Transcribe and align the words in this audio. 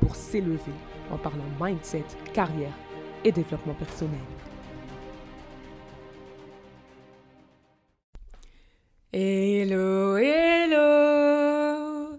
pour 0.00 0.14
s'élever 0.14 0.72
en 1.10 1.18
parlant 1.18 1.44
mindset, 1.60 2.04
carrière 2.32 2.72
et 3.24 3.32
développement 3.32 3.74
personnel. 3.74 4.20
Hello, 9.12 10.16
hello 10.16 12.18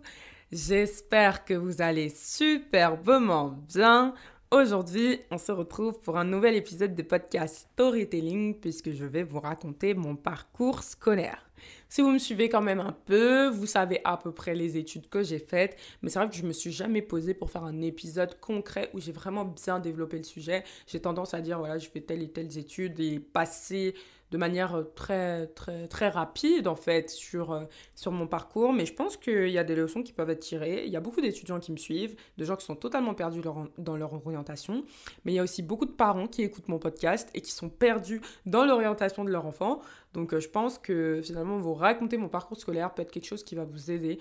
J'espère 0.51 1.45
que 1.45 1.53
vous 1.53 1.81
allez 1.81 2.09
superbement 2.09 3.55
bien. 3.73 4.13
Aujourd'hui, 4.51 5.19
on 5.29 5.37
se 5.37 5.51
retrouve 5.51 5.99
pour 5.99 6.17
un 6.17 6.23
nouvel 6.23 6.55
épisode 6.55 6.95
de 6.95 7.03
podcast 7.03 7.67
Storytelling 7.71 8.59
puisque 8.59 8.89
je 8.89 9.05
vais 9.05 9.21
vous 9.21 9.39
raconter 9.39 9.93
mon 9.93 10.15
parcours 10.15 10.81
scolaire. 10.81 11.47
Si 11.87 12.01
vous 12.01 12.09
me 12.09 12.17
suivez 12.17 12.49
quand 12.49 12.61
même 12.63 12.79
un 12.79 12.97
peu, 13.05 13.47
vous 13.49 13.67
savez 13.67 14.01
à 14.05 14.17
peu 14.17 14.31
près 14.31 14.55
les 14.55 14.75
études 14.75 15.07
que 15.07 15.21
j'ai 15.21 15.37
faites, 15.37 15.77
mais 16.01 16.09
c'est 16.09 16.17
vrai 16.17 16.29
que 16.29 16.35
je 16.35 16.47
me 16.47 16.51
suis 16.51 16.71
jamais 16.71 17.03
posée 17.03 17.35
pour 17.35 17.51
faire 17.51 17.63
un 17.63 17.79
épisode 17.83 18.39
concret 18.39 18.89
où 18.95 18.99
j'ai 18.99 19.11
vraiment 19.11 19.45
bien 19.45 19.77
développé 19.77 20.17
le 20.17 20.23
sujet. 20.23 20.63
J'ai 20.87 20.99
tendance 20.99 21.35
à 21.35 21.41
dire 21.41 21.59
voilà, 21.59 21.77
je 21.77 21.87
fais 21.87 22.01
telle 22.01 22.23
et 22.23 22.31
telle 22.31 22.57
études 22.57 22.99
et 22.99 23.19
passer 23.19 23.93
de 24.31 24.37
manière 24.37 24.75
euh, 24.75 24.83
très, 24.95 25.47
très, 25.47 25.87
très 25.87 26.09
rapide, 26.09 26.67
en 26.67 26.75
fait, 26.75 27.09
sur, 27.09 27.51
euh, 27.51 27.65
sur 27.95 28.11
mon 28.11 28.27
parcours. 28.27 28.73
Mais 28.73 28.85
je 28.85 28.93
pense 28.93 29.17
qu'il 29.17 29.49
y 29.49 29.57
a 29.57 29.63
des 29.63 29.75
leçons 29.75 30.03
qui 30.03 30.13
peuvent 30.13 30.29
être 30.29 30.39
tirées. 30.39 30.85
Il 30.85 30.91
y 30.91 30.95
a 30.95 30.99
beaucoup 30.99 31.21
d'étudiants 31.21 31.59
qui 31.59 31.71
me 31.71 31.77
suivent, 31.77 32.15
de 32.37 32.45
gens 32.45 32.55
qui 32.55 32.65
sont 32.65 32.75
totalement 32.75 33.13
perdus 33.13 33.41
dans 33.77 33.97
leur 33.97 34.13
orientation. 34.13 34.83
Mais 35.25 35.33
il 35.33 35.35
y 35.35 35.39
a 35.39 35.43
aussi 35.43 35.61
beaucoup 35.61 35.85
de 35.85 35.91
parents 35.91 36.27
qui 36.27 36.43
écoutent 36.43 36.67
mon 36.67 36.79
podcast 36.79 37.29
et 37.33 37.41
qui 37.41 37.51
sont 37.51 37.69
perdus 37.69 38.21
dans 38.45 38.65
l'orientation 38.65 39.23
de 39.23 39.29
leur 39.29 39.45
enfant. 39.45 39.81
Donc, 40.13 40.33
euh, 40.33 40.39
je 40.39 40.49
pense 40.49 40.77
que 40.77 41.21
finalement, 41.23 41.57
vous 41.57 41.73
raconter 41.73 42.17
mon 42.17 42.29
parcours 42.29 42.59
scolaire 42.59 42.93
peut 42.93 43.01
être 43.01 43.11
quelque 43.11 43.27
chose 43.27 43.43
qui 43.43 43.55
va 43.55 43.65
vous 43.65 43.91
aider 43.91 44.19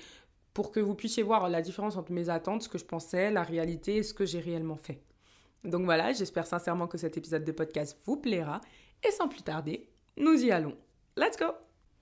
pour 0.54 0.72
que 0.72 0.80
vous 0.80 0.94
puissiez 0.94 1.22
voir 1.22 1.48
la 1.48 1.62
différence 1.62 1.96
entre 1.96 2.10
mes 2.12 2.30
attentes, 2.30 2.62
ce 2.62 2.68
que 2.68 2.78
je 2.78 2.84
pensais, 2.84 3.30
la 3.30 3.42
réalité 3.42 3.96
et 3.96 4.02
ce 4.02 4.12
que 4.12 4.26
j'ai 4.26 4.40
réellement 4.40 4.76
fait. 4.76 5.00
Donc 5.64 5.84
voilà, 5.84 6.12
j'espère 6.12 6.46
sincèrement 6.46 6.86
que 6.86 6.98
cet 6.98 7.16
épisode 7.16 7.44
de 7.44 7.52
podcast 7.52 7.98
vous 8.04 8.16
plaira. 8.16 8.60
Et 9.06 9.12
sans 9.12 9.28
plus 9.28 9.42
tarder, 9.42 9.88
nous 10.18 10.44
y 10.44 10.50
allons. 10.50 10.76
Let's 11.16 11.38
go 11.38 11.46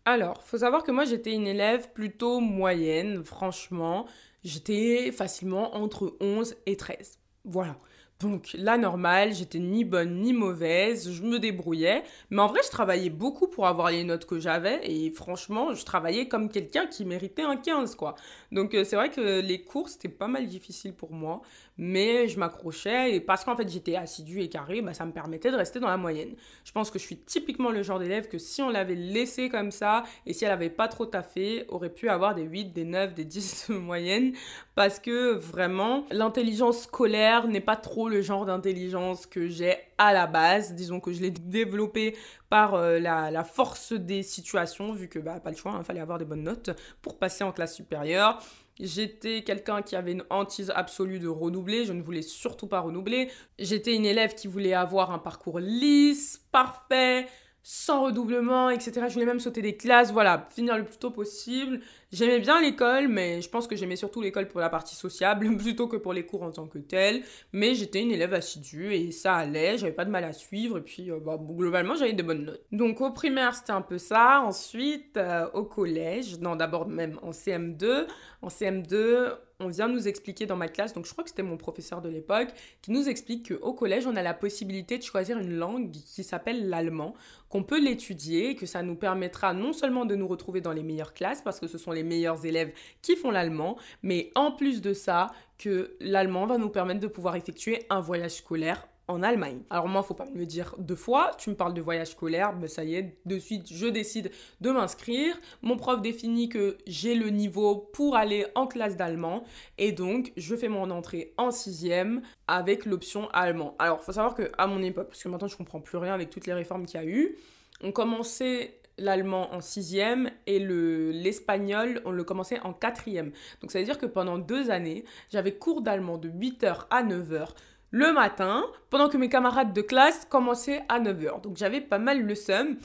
Alors, 0.04 0.42
faut 0.42 0.58
savoir 0.58 0.82
que 0.82 0.90
moi 0.90 1.04
j'étais 1.04 1.32
une 1.32 1.46
élève 1.46 1.92
plutôt 1.92 2.40
moyenne, 2.40 3.24
franchement. 3.24 4.06
J'étais 4.44 5.12
facilement 5.12 5.76
entre 5.76 6.16
11 6.20 6.56
et 6.66 6.76
13. 6.76 7.18
Voilà. 7.44 7.76
Donc 8.18 8.48
la 8.54 8.78
normale, 8.78 9.34
j'étais 9.34 9.58
ni 9.58 9.84
bonne 9.84 10.22
ni 10.22 10.32
mauvaise, 10.32 11.12
je 11.12 11.22
me 11.22 11.38
débrouillais, 11.38 12.02
mais 12.30 12.40
en 12.40 12.46
vrai 12.46 12.60
je 12.64 12.70
travaillais 12.70 13.10
beaucoup 13.10 13.46
pour 13.46 13.66
avoir 13.66 13.90
les 13.90 14.04
notes 14.04 14.24
que 14.24 14.40
j'avais 14.40 14.80
et 14.90 15.10
franchement 15.10 15.74
je 15.74 15.84
travaillais 15.84 16.26
comme 16.26 16.48
quelqu'un 16.48 16.86
qui 16.86 17.04
méritait 17.04 17.42
un 17.42 17.56
15 17.56 17.94
quoi. 17.94 18.14
Donc 18.52 18.74
euh, 18.74 18.84
c'est 18.84 18.96
vrai 18.96 19.10
que 19.10 19.40
les 19.40 19.62
cours 19.62 19.88
c'était 19.88 20.08
pas 20.08 20.28
mal 20.28 20.46
difficile 20.46 20.94
pour 20.94 21.12
moi, 21.12 21.42
mais 21.78 22.28
je 22.28 22.38
m'accrochais 22.38 23.14
et 23.14 23.20
parce 23.20 23.44
qu'en 23.44 23.56
fait 23.56 23.68
j'étais 23.68 23.96
assidue 23.96 24.40
et 24.40 24.48
carré, 24.48 24.82
bah, 24.82 24.94
ça 24.94 25.04
me 25.04 25.12
permettait 25.12 25.50
de 25.50 25.56
rester 25.56 25.80
dans 25.80 25.88
la 25.88 25.96
moyenne. 25.96 26.34
Je 26.64 26.72
pense 26.72 26.90
que 26.90 26.98
je 26.98 27.04
suis 27.04 27.16
typiquement 27.16 27.70
le 27.70 27.82
genre 27.82 27.98
d'élève 27.98 28.28
que 28.28 28.38
si 28.38 28.62
on 28.62 28.70
l'avait 28.70 28.94
laissé 28.94 29.48
comme 29.48 29.70
ça 29.70 30.04
et 30.26 30.32
si 30.32 30.44
elle 30.44 30.52
avait 30.52 30.70
pas 30.70 30.88
trop 30.88 31.06
taffé, 31.06 31.64
aurait 31.68 31.92
pu 31.92 32.08
avoir 32.08 32.34
des 32.34 32.42
8, 32.42 32.72
des 32.72 32.84
9, 32.84 33.14
des 33.14 33.24
10 33.24 33.66
de 33.70 33.74
moyenne 33.74 34.32
parce 34.74 34.98
que 34.98 35.32
vraiment 35.34 36.04
l'intelligence 36.10 36.82
scolaire 36.82 37.48
n'est 37.48 37.60
pas 37.60 37.76
trop 37.76 38.08
le 38.08 38.22
genre 38.22 38.46
d'intelligence 38.46 39.26
que 39.26 39.48
j'ai 39.48 39.76
à 39.98 40.12
la 40.12 40.26
base. 40.26 40.74
Disons 40.74 41.00
que 41.00 41.12
je 41.12 41.20
l'ai 41.20 41.30
développé 41.30 42.16
par 42.48 42.74
euh, 42.74 42.98
la, 42.98 43.44
force 43.44 43.92
des 43.92 44.22
situations, 44.22 44.92
vu 44.92 45.08
que 45.08 45.18
bah, 45.18 45.40
pas 45.40 45.50
le 45.50 45.56
choix, 45.56 45.72
il 45.74 45.80
hein, 45.80 45.84
fallait 45.84 46.00
avoir 46.00 46.18
des 46.18 46.24
bonnes 46.24 46.42
notes 46.42 46.70
pour 47.02 47.18
passer 47.18 47.44
en 47.44 47.52
classe 47.52 47.74
supérieure. 47.74 48.42
J'étais 48.78 49.42
quelqu'un 49.42 49.80
qui 49.80 49.96
avait 49.96 50.12
une 50.12 50.24
hantise 50.28 50.70
absolue 50.74 51.18
de 51.18 51.28
redoubler, 51.28 51.86
je 51.86 51.94
ne 51.94 52.02
voulais 52.02 52.22
surtout 52.22 52.66
pas 52.66 52.80
redoubler. 52.80 53.30
J'étais 53.58 53.94
une 53.94 54.04
élève 54.04 54.34
qui 54.34 54.48
voulait 54.48 54.74
avoir 54.74 55.12
un 55.12 55.18
parcours 55.18 55.60
lisse, 55.60 56.44
parfait, 56.52 57.26
sans 57.62 58.04
redoublement, 58.04 58.68
etc. 58.68 59.06
Je 59.08 59.14
voulais 59.14 59.26
même 59.26 59.40
sauter 59.40 59.62
des 59.62 59.76
classes, 59.76 60.12
voilà, 60.12 60.46
finir 60.50 60.76
le 60.76 60.84
plus 60.84 60.98
tôt 60.98 61.10
possible. 61.10 61.80
J'aimais 62.12 62.38
bien 62.38 62.60
l'école, 62.60 63.08
mais 63.08 63.42
je 63.42 63.48
pense 63.48 63.66
que 63.66 63.74
j'aimais 63.74 63.96
surtout 63.96 64.22
l'école 64.22 64.46
pour 64.46 64.60
la 64.60 64.70
partie 64.70 64.94
sociable 64.94 65.56
plutôt 65.58 65.88
que 65.88 65.96
pour 65.96 66.12
les 66.12 66.24
cours 66.24 66.44
en 66.44 66.52
tant 66.52 66.68
que 66.68 66.78
tel. 66.78 67.22
Mais 67.52 67.74
j'étais 67.74 68.00
une 68.00 68.12
élève 68.12 68.32
assidue 68.32 68.94
et 68.94 69.10
ça 69.10 69.34
allait, 69.34 69.76
j'avais 69.76 69.92
pas 69.92 70.04
de 70.04 70.10
mal 70.10 70.22
à 70.22 70.32
suivre 70.32 70.78
et 70.78 70.82
puis 70.82 71.10
euh, 71.10 71.18
bah, 71.18 71.36
globalement 71.40 71.96
j'avais 71.96 72.12
des 72.12 72.22
bonnes 72.22 72.44
notes. 72.44 72.64
Donc 72.70 73.00
au 73.00 73.10
primaire 73.10 73.54
c'était 73.54 73.72
un 73.72 73.82
peu 73.82 73.98
ça, 73.98 74.40
ensuite 74.40 75.16
euh, 75.16 75.48
au 75.52 75.64
collège, 75.64 76.38
non 76.38 76.54
d'abord 76.54 76.86
même 76.88 77.18
en 77.22 77.32
CM2. 77.32 78.06
En 78.40 78.48
CM2 78.48 79.36
on 79.58 79.68
vient 79.68 79.88
nous 79.88 80.06
expliquer 80.06 80.46
dans 80.46 80.56
ma 80.56 80.68
classe, 80.68 80.92
donc 80.92 81.06
je 81.06 81.12
crois 81.12 81.24
que 81.24 81.30
c'était 81.30 81.42
mon 81.42 81.56
professeur 81.56 82.02
de 82.02 82.08
l'époque, 82.08 82.48
qui 82.82 82.90
nous 82.90 83.08
explique 83.08 83.48
qu'au 83.48 83.72
collège, 83.72 84.06
on 84.06 84.16
a 84.16 84.22
la 84.22 84.34
possibilité 84.34 84.98
de 84.98 85.02
choisir 85.02 85.38
une 85.38 85.56
langue 85.56 85.90
qui 85.90 86.24
s'appelle 86.24 86.68
l'allemand, 86.68 87.14
qu'on 87.48 87.62
peut 87.62 87.80
l'étudier, 87.80 88.54
que 88.54 88.66
ça 88.66 88.82
nous 88.82 88.96
permettra 88.96 89.54
non 89.54 89.72
seulement 89.72 90.04
de 90.04 90.14
nous 90.14 90.28
retrouver 90.28 90.60
dans 90.60 90.72
les 90.72 90.82
meilleures 90.82 91.14
classes, 91.14 91.40
parce 91.40 91.58
que 91.58 91.68
ce 91.68 91.78
sont 91.78 91.92
les 91.96 92.04
meilleurs 92.04 92.46
élèves 92.46 92.72
qui 93.02 93.16
font 93.16 93.32
l'allemand, 93.32 93.76
mais 94.02 94.30
en 94.36 94.52
plus 94.52 94.80
de 94.80 94.92
ça, 94.92 95.32
que 95.58 95.96
l'allemand 96.00 96.46
va 96.46 96.58
nous 96.58 96.68
permettre 96.68 97.00
de 97.00 97.06
pouvoir 97.06 97.34
effectuer 97.36 97.84
un 97.90 98.00
voyage 98.00 98.36
scolaire 98.36 98.86
en 99.08 99.22
Allemagne. 99.22 99.60
Alors 99.70 99.88
moi, 99.88 100.02
faut 100.02 100.14
pas 100.14 100.26
me 100.34 100.44
dire 100.44 100.74
deux 100.78 100.96
fois. 100.96 101.30
Tu 101.38 101.50
me 101.50 101.54
parles 101.54 101.74
de 101.74 101.80
voyage 101.80 102.08
scolaire, 102.08 102.52
ben 102.54 102.68
ça 102.68 102.84
y 102.84 102.96
est, 102.96 103.16
de 103.24 103.38
suite, 103.38 103.72
je 103.72 103.86
décide 103.86 104.30
de 104.60 104.70
m'inscrire. 104.70 105.38
Mon 105.62 105.76
prof 105.76 106.02
définit 106.02 106.48
que 106.48 106.76
j'ai 106.86 107.14
le 107.14 107.30
niveau 107.30 107.76
pour 107.76 108.16
aller 108.16 108.46
en 108.54 108.66
classe 108.66 108.96
d'allemand 108.96 109.44
et 109.78 109.92
donc 109.92 110.32
je 110.36 110.56
fais 110.56 110.68
mon 110.68 110.90
entrée 110.90 111.34
en 111.36 111.50
sixième 111.50 112.22
avec 112.48 112.84
l'option 112.84 113.28
allemand. 113.30 113.76
Alors, 113.78 114.02
faut 114.02 114.12
savoir 114.12 114.34
que 114.34 114.50
à 114.58 114.66
mon 114.66 114.82
époque, 114.82 115.08
parce 115.08 115.22
que 115.22 115.28
maintenant 115.28 115.48
je 115.48 115.56
comprends 115.56 115.80
plus 115.80 115.98
rien 115.98 116.14
avec 116.14 116.30
toutes 116.30 116.46
les 116.46 116.54
réformes 116.54 116.86
qu'il 116.86 117.00
y 117.00 117.02
a 117.02 117.06
eu, 117.06 117.36
on 117.82 117.92
commençait 117.92 118.80
l'allemand 118.98 119.52
en 119.52 119.60
sixième 119.60 120.30
et 120.46 120.58
le, 120.58 121.10
l'espagnol, 121.10 122.00
on 122.04 122.10
le 122.10 122.24
commençait 122.24 122.60
en 122.60 122.72
quatrième. 122.72 123.32
Donc 123.60 123.70
ça 123.70 123.78
veut 123.78 123.84
dire 123.84 123.98
que 123.98 124.06
pendant 124.06 124.38
deux 124.38 124.70
années, 124.70 125.04
j'avais 125.30 125.52
cours 125.56 125.82
d'allemand 125.82 126.18
de 126.18 126.28
8h 126.28 126.86
à 126.90 127.02
9h 127.02 127.48
le 127.90 128.12
matin, 128.12 128.64
pendant 128.90 129.08
que 129.08 129.16
mes 129.16 129.28
camarades 129.28 129.72
de 129.72 129.80
classe 129.80 130.26
commençaient 130.26 130.82
à 130.88 131.00
9h. 131.00 131.40
Donc 131.42 131.56
j'avais 131.56 131.80
pas 131.80 131.98
mal 131.98 132.22
le 132.22 132.34
seum. 132.34 132.78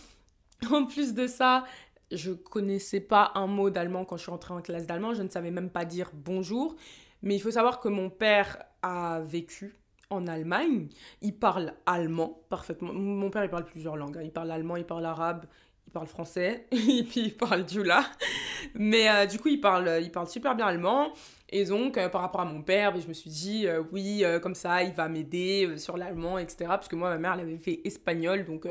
En 0.71 0.85
plus 0.85 1.15
de 1.15 1.25
ça, 1.25 1.63
je 2.11 2.31
connaissais 2.31 2.99
pas 2.99 3.31
un 3.33 3.47
mot 3.47 3.71
d'allemand 3.71 4.05
quand 4.05 4.15
je 4.17 4.23
suis 4.23 4.31
entrée 4.31 4.53
en 4.53 4.61
classe 4.61 4.85
d'allemand, 4.85 5.15
je 5.15 5.23
ne 5.23 5.29
savais 5.29 5.49
même 5.49 5.71
pas 5.71 5.85
dire 5.85 6.11
bonjour. 6.13 6.75
Mais 7.23 7.35
il 7.35 7.39
faut 7.39 7.51
savoir 7.51 7.79
que 7.79 7.87
mon 7.87 8.11
père 8.11 8.61
a 8.83 9.21
vécu 9.21 9.75
en 10.11 10.27
Allemagne. 10.27 10.89
Il 11.21 11.37
parle 11.37 11.73
allemand 11.85 12.43
parfaitement. 12.49 12.93
Mon 12.93 13.29
père, 13.29 13.43
il 13.43 13.49
parle 13.49 13.65
plusieurs 13.65 13.95
langues. 13.95 14.17
Hein. 14.17 14.23
Il 14.23 14.31
parle 14.31 14.51
allemand, 14.51 14.75
il 14.75 14.85
parle 14.85 15.05
arabe, 15.05 15.45
il 15.91 15.93
parle 15.93 16.07
français, 16.07 16.67
et 16.71 17.03
puis 17.03 17.21
il 17.21 17.35
parle 17.35 17.67
djoula. 17.67 18.05
Mais 18.75 19.09
euh, 19.09 19.25
du 19.25 19.39
coup, 19.39 19.49
il 19.49 19.59
parle, 19.59 19.99
il 20.01 20.09
parle 20.09 20.27
super 20.27 20.55
bien 20.55 20.65
allemand. 20.65 21.11
Et 21.49 21.65
donc, 21.65 21.97
euh, 21.97 22.07
par 22.07 22.21
rapport 22.21 22.39
à 22.39 22.45
mon 22.45 22.61
père, 22.61 22.93
ben, 22.93 23.01
je 23.01 23.09
me 23.09 23.13
suis 23.13 23.29
dit, 23.29 23.67
euh, 23.67 23.83
oui, 23.91 24.23
comme 24.41 24.55
ça, 24.55 24.83
il 24.83 24.93
va 24.93 25.09
m'aider 25.09 25.73
sur 25.75 25.97
l'allemand, 25.97 26.37
etc. 26.37 26.65
Parce 26.67 26.87
que 26.87 26.95
moi, 26.95 27.09
ma 27.09 27.17
mère, 27.17 27.33
elle 27.33 27.41
avait 27.41 27.57
fait 27.57 27.81
espagnol, 27.83 28.45
donc 28.45 28.65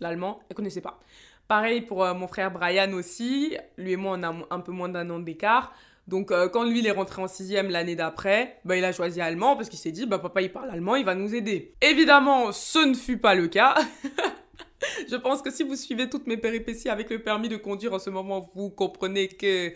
l'allemand, 0.00 0.40
elle 0.50 0.56
connaissait 0.56 0.82
pas. 0.82 1.00
Pareil 1.48 1.80
pour 1.80 2.04
mon 2.14 2.26
frère 2.26 2.50
Brian 2.50 2.92
aussi. 2.92 3.56
Lui 3.78 3.92
et 3.92 3.96
moi, 3.96 4.18
on 4.18 4.22
a 4.22 4.34
un 4.50 4.60
peu 4.60 4.72
moins 4.72 4.90
d'un 4.90 5.08
an 5.08 5.20
d'écart. 5.20 5.72
Donc, 6.08 6.30
quand 6.52 6.64
lui, 6.64 6.80
il 6.80 6.86
est 6.86 6.92
rentré 6.92 7.22
en 7.22 7.28
sixième 7.28 7.70
l'année 7.70 7.96
d'après, 7.96 8.58
bah, 8.64 8.76
il 8.76 8.84
a 8.84 8.92
choisi 8.92 9.20
allemand 9.20 9.56
parce 9.56 9.70
qu'il 9.70 9.78
s'est 9.78 9.92
dit, 9.92 10.04
bah, 10.04 10.18
papa, 10.18 10.42
il 10.42 10.52
parle 10.52 10.70
allemand, 10.70 10.96
il 10.96 11.04
va 11.06 11.14
nous 11.14 11.34
aider. 11.34 11.72
Évidemment, 11.80 12.52
ce 12.52 12.80
ne 12.80 12.94
fut 12.94 13.18
pas 13.18 13.34
le 13.34 13.48
cas. 13.48 13.76
je 15.10 15.16
pense 15.16 15.42
que 15.42 15.50
si 15.50 15.62
vous 15.62 15.76
suivez 15.76 16.08
toutes 16.08 16.26
mes 16.26 16.36
péripéties 16.36 16.88
avec 16.88 17.10
le 17.10 17.20
permis 17.20 17.48
de 17.48 17.56
conduire 17.56 17.92
en 17.92 17.98
ce 17.98 18.10
moment, 18.10 18.50
vous 18.54 18.70
comprenez 18.70 19.28
que, 19.28 19.72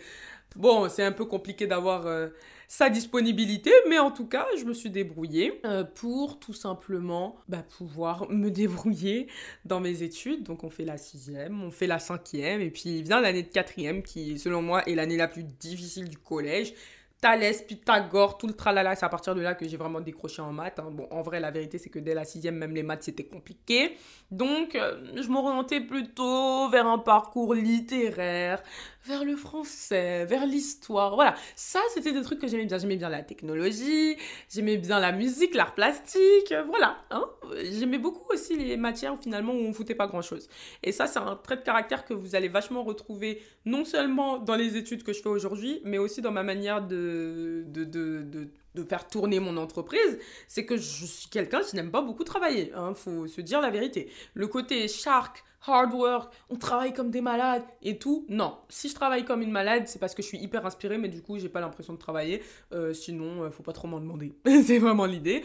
bon, 0.55 0.89
c'est 0.89 1.03
un 1.03 1.11
peu 1.11 1.25
compliqué 1.25 1.67
d'avoir 1.67 2.07
euh, 2.07 2.29
sa 2.67 2.89
disponibilité, 2.89 3.71
mais 3.89 3.99
en 3.99 4.11
tout 4.11 4.27
cas, 4.27 4.47
je 4.57 4.63
me 4.63 4.73
suis 4.73 4.89
débrouillée 4.89 5.59
euh, 5.65 5.83
pour 5.83 6.39
tout 6.39 6.53
simplement 6.53 7.35
bah, 7.47 7.63
pouvoir 7.77 8.29
me 8.29 8.49
débrouiller 8.51 9.27
dans 9.65 9.79
mes 9.79 10.03
études. 10.03 10.43
Donc, 10.43 10.63
on 10.63 10.69
fait 10.69 10.85
la 10.85 10.97
sixième, 10.97 11.61
on 11.63 11.71
fait 11.71 11.87
la 11.87 11.99
cinquième, 11.99 12.61
et 12.61 12.69
puis 12.69 13.01
vient 13.01 13.21
l'année 13.21 13.43
de 13.43 13.49
quatrième, 13.49 14.03
qui, 14.03 14.37
selon 14.39 14.61
moi, 14.61 14.87
est 14.87 14.95
l'année 14.95 15.17
la 15.17 15.27
plus 15.27 15.43
difficile 15.43 16.07
du 16.07 16.17
collège 16.17 16.73
Thalès, 17.21 17.61
Pythagore, 17.61 18.39
tout 18.39 18.47
le 18.47 18.53
tralala. 18.53 18.95
C'est 18.95 19.05
à 19.05 19.09
partir 19.09 19.35
de 19.35 19.41
là 19.41 19.53
que 19.53 19.67
j'ai 19.67 19.77
vraiment 19.77 20.01
décroché 20.01 20.41
en 20.41 20.51
maths. 20.51 20.79
Hein. 20.79 20.89
Bon, 20.91 21.07
en 21.11 21.21
vrai, 21.21 21.39
la 21.39 21.51
vérité, 21.51 21.77
c'est 21.77 21.91
que 21.91 21.99
dès 21.99 22.15
la 22.15 22.25
sixième, 22.25 22.55
même 22.55 22.73
les 22.73 22.81
maths, 22.81 23.03
c'était 23.03 23.25
compliqué. 23.25 23.95
Donc, 24.31 24.73
euh, 24.73 24.97
je 25.15 25.27
m'orientais 25.29 25.81
plutôt 25.81 26.67
vers 26.69 26.87
un 26.87 26.97
parcours 26.97 27.53
littéraire, 27.53 28.63
vers 29.05 29.23
le 29.25 29.35
français, 29.35 30.25
vers 30.25 30.45
l'histoire. 30.45 31.15
Voilà, 31.15 31.35
ça, 31.55 31.79
c'était 31.93 32.13
des 32.13 32.21
trucs 32.21 32.39
que 32.39 32.47
j'aimais 32.47 32.65
bien. 32.65 32.77
J'aimais 32.77 32.97
bien 32.97 33.09
la 33.09 33.23
technologie, 33.23 34.17
j'aimais 34.49 34.77
bien 34.77 34.99
la 34.99 35.11
musique, 35.11 35.55
l'art 35.55 35.73
plastique. 35.73 36.53
Voilà, 36.67 36.97
hein. 37.09 37.23
J'aimais 37.71 37.97
beaucoup 37.97 38.31
aussi 38.33 38.57
les 38.57 38.77
matières, 38.77 39.17
finalement, 39.21 39.53
où 39.53 39.57
on 39.57 39.73
foutait 39.73 39.95
pas 39.95 40.07
grand-chose. 40.07 40.49
Et 40.83 40.91
ça, 40.91 41.07
c'est 41.07 41.19
un 41.19 41.35
trait 41.35 41.57
de 41.57 41.61
caractère 41.61 42.05
que 42.05 42.13
vous 42.13 42.35
allez 42.35 42.47
vachement 42.47 42.83
retrouver, 42.83 43.41
non 43.65 43.85
seulement 43.85 44.37
dans 44.37 44.55
les 44.55 44.77
études 44.77 45.03
que 45.03 45.13
je 45.13 45.21
fais 45.21 45.29
aujourd'hui, 45.29 45.81
mais 45.83 45.97
aussi 45.97 46.21
dans 46.21 46.31
ma 46.31 46.43
manière 46.43 46.85
de 46.85 47.63
de, 47.67 47.83
de, 47.83 48.47
faire 48.83 49.07
tourner 49.07 49.39
mon 49.39 49.57
entreprise, 49.57 50.19
c'est 50.47 50.65
que 50.65 50.77
je 50.77 51.05
suis 51.05 51.29
quelqu'un 51.29 51.61
qui 51.61 51.75
n'aime 51.75 51.91
pas 51.91 52.01
beaucoup 52.01 52.23
travailler. 52.23 52.71
Hein, 52.75 52.93
faut 52.93 53.27
se 53.27 53.41
dire 53.41 53.61
la 53.61 53.69
vérité. 53.69 54.09
Le 54.33 54.47
côté 54.47 54.87
shark, 54.87 55.43
hard 55.67 55.93
work, 55.93 56.33
on 56.49 56.55
travaille 56.55 56.93
comme 56.93 57.11
des 57.11 57.21
malades 57.21 57.63
et 57.81 57.97
tout. 57.97 58.25
Non, 58.29 58.57
si 58.69 58.89
je 58.89 58.95
travaille 58.95 59.25
comme 59.25 59.41
une 59.41 59.51
malade, 59.51 59.83
c'est 59.87 59.99
parce 59.99 60.15
que 60.15 60.21
je 60.21 60.27
suis 60.27 60.39
hyper 60.39 60.65
inspirée, 60.65 60.97
mais 60.97 61.09
du 61.09 61.21
coup, 61.21 61.37
j'ai 61.37 61.49
pas 61.49 61.59
l'impression 61.59 61.93
de 61.93 61.99
travailler. 61.99 62.43
Euh, 62.73 62.93
sinon, 62.93 63.43
euh, 63.43 63.49
faut 63.49 63.63
pas 63.63 63.73
trop 63.73 63.87
m'en 63.87 63.99
demander. 63.99 64.33
c'est 64.65 64.79
vraiment 64.79 65.05
l'idée. 65.05 65.43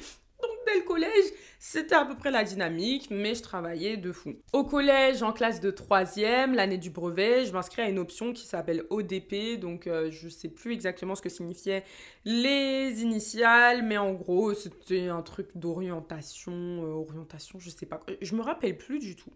Collège, 0.86 1.32
c'était 1.58 1.94
à 1.94 2.04
peu 2.04 2.16
près 2.16 2.30
la 2.30 2.44
dynamique, 2.44 3.08
mais 3.10 3.34
je 3.34 3.42
travaillais 3.42 3.96
de 3.96 4.12
fou. 4.12 4.34
Au 4.52 4.64
collège, 4.64 5.22
en 5.22 5.32
classe 5.32 5.60
de 5.60 5.70
troisième, 5.70 6.54
l'année 6.54 6.78
du 6.78 6.90
brevet, 6.90 7.44
je 7.44 7.52
m'inscris 7.52 7.82
à 7.82 7.88
une 7.88 7.98
option 7.98 8.32
qui 8.32 8.46
s'appelle 8.46 8.84
ODP, 8.90 9.58
donc 9.58 9.86
euh, 9.86 10.10
je 10.10 10.28
sais 10.28 10.48
plus 10.48 10.72
exactement 10.72 11.14
ce 11.14 11.22
que 11.22 11.28
signifiaient 11.28 11.84
les 12.24 13.02
initiales, 13.02 13.82
mais 13.82 13.98
en 13.98 14.12
gros, 14.12 14.54
c'était 14.54 15.08
un 15.08 15.22
truc 15.22 15.48
d'orientation, 15.54 16.52
euh, 16.52 16.94
orientation, 16.94 17.58
je 17.58 17.70
sais 17.70 17.86
pas, 17.86 18.00
je 18.20 18.34
me 18.34 18.42
rappelle 18.42 18.76
plus 18.76 18.98
du 18.98 19.16
tout. 19.16 19.32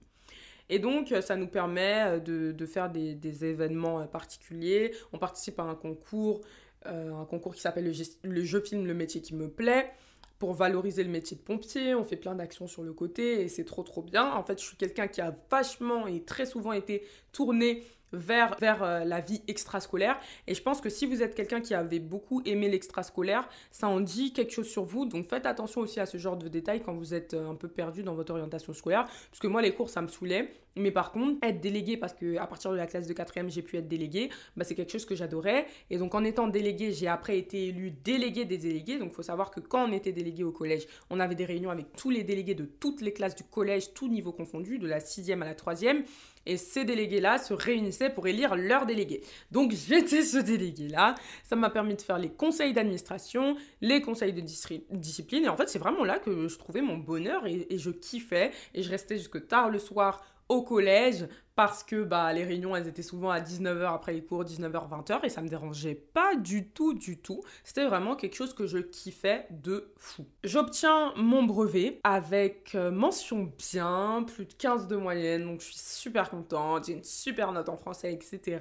Et 0.69 0.79
donc, 0.79 1.13
ça 1.21 1.35
nous 1.35 1.49
permet 1.49 2.21
de, 2.21 2.67
faire 2.67 2.91
des, 2.91 3.45
événements 3.45 4.07
particuliers. 4.07 4.95
On 5.13 5.19
participe 5.19 5.59
à 5.59 5.65
un 5.65 5.75
concours, 5.75 6.43
euh, 6.87 7.13
un 7.13 7.25
concours 7.25 7.57
qui 7.57 7.61
s'appelle 7.61 7.87
le, 7.87 7.93
le 8.23 8.45
jeu 8.45 8.61
film 8.61 8.87
Le 8.87 8.95
métier 8.95 9.21
qui 9.21 9.35
me 9.35 9.49
plaît 9.49 9.91
pour 10.41 10.55
valoriser 10.55 11.05
le 11.05 11.11
métier 11.11 11.37
de 11.37 11.43
pompier, 11.43 11.95
on 11.95 12.03
fait 12.03 12.17
plein 12.17 12.35
d'actions 12.35 12.67
sur 12.67 12.83
le 12.83 12.95
côté 12.95 13.43
et 13.43 13.49
c'est 13.49 13.67
trop 13.67 13.83
trop 13.83 14.03
bien. 14.03 14.33
En 14.33 14.43
fait, 14.43 14.59
je 14.59 14.65
suis 14.65 14.77
quelqu'un 14.77 15.07
qui 15.07 15.21
a 15.21 15.37
vachement 15.51 16.07
et 16.07 16.25
très 16.25 16.47
souvent 16.47 16.73
été 16.73 17.07
tourné 17.31 17.85
vers, 18.13 18.57
euh, 18.83 19.05
la 19.05 19.21
vie 19.21 19.43
extrascolaire. 19.49 20.19
Et 20.47 20.55
je 20.55 20.63
pense 20.63 20.81
que 20.81 20.89
si 20.89 21.07
vous 21.07 21.23
êtes 21.23 21.35
quelqu'un 21.35 21.61
qui 21.61 21.75
avait 21.75 21.99
beaucoup 21.99 22.43
aimé 22.45 22.69
l'extrascolaire, 22.69 23.49
ça 23.71 23.89
en 23.89 24.01
dit 24.01 24.33
quelque 24.33 24.53
chose 24.53 24.69
sur 24.69 24.85
vous. 24.85 25.07
Donc 25.07 25.29
faites 25.29 25.47
attention 25.47 25.81
aussi 25.81 26.01
à 26.01 26.07
ce 26.07 26.19
genre 26.19 26.37
de 26.37 26.49
détails 26.49 26.83
quand 26.83 26.95
vous 26.95 27.15
êtes 27.15 27.35
euh, 27.35 27.51
un 27.51 27.55
peu 27.55 27.69
perdu 27.69 28.03
dans 28.03 28.15
votre 28.15 28.33
orientation 28.33 28.73
scolaire. 28.73 29.05
Parce 29.05 29.41
que 29.41 29.47
moi, 29.47 29.63
les 29.63 29.73
cours, 29.73 29.91
ça 29.91 30.03
me 30.03 30.09
saoulait. 30.09 30.51
Mais 30.77 30.91
par 30.91 31.13
contre, 31.13 31.39
être 31.43 31.61
délégué, 31.61 31.97
parce 31.97 32.13
que 32.13 32.37
à 32.37 32.47
partir 32.47 32.71
de 32.71 32.77
la 32.77 32.87
classe 32.87 33.07
de 33.07 33.13
4 33.13 33.49
j'ai 33.49 33.63
pu 33.63 33.77
être 33.77 33.89
délégué, 33.89 34.31
bah, 34.57 34.65
c'est 34.65 34.75
quelque 34.75 34.93
chose 34.93 35.05
que 35.05 35.15
j'adorais. 35.15 35.67
Et 35.91 35.99
donc 35.99 36.15
en 36.15 36.23
étant 36.25 36.47
délégué, 36.47 36.93
j'ai 36.93 37.09
après 37.09 37.39
été 37.39 37.67
élu 37.67 37.91
délégué 37.91 38.45
des 38.45 38.59
délégués. 38.59 38.99
Donc 38.99 39.11
il 39.11 39.15
faut 39.15 39.23
savoir 39.23 39.51
que 39.51 39.61
quand 39.61 39.89
on 39.89 39.93
était 39.93 40.13
délégué 40.13 40.45
au 40.45 40.53
collège, 40.53 40.87
on 41.11 41.19
avait 41.19 41.35
des 41.35 41.45
réunions 41.45 41.71
avec 41.71 41.93
tous 41.97 42.11
les 42.11 42.23
délégués 42.23 42.55
de 42.55 42.65
toutes 42.65 43.01
les 43.01 43.13
classes 43.13 43.35
du 43.35 43.45
collège, 43.45 43.93
tout 43.95 44.09
niveau 44.09 44.33
confondu, 44.33 44.79
de 44.79 44.87
la 44.87 45.01
6e 45.01 45.43
à 45.43 45.45
la 45.45 45.55
3e. 45.55 46.05
Et 46.47 46.57
ces 46.57 46.85
délégués-là 46.85 47.39
se 47.39 47.55
réunissaient 47.55 48.11
pour 48.11 48.27
élire 48.27 48.57
leurs 48.57 48.87
délégués. 48.87 49.23
Donc 49.51 49.73
j'étais 49.89 50.23
ce 50.23 50.39
délégué-là. 50.39 51.15
Ça 51.45 51.57
m'a 51.57 51.71
permis 51.71 51.95
de 51.95 52.03
faire 52.03 52.19
les 52.19 52.31
conseils 52.31 52.73
d'administration, 52.73 53.57
les 53.81 54.01
conseils 54.01 54.33
de 54.33 54.41
discipline. 54.41 55.45
Et 55.45 55.49
en 55.49 55.57
fait, 55.57 55.69
c'est 55.69 55.79
vraiment 55.79 56.05
là 56.05 56.19
que 56.19 56.49
je 56.49 56.59
trouvais 56.59 56.83
mon 56.83 56.97
bonheur 56.97 57.47
et, 57.47 57.67
et 57.71 57.79
je 57.79 57.91
kiffais. 57.91 58.51
Et 58.75 58.83
je 58.83 58.91
restais 58.91 59.17
jusque 59.17 59.47
tard 59.47 59.71
le 59.71 59.79
soir 59.79 60.23
au 60.51 60.63
collège 60.63 61.27
parce 61.55 61.85
que 61.85 62.03
bah, 62.03 62.33
les 62.33 62.45
réunions, 62.45 62.75
elles 62.75 62.89
étaient 62.89 63.03
souvent 63.03 63.31
à 63.31 63.41
19h 63.41 63.93
après 63.93 64.13
les 64.13 64.25
cours, 64.25 64.45
19h, 64.45 64.89
20h, 64.89 65.25
et 65.25 65.29
ça 65.29 65.43
me 65.43 65.49
dérangeait 65.49 65.95
pas 65.95 66.35
du 66.35 66.69
tout, 66.69 66.95
du 66.95 67.19
tout. 67.19 67.43
C'était 67.65 67.85
vraiment 67.85 68.17
quelque 68.17 68.35
chose 68.35 68.55
que 68.55 68.67
je 68.67 68.79
kiffais 68.79 69.47
de 69.51 69.93
fou. 69.97 70.25
J'obtiens 70.43 71.13
mon 71.17 71.43
brevet 71.43 72.01
avec 72.03 72.75
euh, 72.75 72.91
mention 72.91 73.53
bien, 73.59 74.25
plus 74.27 74.47
de 74.47 74.55
15 74.55 74.89
de 74.89 74.97
moyenne, 74.97 75.45
donc 75.45 75.61
je 75.61 75.67
suis 75.67 75.79
super 75.79 76.31
contente, 76.31 76.87
j'ai 76.87 76.95
une 76.95 77.05
super 77.05 77.53
note 77.53 77.69
en 77.69 77.77
français, 77.77 78.13
etc. 78.13 78.61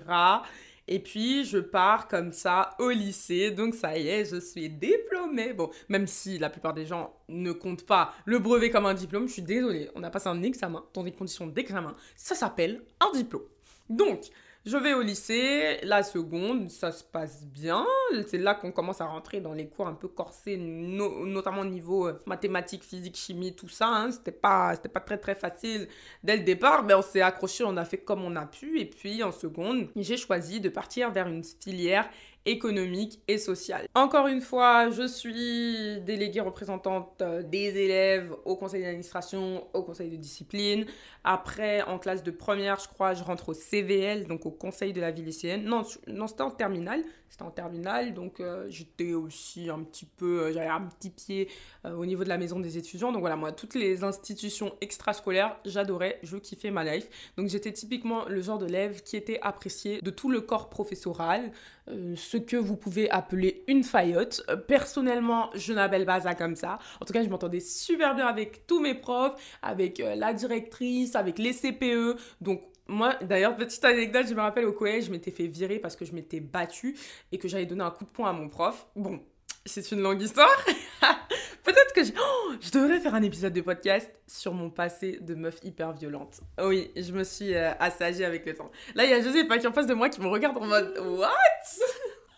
Et 0.92 0.98
puis, 0.98 1.46
je 1.46 1.60
pars 1.60 2.08
comme 2.08 2.34
ça 2.34 2.72
au 2.80 2.90
lycée. 2.90 3.52
Donc, 3.52 3.76
ça 3.76 3.96
y 3.96 4.08
est, 4.08 4.26
je 4.26 4.40
suis 4.40 4.70
diplômée. 4.70 5.54
Bon, 5.54 5.70
même 5.88 6.08
si 6.08 6.40
la 6.40 6.50
plupart 6.50 6.74
des 6.74 6.88
gens 6.88 7.14
ne 7.28 7.52
comptent 7.52 7.86
pas 7.86 8.12
le 8.26 8.40
brevet 8.40 8.72
comme 8.72 8.88
un 8.88 8.96
diplôme, 8.96 9.28
je 9.28 9.34
suis 9.34 9.42
désolée. 9.44 9.92
On 9.94 10.02
a 10.02 10.10
passé 10.10 10.30
un 10.30 10.42
examen 10.42 10.84
dans 10.96 11.04
des 11.04 11.12
conditions 11.12 11.46
d'examen. 11.46 11.96
Ça 12.16 12.34
s'appelle 12.34 12.82
un 13.00 13.16
diplôme. 13.16 13.44
Donc, 13.88 14.32
je 14.70 14.78
vais 14.78 14.94
au 14.94 15.02
lycée, 15.02 15.80
la 15.82 16.04
seconde, 16.04 16.70
ça 16.70 16.92
se 16.92 17.04
passe 17.04 17.44
bien. 17.44 17.86
C'est 18.28 18.38
là 18.38 18.54
qu'on 18.54 18.72
commence 18.72 19.02
à 19.02 19.06
rentrer 19.06 19.42
dans 19.42 19.54
les 19.54 19.68
cours 19.68 19.88
un 19.88 19.94
peu 19.94 20.08
corsés, 20.08 20.58
notamment 20.58 21.62
au 21.62 21.66
niveau 21.66 22.08
euh, 22.08 22.20
mathématiques, 22.28 22.84
physique, 22.84 23.18
chimie, 23.18 23.56
tout 23.56 23.68
ça. 23.68 23.88
Hein. 23.88 24.12
C'était 24.12 24.32
pas, 24.32 24.76
pas 24.78 25.00
très 25.00 25.18
très 25.18 25.34
facile 25.34 25.88
dès 26.24 26.38
le 26.38 26.44
départ, 26.44 26.84
mais 26.84 26.94
on 26.94 27.02
s'est 27.02 27.22
accroché, 27.22 27.64
on 27.66 27.78
a 27.78 27.86
fait 27.86 27.98
comme 27.98 28.24
on 28.24 28.36
a 28.36 28.46
pu. 28.46 28.80
Et 28.80 28.86
puis 28.86 29.24
en 29.24 29.32
seconde, 29.32 29.88
j'ai 29.96 30.18
choisi 30.18 30.60
de 30.60 30.70
partir 30.70 31.12
vers 31.12 31.28
une 31.28 31.44
filière 31.44 32.08
économique 32.50 33.22
et 33.28 33.38
sociale. 33.38 33.88
Encore 33.94 34.28
une 34.28 34.42
fois, 34.42 34.90
je 34.90 35.08
suis 35.08 36.02
déléguée 36.02 36.42
représentante 36.42 37.22
euh, 37.22 37.44
des 37.44 37.78
élèves 37.78 38.36
au 38.46 38.56
conseil 38.56 38.82
d'administration, 38.82 39.68
au 39.74 39.84
conseil 39.84 40.10
de 40.10 40.16
discipline. 40.16 40.86
Après, 41.24 41.84
en 41.84 42.00
classe 42.00 42.24
de 42.24 42.32
première, 42.32 42.80
je 42.80 42.88
crois, 42.88 43.14
je 43.14 43.24
rentre 43.24 43.50
au 43.50 43.54
CVL, 43.54 44.26
donc 44.26 44.46
au 44.46 44.52
conseil 44.52 44.94
de 44.94 45.02
la 45.02 45.12
vie 45.12 45.22
lycéenne. 45.22 45.64
Non, 45.64 45.84
non 46.08 46.28
c'était 46.28 46.42
en 46.42 46.52
terminale. 46.52 47.04
C'était 47.30 47.44
en 47.44 47.52
terminale, 47.52 48.16
donc 48.16 48.40
euh, 48.40 48.66
j'étais 48.70 49.14
aussi 49.14 49.70
un 49.70 49.84
petit 49.84 50.08
peu, 50.08 50.46
euh, 50.46 50.52
j'avais 50.52 50.66
un 50.66 50.82
petit 50.82 51.12
pied 51.12 51.48
au 51.86 52.08
niveau 52.08 52.24
de 52.24 52.30
la 52.30 52.40
maison 52.40 52.60
des 52.60 52.80
étudiants. 52.80 53.12
Donc 53.12 53.22
voilà, 53.22 53.36
moi, 53.36 53.52
toutes 53.52 53.76
les 53.76 54.04
institutions 54.04 54.74
extrascolaires, 54.82 55.58
j'adorais, 55.64 56.20
je 56.24 56.38
kiffais 56.38 56.72
ma 56.72 56.84
life. 56.84 57.08
Donc 57.38 57.48
j'étais 57.48 57.72
typiquement 57.72 58.26
le 58.28 58.42
genre 58.42 58.58
d'élève 58.58 59.04
qui 59.04 59.16
était 59.16 59.40
apprécié 59.44 60.02
de 60.02 60.10
tout 60.10 60.32
le 60.32 60.42
corps 60.42 60.70
professoral. 60.70 61.52
Euh, 61.92 62.16
ce 62.16 62.38
que 62.38 62.56
vous 62.56 62.76
pouvez 62.76 63.10
appeler 63.10 63.64
une 63.68 63.84
faillotte. 63.84 64.44
Euh, 64.50 64.56
personnellement, 64.56 65.50
je 65.56 65.74
n'appelle 65.74 66.06
pas 66.06 66.22
ça 66.22 66.36
comme 66.36 66.56
ça. 66.56 66.80
En 67.02 67.06
tout 67.06 67.14
cas, 67.14 67.24
je 67.24 67.30
m'entendais 67.30 67.60
super 67.60 68.16
bien 68.16 68.28
avec 68.28 68.68
tous 68.68 68.80
mes 68.80 68.94
profs, 68.94 69.34
avec 69.62 70.00
euh, 70.00 70.16
la 70.16 70.34
directrice, 70.34 71.16
avec 71.16 71.40
les 71.40 71.54
CPE. 71.54 72.18
Donc, 72.42 72.62
moi, 72.88 73.16
d'ailleurs, 73.22 73.56
petite 73.56 73.84
anecdote, 73.86 74.28
je 74.28 74.34
me 74.34 74.42
rappelle 74.42 74.66
au 74.66 74.74
collège, 74.74 75.06
je 75.06 75.12
m'étais 75.12 75.32
fait 75.32 75.48
virer 75.48 75.80
parce 75.80 75.96
que 75.96 76.06
je 76.06 76.14
m'étais 76.14 76.40
battue 76.40 76.96
et 77.32 77.38
que 77.38 77.48
j'avais 77.48 77.66
donné 77.66 77.84
un 77.84 77.92
coup 77.92 78.04
de 78.04 78.10
poing 78.10 78.30
à 78.30 78.34
mon 78.34 78.50
prof. 78.50 78.88
Bon, 78.96 79.20
c'est 79.66 79.92
une 79.92 80.02
longue 80.02 80.22
histoire. 80.22 80.66
Peut-être 81.64 81.94
que 81.94 82.04
je... 82.04 82.12
Oh, 82.20 82.54
je 82.60 82.72
devrais 82.72 83.00
faire 83.00 83.16
un 83.16 83.22
épisode 83.22 83.54
de 83.54 83.62
podcast 83.62 84.10
sur 84.28 84.54
mon 84.54 84.70
passé 84.70 85.20
de 85.22 85.36
meuf 85.36 85.60
hyper 85.64 85.94
violente. 85.94 86.42
Oui, 86.62 86.92
je 86.96 87.12
me 87.12 87.24
suis 87.24 87.54
euh, 87.54 87.72
assagie 87.80 88.24
avec 88.24 88.46
le 88.46 88.56
temps. 88.56 88.72
Là, 88.96 89.06
il 89.06 89.12
y 89.12 89.14
a 89.14 89.22
Joséphine 89.22 89.48
qui 89.48 89.66
est 89.66 89.68
en 89.68 89.74
face 89.74 89.88
de 89.88 89.94
moi 89.94 90.10
qui 90.10 90.22
me 90.22 90.28
regarde 90.28 90.58
en 90.58 90.66
mode 90.66 90.98
What? 91.00 91.28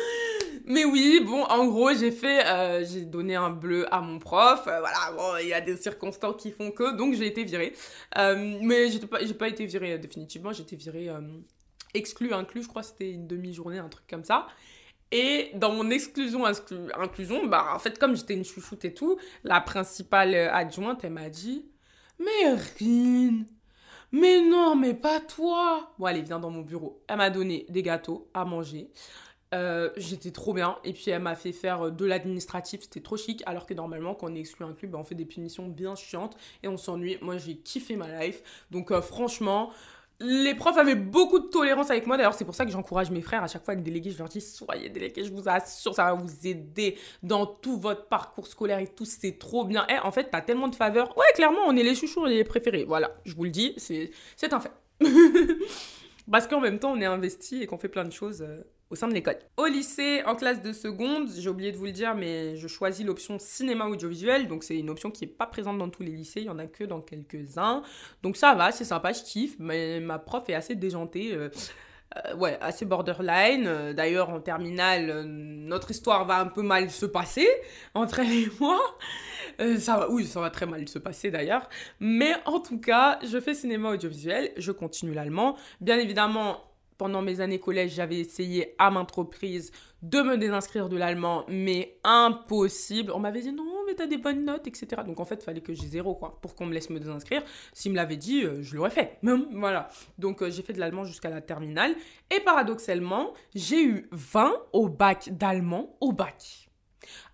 Mais 0.67 0.85
oui, 0.85 1.21
bon, 1.25 1.45
en 1.45 1.67
gros, 1.67 1.95
j'ai 1.95 2.11
fait, 2.11 2.47
euh, 2.47 2.85
j'ai 2.85 3.03
donné 3.03 3.35
un 3.37 3.51
bleu 3.51 3.93
à 3.93 4.01
mon 4.03 4.19
prof. 4.19 4.67
Euh, 4.67 4.81
voilà, 4.81 5.13
bon, 5.17 5.37
il 5.41 5.49
y 5.49 5.55
a 5.55 5.63
des 5.63 5.77
circonstances 5.77 6.37
qui 6.37 6.53
font 6.53 6.71
que, 6.71 6.95
donc 6.95 7.15
j'ai 7.15 7.27
été 7.27 7.43
virée. 7.43 7.73
mais 8.17 8.91
j'ai 8.91 9.01
pas, 9.01 9.19
pas 9.39 9.49
été 9.49 9.65
virée 9.65 9.99
définitivement, 9.99 10.53
j'ai 10.53 10.63
été 10.63 10.77
virée 10.77 11.11
exclue, 11.95 12.33
inclus, 12.35 12.65
je 12.65 12.69
crois, 12.69 12.83
c'était 12.83 13.11
une 13.11 13.27
demi-journée, 13.27 13.79
un 13.79 13.89
truc 13.89 14.07
comme 14.09 14.25
ça. 14.25 14.47
Et 15.11 15.51
dans 15.55 15.73
mon 15.73 15.91
exclusion 15.91 16.45
inclusion, 16.45 17.47
bah 17.47 17.73
en 17.75 17.79
fait 17.79 17.99
comme 17.99 18.15
j'étais 18.15 18.35
une 18.35 18.45
chouchoute 18.45 18.85
et 18.85 18.93
tout, 18.93 19.19
la 19.43 19.61
principale 19.61 20.35
euh, 20.35 20.53
adjointe 20.53 21.03
elle 21.03 21.13
m'a 21.13 21.31
dit 21.31 21.65
"Mais 22.19 22.53
Rin, 22.79 23.45
mais 24.13 24.43
non, 24.43 24.77
mais 24.77 24.93
pas 24.95 25.21
toi." 25.21 25.93
Bon 25.99 26.07
allez, 26.07 26.23
viens 26.23 26.39
dans 26.39 26.51
mon 26.51 26.61
bureau. 26.61 27.03
Elle 27.09 27.17
m'a 27.17 27.31
donné 27.31 27.65
des 27.71 27.83
gâteaux 27.83 28.29
à 28.35 28.45
manger. 28.45 28.91
Euh, 29.55 29.89
j'étais 29.97 30.31
trop 30.31 30.53
bien 30.53 30.77
et 30.85 30.93
puis 30.93 31.11
elle 31.11 31.23
m'a 31.23 31.35
fait 31.35 31.53
faire 31.53 31.87
euh, 31.87 31.91
de 31.91 32.05
l'administratif, 32.05 32.83
c'était 32.83 33.01
trop 33.01 33.17
chic 33.17 33.43
alors 33.47 33.65
que 33.65 33.73
normalement 33.73 34.15
quand 34.15 34.31
on 34.31 34.35
est 34.35 34.41
exclu 34.41 34.67
un 34.67 34.75
club 34.75 34.91
bah, 34.91 34.99
on 35.01 35.05
fait 35.05 35.15
des 35.15 35.25
punitions 35.25 35.67
bien 35.69 35.95
chiantes 35.95 36.37
et 36.63 36.69
on 36.69 36.77
s'ennuie. 36.77 37.17
Moi 37.23 37.39
j'ai 37.39 37.57
kiffé 37.57 37.97
ma 37.97 38.27
life 38.27 38.43
donc 38.71 38.93
franchement 39.01 39.71
les 40.21 40.55
profs 40.55 40.77
avaient 40.77 40.97
beaucoup 40.97 41.39
de 41.39 41.47
tolérance 41.47 41.91
avec 41.91 42.07
moi. 42.07 42.17
D'ailleurs, 42.17 42.35
c'est 42.35 42.45
pour 42.45 42.55
ça 42.55 42.65
que 42.65 42.73
j'encourage 42.73 43.11
mes 43.11 43.23
frères 43.23 43.43
à 43.43 43.47
chaque 43.47 43.65
fois 43.65 43.73
avec 43.73 43.85
délégués. 43.85 44.11
Je 44.11 44.19
leur 44.19 44.29
dis 44.29 44.41
soyez 44.41 44.89
délégués, 44.89 45.25
je 45.25 45.33
vous 45.33 45.49
assure, 45.49 45.95
ça 45.95 46.05
va 46.05 46.15
vous 46.15 46.47
aider 46.47 46.99
dans 47.23 47.47
tout 47.47 47.79
votre 47.79 48.07
parcours 48.09 48.47
scolaire 48.47 48.79
et 48.81 48.89
tout. 48.89 49.05
C'est 49.05 49.39
trop 49.39 49.65
bien. 49.65 49.87
Eh, 49.89 49.99
en 50.01 50.11
fait, 50.11 50.29
t'as 50.31 50.41
tellement 50.41 50.69
de 50.69 50.75
faveurs. 50.75 51.17
Ouais, 51.17 51.25
clairement, 51.35 51.61
on 51.67 51.77
est 51.77 51.83
les 51.83 51.95
chouchous 51.95 52.27
et 52.27 52.31
les 52.31 52.45
préférés. 52.45 52.85
Voilà, 52.85 53.17
je 53.25 53.35
vous 53.35 53.45
le 53.45 53.51
dis, 53.51 53.75
c'est 53.77 54.11
un 54.53 54.61
fait. 54.61 54.73
Parce 56.31 56.47
qu'en 56.47 56.61
même 56.61 56.79
temps, 56.79 56.93
on 56.93 57.01
est 57.01 57.07
investi 57.07 57.63
et 57.63 57.67
qu'on 57.67 57.79
fait 57.79 57.89
plein 57.89 58.05
de 58.05 58.13
choses. 58.13 58.45
Au 58.91 58.95
sein 58.95 59.07
de 59.07 59.13
l'école. 59.13 59.37
Au 59.59 59.67
lycée, 59.67 60.23
en 60.25 60.35
classe 60.35 60.63
de 60.63 60.73
seconde, 60.73 61.29
j'ai 61.37 61.51
oublié 61.51 61.73
de 61.73 61.77
vous 61.77 61.85
le 61.85 61.93
dire, 61.93 62.15
mais 62.15 62.57
je 62.57 62.67
choisis 62.69 63.05
l'option 63.05 63.39
cinéma 63.39 63.85
audiovisuel. 63.85 64.49
Donc, 64.49 64.65
c'est 64.65 64.79
une 64.79 64.89
option 64.89 65.11
qui 65.11 65.27
n'est 65.27 65.31
pas 65.31 65.45
présente 65.45 65.77
dans 65.77 65.91
tous 65.91 66.03
les 66.03 66.13
lycées. 66.13 66.41
Il 66.41 66.47
y 66.47 66.49
en 66.49 66.59
a 66.59 66.67
que 66.67 66.85
dans 66.85 67.03
quelques-uns. 67.03 67.83
Donc, 68.23 68.39
ça 68.39 68.55
va, 68.55 68.73
c'est 68.73 68.85
sympa, 68.85 69.13
je 69.13 69.23
kiffe. 69.23 69.57
Mais 69.59 70.01
ma 70.01 70.19
prof 70.19 70.49
est 70.49 70.55
assez 70.55 70.75
déjantée. 70.75 71.35
Euh, 71.35 71.51
euh, 72.17 72.35
ouais, 72.37 72.57
assez 72.63 72.87
borderline. 72.87 73.67
Euh, 73.67 73.93
d'ailleurs, 73.93 74.31
en 74.31 74.41
terminale, 74.41 75.23
notre 75.27 75.91
histoire 75.91 76.25
va 76.25 76.41
un 76.41 76.47
peu 76.47 76.63
mal 76.63 76.91
se 76.91 77.05
passer 77.05 77.47
entre 77.93 78.21
elle 78.21 78.33
et 78.33 78.49
moi. 78.59 78.81
ça 79.79 79.99
va, 79.99 80.11
oui, 80.11 80.25
ça 80.25 80.41
va 80.41 80.49
très 80.49 80.65
mal 80.65 80.89
se 80.89 80.99
passer 80.99 81.31
d'ailleurs. 81.31 81.69
Mais 82.01 82.33
en 82.47 82.61
tout 82.61 82.81
cas, 82.81 83.19
je 83.23 83.39
fais 83.39 83.53
cinéma 83.53 83.91
audiovisuel, 83.91 84.51
je 84.57 84.73
continue 84.73 85.13
l'allemand. 85.13 85.57
Bien 85.83 85.99
évidemment, 85.99 86.68
pendant 86.99 87.23
mes 87.23 87.41
années 87.41 87.61
collège, 87.61 87.95
j'avais 87.95 88.19
essayé 88.19 88.75
à 88.79 88.91
maintes 88.91 89.13
reprises 89.13 89.71
de 90.03 90.21
me 90.21 90.37
désinscrire 90.37 90.89
de 90.89 90.97
l'allemand, 90.97 91.45
mais 91.49 91.99
impossible. 92.05 93.13
On 93.15 93.21
m'avait 93.21 93.41
dit 93.41 93.53
non, 93.53 93.85
mais 93.87 93.95
t'as 93.95 94.07
des 94.07 94.19
bonnes 94.19 94.45
notes, 94.45 94.67
etc. 94.67 95.03
Donc 95.07 95.21
en 95.21 95.25
fait, 95.25 95.37
il 95.37 95.45
fallait 95.45 95.61
que 95.61 95.73
j'ai 95.73 95.87
zéro, 95.87 96.15
quoi, 96.15 96.39
pour 96.43 96.55
qu'on 96.55 96.67
me 96.67 96.75
laisse 96.75 96.91
me 96.91 96.99
désinscrire. 96.99 97.43
S'il 97.73 97.93
me 97.93 97.97
l'avait 97.97 98.17
dit, 98.17 98.43
euh, 98.43 98.63
je 98.63 98.77
l'aurais 98.77 98.91
fait. 98.91 99.19
voilà. 99.53 99.89
Donc 100.19 100.43
euh, 100.43 100.51
j'ai 100.51 100.63
fait 100.63 100.73
de 100.73 100.81
l'allemand 100.81 101.05
jusqu'à 101.05 101.31
la 101.31 101.41
terminale. 101.41 101.95
Et 102.35 102.41
paradoxalement, 102.41 103.33
j'ai 103.55 103.83
eu 103.85 104.07
20 104.11 104.53
au 104.73 104.89
bac 104.89 105.31
d'allemand 105.31 105.97
au 106.01 106.13
bac. 106.13 106.69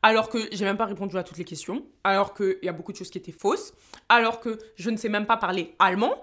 Alors 0.02 0.28
que 0.28 0.38
j'ai 0.52 0.64
même 0.64 0.76
pas 0.76 0.84
répondu 0.84 1.16
à 1.16 1.22
toutes 1.22 1.38
les 1.38 1.44
questions, 1.44 1.84
alors 2.04 2.34
qu'il 2.34 2.58
y 2.62 2.68
a 2.68 2.72
beaucoup 2.72 2.92
de 2.92 2.96
choses 2.98 3.10
qui 3.10 3.18
étaient 3.18 3.32
fausses, 3.32 3.72
alors 4.08 4.40
que 4.40 4.58
je 4.76 4.90
ne 4.90 4.96
sais 4.96 5.08
même 5.08 5.26
pas 5.26 5.38
parler 5.38 5.74
allemand. 5.78 6.14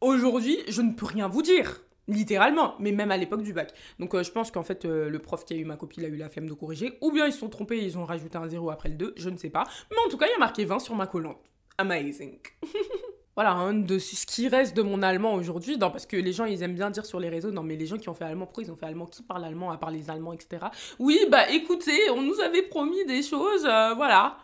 Aujourd'hui, 0.00 0.58
je 0.68 0.80
ne 0.80 0.92
peux 0.92 1.06
rien 1.06 1.28
vous 1.28 1.42
dire. 1.42 1.82
Littéralement, 2.08 2.74
mais 2.78 2.90
même 2.90 3.10
à 3.10 3.18
l'époque 3.18 3.42
du 3.42 3.52
bac. 3.52 3.74
Donc 3.98 4.14
euh, 4.14 4.22
je 4.22 4.32
pense 4.32 4.50
qu'en 4.50 4.62
fait, 4.62 4.86
euh, 4.86 5.10
le 5.10 5.18
prof 5.18 5.44
qui 5.44 5.52
a 5.52 5.56
eu 5.58 5.66
ma 5.66 5.76
copie, 5.76 6.00
il 6.00 6.06
a 6.06 6.08
eu 6.08 6.16
la 6.16 6.30
flemme 6.30 6.48
de 6.48 6.54
corriger. 6.54 6.96
Ou 7.02 7.12
bien 7.12 7.26
ils 7.26 7.32
se 7.32 7.38
sont 7.38 7.50
trompés, 7.50 7.84
ils 7.84 7.98
ont 7.98 8.06
rajouté 8.06 8.38
un 8.38 8.48
0 8.48 8.70
après 8.70 8.88
le 8.88 8.94
2, 8.94 9.14
je 9.16 9.28
ne 9.28 9.36
sais 9.36 9.50
pas. 9.50 9.64
Mais 9.90 9.98
en 10.04 10.08
tout 10.08 10.16
cas, 10.16 10.26
il 10.26 10.30
y 10.30 10.34
a 10.34 10.38
marqué 10.38 10.64
20 10.64 10.78
sur 10.78 10.94
ma 10.94 11.06
collante. 11.06 11.36
Amazing. 11.76 12.38
voilà, 13.34 13.52
hein, 13.52 13.74
de 13.74 13.98
ce 13.98 14.24
qui 14.24 14.48
reste 14.48 14.74
de 14.74 14.80
mon 14.80 15.02
allemand 15.02 15.34
aujourd'hui, 15.34 15.76
parce 15.78 16.06
que 16.06 16.16
les 16.16 16.32
gens, 16.32 16.46
ils 16.46 16.62
aiment 16.62 16.74
bien 16.74 16.88
dire 16.88 17.04
sur 17.04 17.20
les 17.20 17.28
réseaux, 17.28 17.50
non 17.50 17.62
mais 17.62 17.76
les 17.76 17.86
gens 17.86 17.98
qui 17.98 18.08
ont 18.08 18.14
fait 18.14 18.24
allemand, 18.24 18.46
pourquoi 18.46 18.64
ils 18.64 18.72
ont 18.72 18.76
fait 18.76 18.86
allemand? 18.86 19.04
Qui 19.04 19.22
parle 19.22 19.44
allemand 19.44 19.70
à 19.70 19.76
part 19.76 19.90
les 19.90 20.08
Allemands, 20.08 20.32
etc. 20.32 20.64
Oui, 20.98 21.20
bah 21.30 21.50
écoutez, 21.50 22.08
on 22.10 22.22
nous 22.22 22.40
avait 22.40 22.62
promis 22.62 23.04
des 23.04 23.22
choses, 23.22 23.66
euh, 23.66 23.92
voilà. 23.94 24.38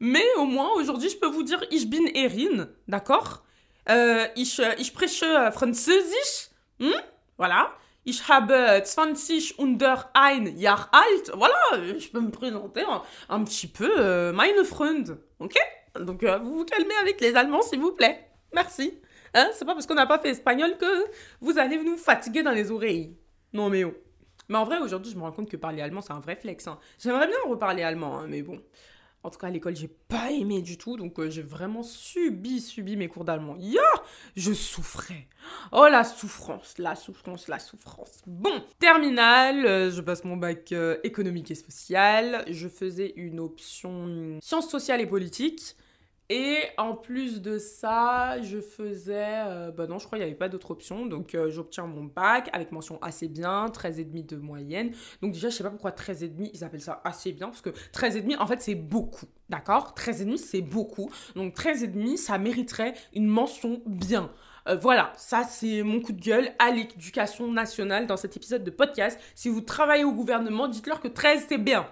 Mais 0.00 0.24
au 0.38 0.46
moins, 0.46 0.70
aujourd'hui, 0.74 1.08
je 1.08 1.16
peux 1.16 1.28
vous 1.28 1.44
dire, 1.44 1.64
ich 1.70 1.88
bin 1.88 2.06
Erin, 2.14 2.68
d'accord? 2.88 3.44
Ich, 4.34 4.60
ich 4.78 4.86
spreche 4.88 5.24
Französisch 5.52 6.50
Hm? 6.80 6.92
Voilà. 7.36 7.72
Ich 8.06 8.28
habe 8.28 8.82
20 8.84 9.58
unter 9.58 10.10
ein 10.12 10.58
Jahr 10.58 10.90
alt. 10.92 11.32
Voilà, 11.34 11.98
je 11.98 12.08
peux 12.08 12.20
me 12.20 12.30
présenter 12.30 12.82
un, 13.28 13.44
petit 13.44 13.66
peu 13.66 13.90
euh, 13.98 14.32
meine 14.32 14.62
Freund. 14.64 15.18
Ok? 15.38 15.54
Donc 15.98 16.22
euh, 16.22 16.38
vous 16.38 16.58
vous 16.58 16.64
calmez 16.64 16.94
avec 17.00 17.20
les 17.20 17.34
Allemands, 17.34 17.62
s'il 17.62 17.80
vous 17.80 17.92
plaît. 17.92 18.28
Merci. 18.52 19.00
Hein 19.32 19.48
C'est 19.54 19.64
pas 19.64 19.72
parce 19.72 19.86
qu'on 19.86 19.94
n'a 19.94 20.06
pas 20.06 20.18
fait 20.18 20.30
espagnol 20.30 20.76
que 20.76 21.06
vous 21.40 21.58
allez 21.58 21.82
nous 21.82 21.96
fatiguer 21.96 22.42
dans 22.42 22.50
les 22.50 22.70
oreilles. 22.70 23.16
Non 23.52 23.70
mais 23.70 23.84
oh. 23.84 23.94
Mais 24.48 24.58
en 24.58 24.64
vrai, 24.64 24.78
aujourd'hui, 24.78 25.10
je 25.10 25.16
me 25.16 25.22
rends 25.22 25.32
compte 25.32 25.50
que 25.50 25.56
parler 25.56 25.80
allemand, 25.80 26.02
c'est 26.02 26.12
un 26.12 26.20
vrai 26.20 26.36
flex. 26.36 26.66
Hein. 26.66 26.78
J'aimerais 26.98 27.26
bien 27.26 27.36
reparler 27.46 27.82
allemand, 27.82 28.18
hein, 28.18 28.26
mais 28.28 28.42
bon. 28.42 28.60
En 29.24 29.30
tout 29.30 29.38
cas, 29.38 29.46
à 29.46 29.50
l'école, 29.50 29.74
j'ai 29.74 29.88
pas 29.88 30.30
aimé 30.30 30.60
du 30.60 30.76
tout. 30.76 30.98
Donc, 30.98 31.18
euh, 31.18 31.30
j'ai 31.30 31.40
vraiment 31.40 31.82
subi, 31.82 32.60
subi 32.60 32.94
mes 32.94 33.08
cours 33.08 33.24
d'allemand. 33.24 33.56
Ya 33.58 33.80
Je 34.36 34.52
souffrais. 34.52 35.28
Oh, 35.72 35.86
la 35.90 36.04
souffrance, 36.04 36.74
la 36.76 36.94
souffrance, 36.94 37.48
la 37.48 37.58
souffrance. 37.58 38.20
Bon, 38.26 38.62
terminale, 38.78 39.64
euh, 39.64 39.90
je 39.90 40.02
passe 40.02 40.24
mon 40.24 40.36
bac 40.36 40.72
euh, 40.72 40.98
économique 41.04 41.50
et 41.50 41.54
social. 41.54 42.44
Je 42.50 42.68
faisais 42.68 43.14
une 43.16 43.40
option 43.40 44.38
sciences 44.42 44.68
sociales 44.68 45.00
et 45.00 45.06
politiques. 45.06 45.74
Et 46.30 46.58
en 46.78 46.94
plus 46.94 47.42
de 47.42 47.58
ça, 47.58 48.40
je 48.40 48.58
faisais. 48.60 49.42
Euh, 49.46 49.70
bah 49.70 49.86
non, 49.86 49.98
je 49.98 50.06
crois 50.06 50.16
qu'il 50.16 50.24
n'y 50.24 50.30
avait 50.30 50.38
pas 50.38 50.48
d'autre 50.48 50.70
option. 50.70 51.04
Donc 51.04 51.34
euh, 51.34 51.50
j'obtiens 51.50 51.86
mon 51.86 52.04
bac 52.04 52.48
avec 52.52 52.72
mention 52.72 52.98
assez 53.02 53.28
bien, 53.28 53.66
13,5 53.66 54.26
de 54.26 54.36
moyenne. 54.36 54.92
Donc 55.20 55.32
déjà, 55.32 55.50
je 55.50 55.56
sais 55.56 55.62
pas 55.62 55.70
pourquoi 55.70 55.90
13,5, 55.90 56.50
ils 56.54 56.64
appellent 56.64 56.80
ça 56.80 57.02
assez 57.04 57.32
bien. 57.32 57.48
Parce 57.48 57.60
que 57.60 57.70
13,5, 57.92 58.38
en 58.38 58.46
fait, 58.46 58.62
c'est 58.62 58.74
beaucoup. 58.74 59.26
D'accord? 59.50 59.94
13,5, 59.96 60.38
c'est 60.38 60.62
beaucoup. 60.62 61.10
Donc 61.36 61.54
13,5, 61.54 62.16
ça 62.16 62.38
mériterait 62.38 62.94
une 63.12 63.26
mention 63.26 63.82
bien. 63.84 64.30
Euh, 64.66 64.76
voilà, 64.76 65.12
ça 65.16 65.44
c'est 65.44 65.82
mon 65.82 66.00
coup 66.00 66.12
de 66.12 66.20
gueule 66.22 66.52
à 66.58 66.70
l'éducation 66.70 67.52
nationale 67.52 68.06
dans 68.06 68.16
cet 68.16 68.36
épisode 68.36 68.64
de 68.64 68.70
podcast. 68.70 69.20
Si 69.34 69.50
vous 69.50 69.60
travaillez 69.60 70.04
au 70.04 70.12
gouvernement, 70.12 70.68
dites-leur 70.68 71.00
que 71.02 71.08
13 71.08 71.46
c'est 71.50 71.58
bien. 71.58 71.86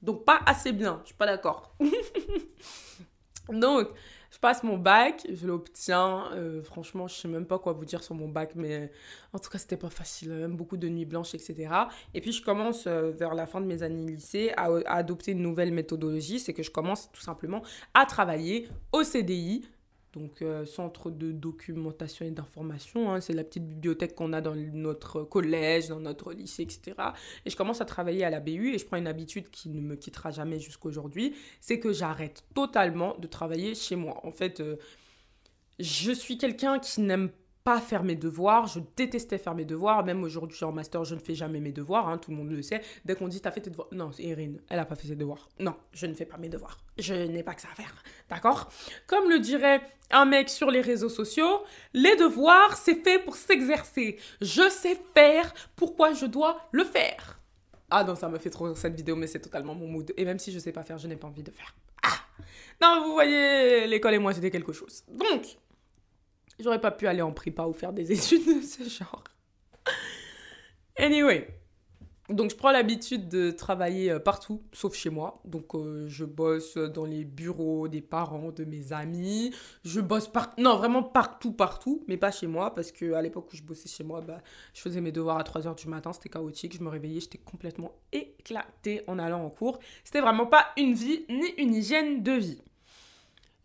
Donc 0.00 0.24
pas 0.24 0.40
assez 0.46 0.72
bien, 0.72 1.00
je 1.02 1.08
suis 1.08 1.16
pas 1.16 1.26
d'accord. 1.26 1.76
Donc, 3.48 3.88
je 4.30 4.38
passe 4.38 4.62
mon 4.64 4.76
bac, 4.76 5.26
je 5.32 5.46
l'obtiens. 5.46 6.32
Euh, 6.32 6.62
franchement, 6.62 7.06
je 7.06 7.14
sais 7.14 7.28
même 7.28 7.46
pas 7.46 7.58
quoi 7.58 7.72
vous 7.72 7.84
dire 7.84 8.02
sur 8.02 8.14
mon 8.14 8.28
bac, 8.28 8.52
mais 8.56 8.90
en 9.32 9.38
tout 9.38 9.48
cas, 9.48 9.58
c'était 9.58 9.76
pas 9.76 9.90
facile. 9.90 10.30
Même 10.30 10.56
beaucoup 10.56 10.76
de 10.76 10.88
nuits 10.88 11.04
blanches, 11.04 11.34
etc. 11.34 11.68
Et 12.14 12.20
puis, 12.20 12.32
je 12.32 12.42
commence 12.42 12.86
euh, 12.86 13.12
vers 13.12 13.34
la 13.34 13.46
fin 13.46 13.60
de 13.60 13.66
mes 13.66 13.82
années 13.82 14.12
lycée 14.12 14.52
à, 14.56 14.64
à 14.86 14.96
adopter 14.96 15.32
une 15.32 15.42
nouvelle 15.42 15.72
méthodologie. 15.72 16.40
C'est 16.40 16.52
que 16.52 16.62
je 16.62 16.70
commence 16.70 17.12
tout 17.12 17.20
simplement 17.20 17.62
à 17.94 18.06
travailler 18.06 18.68
au 18.92 19.04
CDI 19.04 19.68
donc 20.14 20.42
euh, 20.42 20.64
centre 20.64 21.10
de 21.10 21.32
documentation 21.32 22.24
et 22.24 22.30
d'information. 22.30 23.12
Hein, 23.12 23.20
c'est 23.20 23.32
la 23.32 23.44
petite 23.44 23.66
bibliothèque 23.66 24.14
qu'on 24.14 24.32
a 24.32 24.40
dans 24.40 24.54
notre 24.54 25.22
collège, 25.22 25.88
dans 25.88 26.00
notre 26.00 26.32
lycée, 26.32 26.62
etc. 26.62 26.96
Et 27.44 27.50
je 27.50 27.56
commence 27.56 27.80
à 27.80 27.84
travailler 27.84 28.24
à 28.24 28.30
la 28.30 28.40
BU 28.40 28.74
et 28.74 28.78
je 28.78 28.86
prends 28.86 28.96
une 28.96 29.06
habitude 29.06 29.50
qui 29.50 29.68
ne 29.68 29.80
me 29.80 29.96
quittera 29.96 30.30
jamais 30.30 30.58
jusqu'aujourd'hui, 30.58 31.34
c'est 31.60 31.78
que 31.78 31.92
j'arrête 31.92 32.44
totalement 32.54 33.16
de 33.18 33.26
travailler 33.26 33.74
chez 33.74 33.96
moi. 33.96 34.20
En 34.24 34.32
fait, 34.32 34.60
euh, 34.60 34.76
je 35.78 36.12
suis 36.12 36.38
quelqu'un 36.38 36.78
qui 36.78 37.00
n'aime 37.00 37.28
pas 37.28 37.43
pas 37.64 37.80
faire 37.80 38.04
mes 38.04 38.14
devoirs. 38.14 38.66
Je 38.66 38.80
détestais 38.94 39.38
faire 39.38 39.54
mes 39.54 39.64
devoirs. 39.64 40.04
Même 40.04 40.22
aujourd'hui, 40.22 40.62
en 40.64 40.70
master, 40.70 41.04
je 41.04 41.14
ne 41.14 41.20
fais 41.20 41.34
jamais 41.34 41.60
mes 41.60 41.72
devoirs. 41.72 42.08
Hein, 42.08 42.18
tout 42.18 42.30
le 42.30 42.36
monde 42.36 42.50
le 42.50 42.60
sait. 42.60 42.82
Dès 43.06 43.14
qu'on 43.14 43.26
dit, 43.26 43.40
t'as 43.40 43.50
fait 43.50 43.62
tes 43.62 43.70
devoirs. 43.70 43.88
Non, 43.90 44.10
Erin. 44.18 44.52
Elle 44.68 44.76
n'a 44.76 44.84
pas 44.84 44.94
fait 44.94 45.08
ses 45.08 45.16
devoirs. 45.16 45.48
Non, 45.58 45.74
je 45.92 46.06
ne 46.06 46.12
fais 46.12 46.26
pas 46.26 46.36
mes 46.36 46.50
devoirs. 46.50 46.78
Je 46.98 47.14
n'ai 47.14 47.42
pas 47.42 47.54
que 47.54 47.62
ça 47.62 47.68
à 47.72 47.74
faire. 47.74 47.94
D'accord? 48.28 48.70
Comme 49.06 49.30
le 49.30 49.38
dirait 49.38 49.80
un 50.10 50.26
mec 50.26 50.50
sur 50.50 50.70
les 50.70 50.82
réseaux 50.82 51.08
sociaux, 51.08 51.62
les 51.94 52.14
devoirs, 52.16 52.76
c'est 52.76 53.02
fait 53.02 53.18
pour 53.18 53.34
s'exercer. 53.34 54.18
Je 54.42 54.68
sais 54.68 55.00
faire. 55.14 55.52
Pourquoi 55.74 56.12
je 56.12 56.26
dois 56.26 56.60
le 56.70 56.84
faire? 56.84 57.40
Ah 57.90 58.04
non, 58.04 58.14
ça 58.14 58.28
me 58.28 58.38
fait 58.38 58.50
trop 58.50 58.74
cette 58.74 58.94
vidéo, 58.94 59.16
mais 59.16 59.26
c'est 59.26 59.40
totalement 59.40 59.74
mon 59.74 59.86
mood. 59.86 60.12
Et 60.18 60.26
même 60.26 60.38
si 60.38 60.52
je 60.52 60.58
sais 60.58 60.72
pas 60.72 60.82
faire, 60.82 60.98
je 60.98 61.08
n'ai 61.08 61.16
pas 61.16 61.28
envie 61.28 61.42
de 61.42 61.50
faire. 61.50 61.74
Ah 62.02 62.18
Non, 62.82 63.06
vous 63.06 63.12
voyez, 63.12 63.86
l'école 63.86 64.14
et 64.14 64.18
moi, 64.18 64.34
c'était 64.34 64.50
quelque 64.50 64.72
chose. 64.72 65.02
Donc, 65.08 65.56
J'aurais 66.60 66.80
pas 66.80 66.90
pu 66.90 67.06
aller 67.06 67.22
en 67.22 67.32
prépa 67.32 67.64
ou 67.64 67.72
faire 67.72 67.92
des 67.92 68.12
études 68.18 68.46
de 68.46 68.62
ce 68.62 68.88
genre. 68.88 69.24
Anyway. 70.98 71.48
Donc 72.30 72.50
je 72.50 72.56
prends 72.56 72.72
l'habitude 72.72 73.28
de 73.28 73.50
travailler 73.50 74.10
euh, 74.10 74.18
partout, 74.18 74.62
sauf 74.72 74.94
chez 74.94 75.10
moi. 75.10 75.42
Donc 75.44 75.74
euh, 75.74 76.06
je 76.08 76.24
bosse 76.24 76.78
dans 76.78 77.04
les 77.04 77.22
bureaux 77.22 77.86
des 77.86 78.00
parents, 78.00 78.50
de 78.50 78.64
mes 78.64 78.94
amis. 78.94 79.54
Je 79.84 80.00
bosse 80.00 80.26
partout. 80.28 80.58
Non, 80.62 80.78
vraiment 80.78 81.02
partout, 81.02 81.52
partout, 81.52 82.02
mais 82.08 82.16
pas 82.16 82.30
chez 82.30 82.46
moi. 82.46 82.74
Parce 82.74 82.92
que 82.92 83.12
à 83.12 83.20
l'époque 83.20 83.52
où 83.52 83.56
je 83.56 83.62
bossais 83.62 83.90
chez 83.90 84.04
moi, 84.04 84.22
bah, 84.22 84.38
je 84.72 84.80
faisais 84.80 85.02
mes 85.02 85.12
devoirs 85.12 85.36
à 85.36 85.42
3h 85.42 85.76
du 85.76 85.86
matin, 85.86 86.14
c'était 86.14 86.30
chaotique. 86.30 86.74
Je 86.78 86.82
me 86.82 86.88
réveillais, 86.88 87.20
j'étais 87.20 87.36
complètement 87.36 87.92
éclatée 88.10 89.02
en 89.06 89.18
allant 89.18 89.44
en 89.44 89.50
cours. 89.50 89.78
C'était 90.02 90.22
vraiment 90.22 90.46
pas 90.46 90.68
une 90.78 90.94
vie 90.94 91.26
ni 91.28 91.48
une 91.58 91.74
hygiène 91.74 92.22
de 92.22 92.32
vie. 92.32 92.62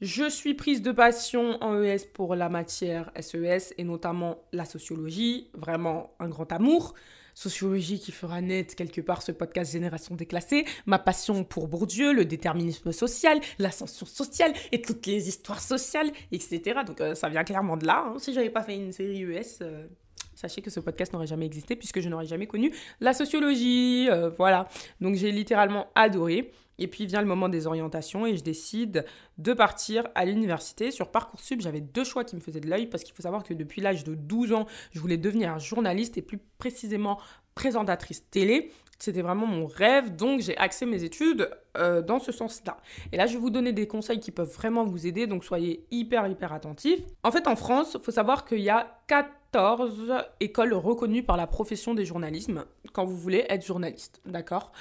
Je 0.01 0.29
suis 0.29 0.53
prise 0.53 0.81
de 0.81 0.93
passion 0.93 1.61
en 1.61 1.83
ES 1.83 2.05
pour 2.13 2.33
la 2.33 2.47
matière 2.47 3.11
SES 3.19 3.35
e 3.35 3.73
et 3.77 3.83
notamment 3.83 4.37
la 4.53 4.63
sociologie, 4.63 5.49
vraiment 5.53 6.15
un 6.19 6.29
grand 6.29 6.49
amour. 6.53 6.93
Sociologie 7.33 7.99
qui 7.99 8.13
fera 8.13 8.39
naître 8.39 8.75
quelque 8.75 9.01
part 9.01 9.21
ce 9.21 9.33
podcast 9.33 9.73
Génération 9.73 10.15
déclassée, 10.15 10.63
ma 10.85 10.99
passion 10.99 11.43
pour 11.43 11.67
Bourdieu, 11.67 12.13
le 12.13 12.23
déterminisme 12.23 12.93
social, 12.93 13.41
l'ascension 13.59 14.05
sociale 14.05 14.53
et 14.71 14.81
toutes 14.81 15.05
les 15.05 15.27
histoires 15.27 15.61
sociales, 15.61 16.11
etc. 16.31 16.79
Donc 16.87 17.01
euh, 17.01 17.13
ça 17.13 17.27
vient 17.27 17.43
clairement 17.43 17.75
de 17.75 17.85
là. 17.85 18.05
Hein. 18.07 18.19
Si 18.19 18.33
j'avais 18.33 18.49
pas 18.49 18.63
fait 18.63 18.75
une 18.75 18.93
série 18.93 19.23
ES, 19.23 19.57
euh, 19.63 19.85
sachez 20.33 20.61
que 20.61 20.69
ce 20.69 20.79
podcast 20.79 21.11
n'aurait 21.11 21.27
jamais 21.27 21.45
existé 21.45 21.75
puisque 21.75 21.99
je 21.99 22.07
n'aurais 22.07 22.25
jamais 22.25 22.47
connu 22.47 22.73
la 23.01 23.13
sociologie. 23.13 24.07
Euh, 24.09 24.29
voilà. 24.29 24.69
Donc 25.01 25.15
j'ai 25.15 25.33
littéralement 25.33 25.87
adoré. 25.93 26.53
Et 26.79 26.87
puis 26.87 27.05
vient 27.05 27.21
le 27.21 27.27
moment 27.27 27.49
des 27.49 27.67
orientations 27.67 28.25
et 28.25 28.35
je 28.35 28.43
décide 28.43 29.05
de 29.37 29.53
partir 29.53 30.07
à 30.15 30.25
l'université. 30.25 30.91
Sur 30.91 31.11
Parcoursup, 31.11 31.61
j'avais 31.61 31.81
deux 31.81 32.03
choix 32.03 32.23
qui 32.23 32.35
me 32.35 32.41
faisaient 32.41 32.61
de 32.61 32.69
l'œil 32.69 32.87
parce 32.87 33.03
qu'il 33.03 33.13
faut 33.13 33.21
savoir 33.21 33.43
que 33.43 33.53
depuis 33.53 33.81
l'âge 33.81 34.03
de 34.03 34.15
12 34.15 34.53
ans, 34.53 34.65
je 34.91 34.99
voulais 34.99 35.17
devenir 35.17 35.59
journaliste 35.59 36.17
et 36.17 36.21
plus 36.21 36.39
précisément 36.57 37.19
présentatrice 37.53 38.23
télé. 38.31 38.71
C'était 38.97 39.21
vraiment 39.21 39.47
mon 39.47 39.65
rêve, 39.65 40.17
donc 40.17 40.41
j'ai 40.41 40.57
axé 40.57 40.85
mes 40.85 41.05
études 41.05 41.49
euh, 41.77 42.01
dans 42.01 42.19
ce 42.19 42.33
sens-là. 42.33 42.77
Et 43.13 43.17
là, 43.17 43.27
je 43.27 43.33
vais 43.33 43.39
vous 43.39 43.49
donner 43.49 43.71
des 43.71 43.87
conseils 43.87 44.19
qui 44.19 44.31
peuvent 44.31 44.51
vraiment 44.53 44.83
vous 44.83 45.07
aider, 45.07 45.25
donc 45.25 45.45
soyez 45.45 45.85
hyper, 45.89 46.27
hyper 46.27 46.51
attentifs. 46.51 46.99
En 47.23 47.31
fait, 47.31 47.47
en 47.47 47.55
France, 47.55 47.95
il 47.97 48.03
faut 48.03 48.11
savoir 48.11 48.43
qu'il 48.43 48.59
y 48.59 48.69
a 48.69 48.99
quatre 49.07 49.29
14 49.51 50.13
écoles 50.39 50.73
reconnues 50.73 51.23
par 51.23 51.35
la 51.35 51.47
profession 51.47 51.95
des 51.95 52.05
journalismes 52.05 52.65
quand 52.93 53.05
vous 53.05 53.17
voulez 53.17 53.45
être 53.49 53.65
journaliste, 53.65 54.21
d'accord? 54.25 54.71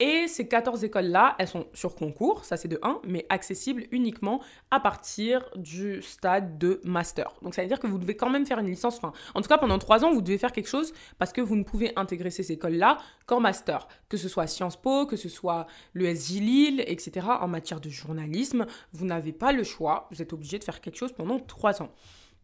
Et 0.00 0.26
ces 0.28 0.48
14 0.48 0.82
écoles-là, 0.82 1.34
elles 1.38 1.48
sont 1.48 1.66
sur 1.74 1.94
concours, 1.94 2.44
ça 2.44 2.56
c'est 2.56 2.68
de 2.68 2.78
1, 2.82 3.00
mais 3.04 3.26
accessibles 3.28 3.84
uniquement 3.90 4.40
à 4.70 4.80
partir 4.80 5.44
du 5.56 6.00
stade 6.00 6.58
de 6.58 6.80
master. 6.84 7.34
Donc 7.42 7.54
ça 7.54 7.62
veut 7.62 7.68
dire 7.68 7.78
que 7.78 7.86
vous 7.86 7.98
devez 7.98 8.16
quand 8.16 8.30
même 8.30 8.46
faire 8.46 8.58
une 8.58 8.66
licence, 8.66 8.96
enfin, 8.96 9.12
en 9.34 9.42
tout 9.42 9.48
cas 9.48 9.58
pendant 9.58 9.78
3 9.78 10.04
ans, 10.04 10.12
vous 10.14 10.22
devez 10.22 10.38
faire 10.38 10.52
quelque 10.52 10.68
chose 10.68 10.94
parce 11.18 11.32
que 11.32 11.42
vous 11.42 11.56
ne 11.56 11.64
pouvez 11.64 11.92
intégrer 11.96 12.30
ces 12.30 12.50
écoles-là 12.50 12.98
qu'en 13.26 13.40
master, 13.40 13.88
que 14.08 14.16
ce 14.16 14.28
soit 14.28 14.46
Sciences 14.46 14.80
Po, 14.80 15.04
que 15.04 15.16
ce 15.16 15.28
soit 15.28 15.66
l'ESJ 15.92 16.40
Lille, 16.40 16.84
etc. 16.86 17.26
En 17.40 17.48
matière 17.48 17.80
de 17.80 17.90
journalisme, 17.90 18.66
vous 18.92 19.04
n'avez 19.04 19.32
pas 19.32 19.52
le 19.52 19.64
choix, 19.64 20.08
vous 20.10 20.22
êtes 20.22 20.32
obligé 20.32 20.58
de 20.58 20.64
faire 20.64 20.80
quelque 20.80 20.96
chose 20.96 21.12
pendant 21.12 21.38
3 21.38 21.82
ans. 21.82 21.90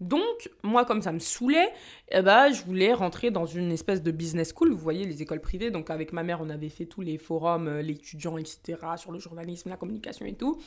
Donc, 0.00 0.50
moi, 0.62 0.86
comme 0.86 1.02
ça 1.02 1.12
me 1.12 1.18
saoulait, 1.18 1.70
eh 2.10 2.22
ben, 2.22 2.50
je 2.52 2.64
voulais 2.64 2.94
rentrer 2.94 3.30
dans 3.30 3.44
une 3.44 3.70
espèce 3.70 4.02
de 4.02 4.10
business 4.10 4.52
school. 4.54 4.70
Vous 4.70 4.78
voyez, 4.78 5.04
les 5.04 5.20
écoles 5.20 5.40
privées. 5.40 5.70
Donc, 5.70 5.90
avec 5.90 6.12
ma 6.12 6.22
mère, 6.22 6.40
on 6.40 6.48
avait 6.48 6.70
fait 6.70 6.86
tous 6.86 7.02
les 7.02 7.18
forums, 7.18 7.68
euh, 7.68 7.82
l'étudiant, 7.82 8.38
etc., 8.38 8.78
sur 8.96 9.12
le 9.12 9.18
journalisme, 9.18 9.68
la 9.68 9.76
communication 9.76 10.24
et 10.24 10.34
tout, 10.34 10.58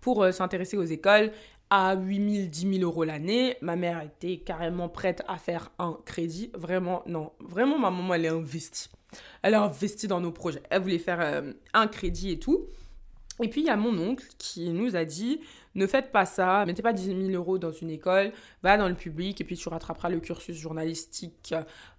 pour 0.00 0.24
euh, 0.24 0.32
s'intéresser 0.32 0.76
aux 0.76 0.84
écoles 0.84 1.30
à 1.70 1.94
8 1.94 2.36
000, 2.36 2.48
10 2.48 2.78
000 2.78 2.82
euros 2.82 3.04
l'année. 3.04 3.56
Ma 3.60 3.76
mère 3.76 4.02
était 4.02 4.38
carrément 4.38 4.88
prête 4.88 5.22
à 5.28 5.38
faire 5.38 5.70
un 5.78 5.96
crédit. 6.04 6.50
Vraiment, 6.54 7.02
non. 7.06 7.30
Vraiment, 7.38 7.78
ma 7.78 7.90
maman, 7.90 8.14
elle 8.14 8.24
est 8.24 8.28
investie. 8.28 8.88
Elle 9.42 9.54
est 9.54 9.58
investie 9.58 10.08
dans 10.08 10.20
nos 10.20 10.32
projets. 10.32 10.62
Elle 10.68 10.82
voulait 10.82 10.98
faire 10.98 11.20
euh, 11.20 11.52
un 11.74 11.86
crédit 11.86 12.32
et 12.32 12.38
tout. 12.40 12.66
Et 13.42 13.48
puis, 13.48 13.62
il 13.62 13.66
y 13.66 13.70
a 13.70 13.76
mon 13.76 13.96
oncle 13.98 14.26
qui 14.38 14.70
nous 14.70 14.96
a 14.96 15.04
dit 15.04 15.40
ne 15.74 15.86
faites 15.86 16.10
pas 16.10 16.26
ça, 16.26 16.64
mettez 16.66 16.82
pas 16.82 16.92
10 16.92 17.06
000 17.06 17.20
euros 17.30 17.58
dans 17.58 17.70
une 17.70 17.90
école, 17.90 18.32
va 18.62 18.76
dans 18.76 18.88
le 18.88 18.94
public 18.94 19.40
et 19.40 19.44
puis 19.44 19.56
tu 19.56 19.68
rattraperas 19.68 20.08
le 20.08 20.20
cursus 20.20 20.56
journalistique 20.56 21.54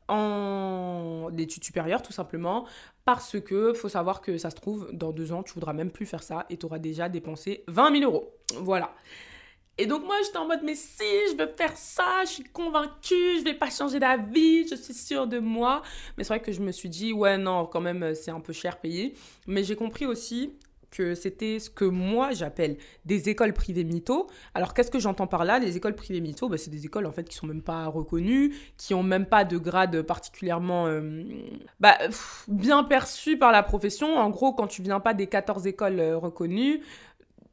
en 0.08 1.30
études 1.38 1.64
supérieures, 1.64 2.02
tout 2.02 2.12
simplement. 2.12 2.68
Parce 3.06 3.40
que 3.40 3.74
faut 3.74 3.90
savoir 3.90 4.22
que 4.22 4.38
ça 4.38 4.50
se 4.50 4.56
trouve, 4.56 4.90
dans 4.92 5.12
deux 5.12 5.32
ans, 5.32 5.42
tu 5.42 5.54
voudras 5.54 5.74
même 5.74 5.92
plus 5.92 6.06
faire 6.06 6.22
ça 6.22 6.46
et 6.50 6.58
tu 6.58 6.66
auras 6.66 6.80
déjà 6.80 7.08
dépensé 7.08 7.64
20 7.68 8.00
000 8.00 8.12
euros. 8.12 8.34
Voilà. 8.58 8.94
Et 9.78 9.86
donc 9.86 10.06
moi 10.06 10.16
j'étais 10.24 10.38
en 10.38 10.46
mode 10.46 10.60
mais 10.64 10.76
si 10.76 11.04
je 11.32 11.38
veux 11.38 11.48
faire 11.48 11.76
ça, 11.76 12.24
je 12.26 12.30
suis 12.30 12.44
convaincue, 12.44 13.40
je 13.40 13.44
vais 13.44 13.54
pas 13.54 13.70
changer 13.70 14.00
d'avis, 14.00 14.68
je 14.68 14.76
suis 14.76 14.94
sûre 14.94 15.28
de 15.28 15.40
moi. 15.40 15.82
Mais 16.18 16.24
c'est 16.24 16.34
vrai 16.34 16.42
que 16.42 16.52
je 16.52 16.60
me 16.60 16.72
suis 16.72 16.90
dit 16.90 17.14
ouais 17.14 17.38
non 17.38 17.66
quand 17.66 17.80
même 17.82 18.14
c'est 18.14 18.32
un 18.32 18.42
peu 18.42 18.54
cher 18.54 18.80
payé. 18.80 19.16
Mais 19.48 19.64
j'ai 19.64 19.78
compris 19.78 20.06
aussi 20.06 20.54
que 20.92 21.16
c'était 21.16 21.60
ce 21.60 21.70
que 21.70 21.86
moi 21.86 22.32
j'appelle 22.34 22.78
des 23.06 23.30
écoles 23.30 23.54
privées 23.54 23.84
mythos. 23.86 24.28
Alors 24.54 24.74
qu'est-ce 24.74 24.92
que 24.92 25.00
j'entends 25.00 25.28
par 25.28 25.46
là? 25.46 25.58
Les 25.58 25.78
écoles 25.78 25.96
privées 25.96 26.22
mythos, 26.22 26.50
bah, 26.50 26.58
c'est 26.58 26.70
des 26.70 26.86
écoles 26.86 27.06
en 27.06 27.12
fait 27.12 27.28
qui 27.28 27.36
sont 27.36 27.48
même 27.48 27.62
pas 27.62 27.88
reconnues, 27.88 28.54
qui 28.78 28.94
ont 28.94 29.04
même 29.04 29.26
pas 29.26 29.46
de 29.46 29.58
grade 29.58 30.02
particulièrement 30.04 30.88
euh, 30.88 31.24
bah, 31.80 31.98
bien 32.48 32.84
perçu 32.84 33.38
par 33.38 33.52
la 33.52 33.64
profession. 33.64 34.18
En 34.18 34.30
gros, 34.30 34.54
quand 34.54 34.68
tu 34.68 34.82
viens 34.82 35.00
pas 35.00 35.14
des 35.14 35.28
14 35.28 35.66
écoles 35.66 36.00
euh, 36.00 36.18
reconnues, 36.18 36.82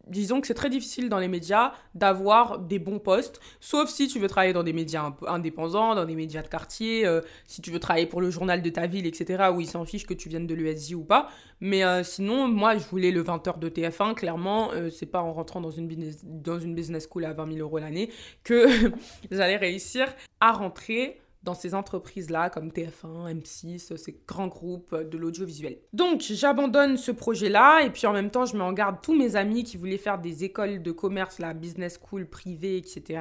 disons 0.09 0.41
que 0.41 0.47
c'est 0.47 0.55
très 0.55 0.71
difficile 0.71 1.09
dans 1.09 1.19
les 1.19 1.29
médias 1.29 1.73
d'avoir 1.95 2.59
des 2.59 2.79
bons 2.79 2.99
postes, 2.99 3.41
sauf 3.61 3.89
si 3.89 4.09
tu 4.09 4.19
veux 4.19 4.29
travailler 4.29 4.53
dans 4.53 4.63
des 4.63 4.73
médias 4.73 5.13
indépendants, 5.27 5.95
dans 5.95 6.05
des 6.05 6.15
médias 6.15 6.43
de 6.43 6.49
quartier, 6.49 7.07
euh, 7.07 7.21
si 7.47 7.63
tu 7.63 7.71
veux 7.71 7.81
travailler 7.81 8.07
pour 8.07 8.21
le 8.21 8.31
journal 8.31 8.63
de 8.63 8.71
ta 8.71 8.87
ville, 8.87 9.07
etc., 9.07 9.51
où 9.55 9.61
ils 9.61 9.69
s'en 9.69 9.85
fichent 9.85 10.07
que 10.07 10.15
tu 10.15 10.29
viennes 10.29 10.47
de 10.47 10.55
l'USJ 10.55 10.95
ou 10.95 11.05
pas. 11.05 11.29
Mais 11.61 11.85
euh, 11.85 12.03
sinon, 12.03 12.49
moi, 12.49 12.77
je 12.77 12.85
voulais 12.85 13.11
le 13.11 13.23
20h 13.23 13.59
de 13.59 13.69
TF1, 13.69 14.15
clairement, 14.15 14.71
euh, 14.73 14.91
c'est 14.91 15.07
pas 15.07 15.21
en 15.21 15.33
rentrant 15.33 15.61
dans 15.61 15.71
une, 15.71 15.89
dans 16.25 16.59
une 16.59 16.75
business 16.75 17.09
school 17.11 17.25
à 17.25 17.33
20 17.33 17.55
000 17.55 17.59
euros 17.59 17.79
l'année 17.79 18.11
que 18.45 18.67
j'allais 19.31 19.57
réussir 19.57 20.07
à 20.41 20.53
rentrer 20.53 21.21
dans 21.43 21.55
ces 21.55 21.75
entreprises-là 21.75 22.51
comme 22.51 22.69
TF1, 22.69 23.33
M6, 23.33 23.97
ces 23.97 24.21
grands 24.27 24.49
groupes 24.49 24.95
de 24.95 25.17
l'audiovisuel. 25.17 25.79
Donc 25.93 26.21
j'abandonne 26.21 26.97
ce 26.97 27.13
projet-là 27.13 27.83
et 27.85 27.91
puis 27.91 28.07
en 28.07 28.13
même 28.13 28.31
temps 28.31 28.45
je 28.45 28.57
mets 28.57 28.63
en 28.63 28.73
garde 28.73 28.97
tous 29.03 29.15
mes 29.17 29.37
amis 29.37 29.65
qui 29.65 29.77
voulaient 29.77 29.99
faire 29.99 30.19
des 30.19 30.45
écoles 30.45 30.83
de 30.83 30.91
commerce, 30.91 31.39
la 31.39 31.55
business 31.55 31.99
school 32.03 32.27
privée, 32.27 32.77
etc. 32.77 33.21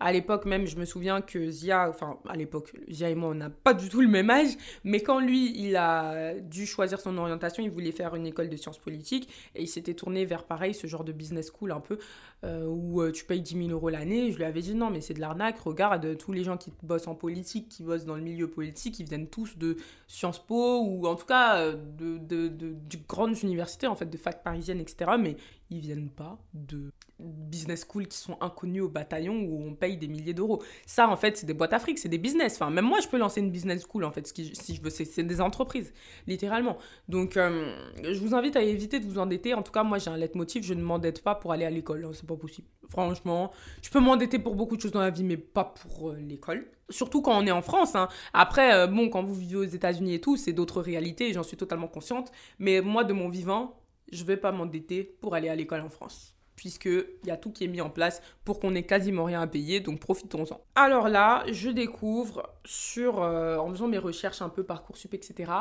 À 0.00 0.12
l'époque 0.12 0.44
même 0.44 0.66
je 0.66 0.76
me 0.76 0.84
souviens 0.84 1.20
que 1.20 1.50
Zia, 1.50 1.88
enfin 1.88 2.18
à 2.28 2.36
l'époque 2.36 2.72
Zia 2.90 3.10
et 3.10 3.14
moi 3.14 3.30
on 3.30 3.34
n'a 3.34 3.50
pas 3.50 3.74
du 3.74 3.88
tout 3.88 4.00
le 4.00 4.08
même 4.08 4.30
âge, 4.30 4.56
mais 4.84 5.00
quand 5.00 5.20
lui 5.20 5.52
il 5.58 5.76
a 5.76 6.34
dû 6.34 6.66
choisir 6.66 7.00
son 7.00 7.18
orientation, 7.18 7.62
il 7.62 7.70
voulait 7.70 7.92
faire 7.92 8.14
une 8.14 8.26
école 8.26 8.48
de 8.48 8.56
sciences 8.56 8.78
politiques 8.78 9.28
et 9.54 9.62
il 9.62 9.68
s'était 9.68 9.94
tourné 9.94 10.24
vers 10.24 10.44
pareil 10.44 10.74
ce 10.74 10.86
genre 10.86 11.04
de 11.04 11.12
business 11.12 11.50
school 11.50 11.72
un 11.72 11.80
peu 11.80 11.98
euh, 12.44 12.66
où 12.66 13.02
euh, 13.02 13.10
tu 13.10 13.24
payes 13.24 13.42
10 13.42 13.66
000 13.66 13.70
euros 13.70 13.88
l'année. 13.88 14.30
Je 14.30 14.36
lui 14.36 14.44
avais 14.44 14.60
dit 14.60 14.74
non 14.74 14.90
mais 14.90 15.00
c'est 15.00 15.14
de 15.14 15.20
l'arnaque, 15.20 15.58
regarde 15.58 16.16
tous 16.18 16.32
les 16.32 16.44
gens 16.44 16.56
qui 16.56 16.72
bossent 16.82 17.08
en 17.08 17.14
politique 17.14 17.68
qui 17.68 17.82
bossent 17.82 18.04
dans 18.04 18.14
le 18.14 18.22
milieu 18.22 18.48
politique, 18.48 18.98
ils 19.00 19.06
viennent 19.08 19.28
tous 19.28 19.58
de 19.58 19.76
Sciences 20.06 20.38
Po 20.38 20.82
ou 20.82 21.06
en 21.06 21.16
tout 21.16 21.26
cas 21.26 21.58
euh, 21.58 21.76
de, 21.98 22.18
de, 22.18 22.48
de, 22.48 22.68
de 22.70 22.98
grandes 23.08 23.42
universités, 23.42 23.86
en 23.86 23.96
fait, 23.96 24.06
de 24.06 24.16
fac 24.16 24.42
parisiennes, 24.42 24.80
etc. 24.80 25.12
Mais 25.18 25.36
ils 25.70 25.80
viennent 25.80 26.10
pas 26.10 26.38
de 26.54 26.92
business 27.18 27.86
school 27.88 28.06
qui 28.06 28.16
sont 28.16 28.36
inconnus 28.40 28.82
au 28.82 28.88
bataillon 28.88 29.34
où 29.40 29.62
on 29.66 29.74
paye 29.74 29.96
des 29.96 30.08
milliers 30.08 30.34
d'euros. 30.34 30.62
Ça, 30.86 31.08
en 31.08 31.16
fait, 31.16 31.36
c'est 31.36 31.46
des 31.46 31.54
boîtes 31.54 31.72
à 31.72 31.78
c'est 31.78 32.08
des 32.08 32.18
business. 32.18 32.54
Enfin, 32.54 32.70
même 32.70 32.84
moi, 32.84 33.00
je 33.02 33.08
peux 33.08 33.18
lancer 33.18 33.40
une 33.40 33.50
business 33.50 33.82
school, 33.82 34.04
en 34.04 34.12
fait, 34.12 34.26
si 34.26 34.74
je 34.74 34.82
veux. 34.82 34.90
C'est 34.90 35.22
des 35.22 35.40
entreprises, 35.40 35.92
littéralement. 36.26 36.78
Donc, 37.08 37.36
euh, 37.36 37.74
je 38.02 38.18
vous 38.20 38.34
invite 38.34 38.56
à 38.56 38.62
éviter 38.62 39.00
de 39.00 39.06
vous 39.06 39.18
endetter. 39.18 39.54
En 39.54 39.62
tout 39.62 39.72
cas, 39.72 39.82
moi, 39.82 39.98
j'ai 39.98 40.10
un 40.10 40.16
leitmotiv, 40.16 40.64
je 40.64 40.74
ne 40.74 40.82
m'endette 40.82 41.22
pas 41.22 41.34
pour 41.34 41.52
aller 41.52 41.64
à 41.64 41.70
l'école. 41.70 42.04
Hein, 42.04 42.10
c'est 42.14 42.26
pas 42.26 42.36
possible. 42.36 42.68
Franchement, 42.90 43.50
je 43.82 43.90
peux 43.90 44.00
m'endetter 44.00 44.38
pour 44.38 44.54
beaucoup 44.54 44.76
de 44.76 44.80
choses 44.80 44.92
dans 44.92 45.00
la 45.00 45.10
vie, 45.10 45.24
mais 45.24 45.36
pas 45.36 45.64
pour 45.64 46.10
euh, 46.10 46.16
l'école. 46.16 46.66
Surtout 46.90 47.20
quand 47.20 47.36
on 47.36 47.46
est 47.46 47.52
en 47.52 47.62
France. 47.62 47.94
Hein. 47.94 48.08
Après, 48.32 48.74
euh, 48.74 48.86
bon, 48.86 49.10
quand 49.10 49.22
vous 49.22 49.34
vivez 49.34 49.56
aux 49.56 49.64
États-Unis 49.64 50.14
et 50.14 50.20
tout, 50.20 50.36
c'est 50.36 50.52
d'autres 50.52 50.80
réalités, 50.80 51.32
j'en 51.32 51.42
suis 51.42 51.56
totalement 51.56 51.88
consciente. 51.88 52.32
Mais 52.58 52.80
moi, 52.80 53.04
de 53.04 53.12
mon 53.12 53.28
vivant, 53.28 53.78
je 54.12 54.24
vais 54.24 54.36
pas 54.36 54.52
m'endetter 54.52 55.04
pour 55.04 55.34
aller 55.34 55.48
à 55.48 55.54
l'école 55.54 55.80
en 55.80 55.90
France 55.90 56.34
puisqu'il 56.58 57.06
y 57.24 57.30
a 57.30 57.36
tout 57.36 57.52
qui 57.52 57.64
est 57.64 57.68
mis 57.68 57.80
en 57.80 57.88
place 57.88 58.20
pour 58.44 58.58
qu'on 58.58 58.74
ait 58.74 58.82
quasiment 58.82 59.24
rien 59.24 59.40
à 59.40 59.46
payer, 59.46 59.78
donc 59.78 60.00
profitons-en. 60.00 60.60
Alors 60.74 61.08
là, 61.08 61.44
je 61.50 61.70
découvre 61.70 62.52
euh, 62.98 63.56
en 63.56 63.70
faisant 63.70 63.86
mes 63.86 63.96
recherches 63.96 64.42
un 64.42 64.48
peu 64.48 64.64
Parcoursup, 64.64 65.14
etc., 65.14 65.52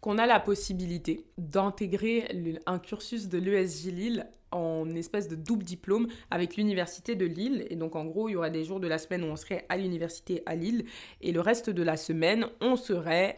qu'on 0.00 0.16
a 0.16 0.26
la 0.26 0.40
possibilité 0.40 1.26
d'intégrer 1.36 2.26
un 2.64 2.78
cursus 2.78 3.28
de 3.28 3.38
l'ESJ 3.38 3.84
Lille 3.86 4.26
en 4.50 4.88
espèce 4.94 5.28
de 5.28 5.36
double 5.36 5.64
diplôme 5.64 6.08
avec 6.30 6.56
l'université 6.56 7.16
de 7.16 7.26
Lille. 7.26 7.66
Et 7.68 7.76
donc 7.76 7.94
en 7.94 8.06
gros, 8.06 8.30
il 8.30 8.32
y 8.32 8.36
aurait 8.36 8.50
des 8.50 8.64
jours 8.64 8.80
de 8.80 8.88
la 8.88 8.96
semaine 8.96 9.24
où 9.24 9.26
on 9.26 9.36
serait 9.36 9.66
à 9.68 9.76
l'université 9.76 10.42
à 10.46 10.54
Lille 10.54 10.86
et 11.20 11.32
le 11.32 11.40
reste 11.40 11.68
de 11.68 11.82
la 11.82 11.98
semaine, 11.98 12.46
on 12.62 12.76
serait 12.76 13.36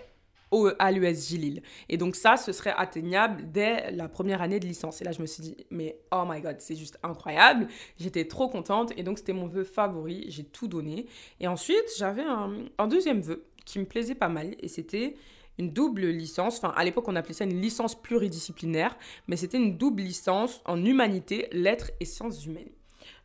au, 0.51 0.71
à 0.79 0.91
l'USJ 0.91 1.33
Lille. 1.33 1.63
Et 1.89 1.97
donc 1.97 2.17
ça, 2.17 2.37
ce 2.37 2.53
serait 2.53 2.75
atteignable 2.77 3.51
dès 3.51 3.91
la 3.91 4.09
première 4.09 4.43
année 4.43 4.61
de 4.61 4.67
licence. 4.67 5.01
Et 5.01 5.05
là, 5.05 5.13
je 5.13 5.21
me 5.21 5.27
suis 5.27 5.43
dit, 5.43 5.57
mais 5.71 5.99
oh 6.13 6.25
my 6.27 6.41
god, 6.41 6.57
c'est 6.59 6.77
juste 6.77 6.99
incroyable. 7.03 7.69
J'étais 7.99 8.27
trop 8.27 8.49
contente 8.49 8.93
et 8.97 9.03
donc 9.03 9.19
c'était 9.19 9.33
mon 9.33 9.47
vœu 9.47 9.65
favori. 9.65 10.27
J'ai 10.29 10.45
tout 10.45 10.69
donné. 10.69 11.07
Et 11.41 11.49
ensuite, 11.49 11.85
j'avais 11.99 12.23
un, 12.23 12.65
un 12.79 12.87
deuxième 12.87 13.21
vœu 13.21 13.45
qui 13.65 13.79
me 13.79 13.85
plaisait 13.85 14.15
pas 14.15 14.29
mal 14.29 14.55
et 14.61 14.69
c'était 14.69 15.15
une 15.59 15.73
double 15.73 16.07
licence. 16.07 16.59
Enfin, 16.59 16.73
à 16.77 16.85
l'époque, 16.85 17.09
on 17.09 17.17
appelait 17.17 17.35
ça 17.35 17.45
une 17.45 17.61
licence 17.61 18.01
pluridisciplinaire, 18.01 18.97
mais 19.27 19.37
c'était 19.37 19.59
une 19.59 19.77
double 19.77 20.03
licence 20.03 20.63
en 20.65 20.83
humanité, 20.85 21.49
lettres 21.53 21.91
et 22.01 22.05
sciences 22.05 22.47
humaines. 22.47 22.71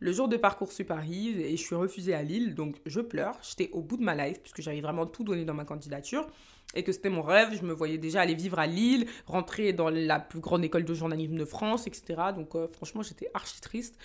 Le 0.03 0.11
jour 0.11 0.27
de 0.27 0.35
Parcoursup 0.35 0.91
arrive 0.91 1.39
et 1.39 1.55
je 1.55 1.63
suis 1.63 1.75
refusée 1.75 2.13
à 2.13 2.23
Lille, 2.23 2.55
donc 2.55 2.75
je 2.85 2.99
pleure. 2.99 3.39
J'étais 3.41 3.71
au 3.71 3.79
bout 3.79 3.95
de 3.95 4.03
ma 4.03 4.13
life 4.13 4.41
puisque 4.41 4.61
j'avais 4.61 4.81
vraiment 4.81 5.05
tout 5.05 5.23
donné 5.23 5.45
dans 5.45 5.53
ma 5.53 5.63
candidature 5.63 6.27
et 6.75 6.83
que 6.83 6.91
c'était 6.91 7.07
mon 7.07 7.21
rêve. 7.21 7.57
Je 7.57 7.65
me 7.65 7.71
voyais 7.71 7.97
déjà 7.97 8.19
aller 8.19 8.35
vivre 8.35 8.59
à 8.59 8.67
Lille, 8.67 9.07
rentrer 9.27 9.71
dans 9.71 9.89
la 9.89 10.19
plus 10.19 10.41
grande 10.41 10.65
école 10.65 10.83
de 10.83 10.93
journalisme 10.93 11.37
de 11.37 11.45
France, 11.45 11.87
etc. 11.87 12.21
Donc 12.35 12.53
euh, 12.55 12.67
franchement, 12.67 13.01
j'étais 13.01 13.29
archi 13.33 13.61
triste. 13.61 13.97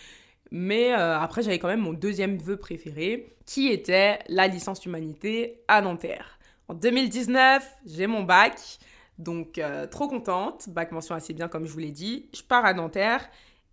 Mais 0.52 0.92
euh, 0.92 1.18
après, 1.18 1.42
j'avais 1.42 1.58
quand 1.58 1.66
même 1.66 1.80
mon 1.80 1.94
deuxième 1.94 2.38
vœu 2.38 2.58
préféré, 2.58 3.34
qui 3.44 3.66
était 3.66 4.20
la 4.28 4.46
licence 4.46 4.86
humanité 4.86 5.64
à 5.66 5.82
Nanterre. 5.82 6.38
En 6.68 6.74
2019, 6.74 7.68
j'ai 7.86 8.06
mon 8.06 8.22
bac, 8.22 8.78
donc 9.18 9.58
euh, 9.58 9.88
trop 9.88 10.06
contente. 10.06 10.68
Bac 10.68 10.92
mention 10.92 11.16
assez 11.16 11.34
bien, 11.34 11.48
comme 11.48 11.66
je 11.66 11.72
vous 11.72 11.80
l'ai 11.80 11.90
dit. 11.90 12.28
Je 12.36 12.42
pars 12.42 12.64
à 12.64 12.72
Nanterre 12.72 13.28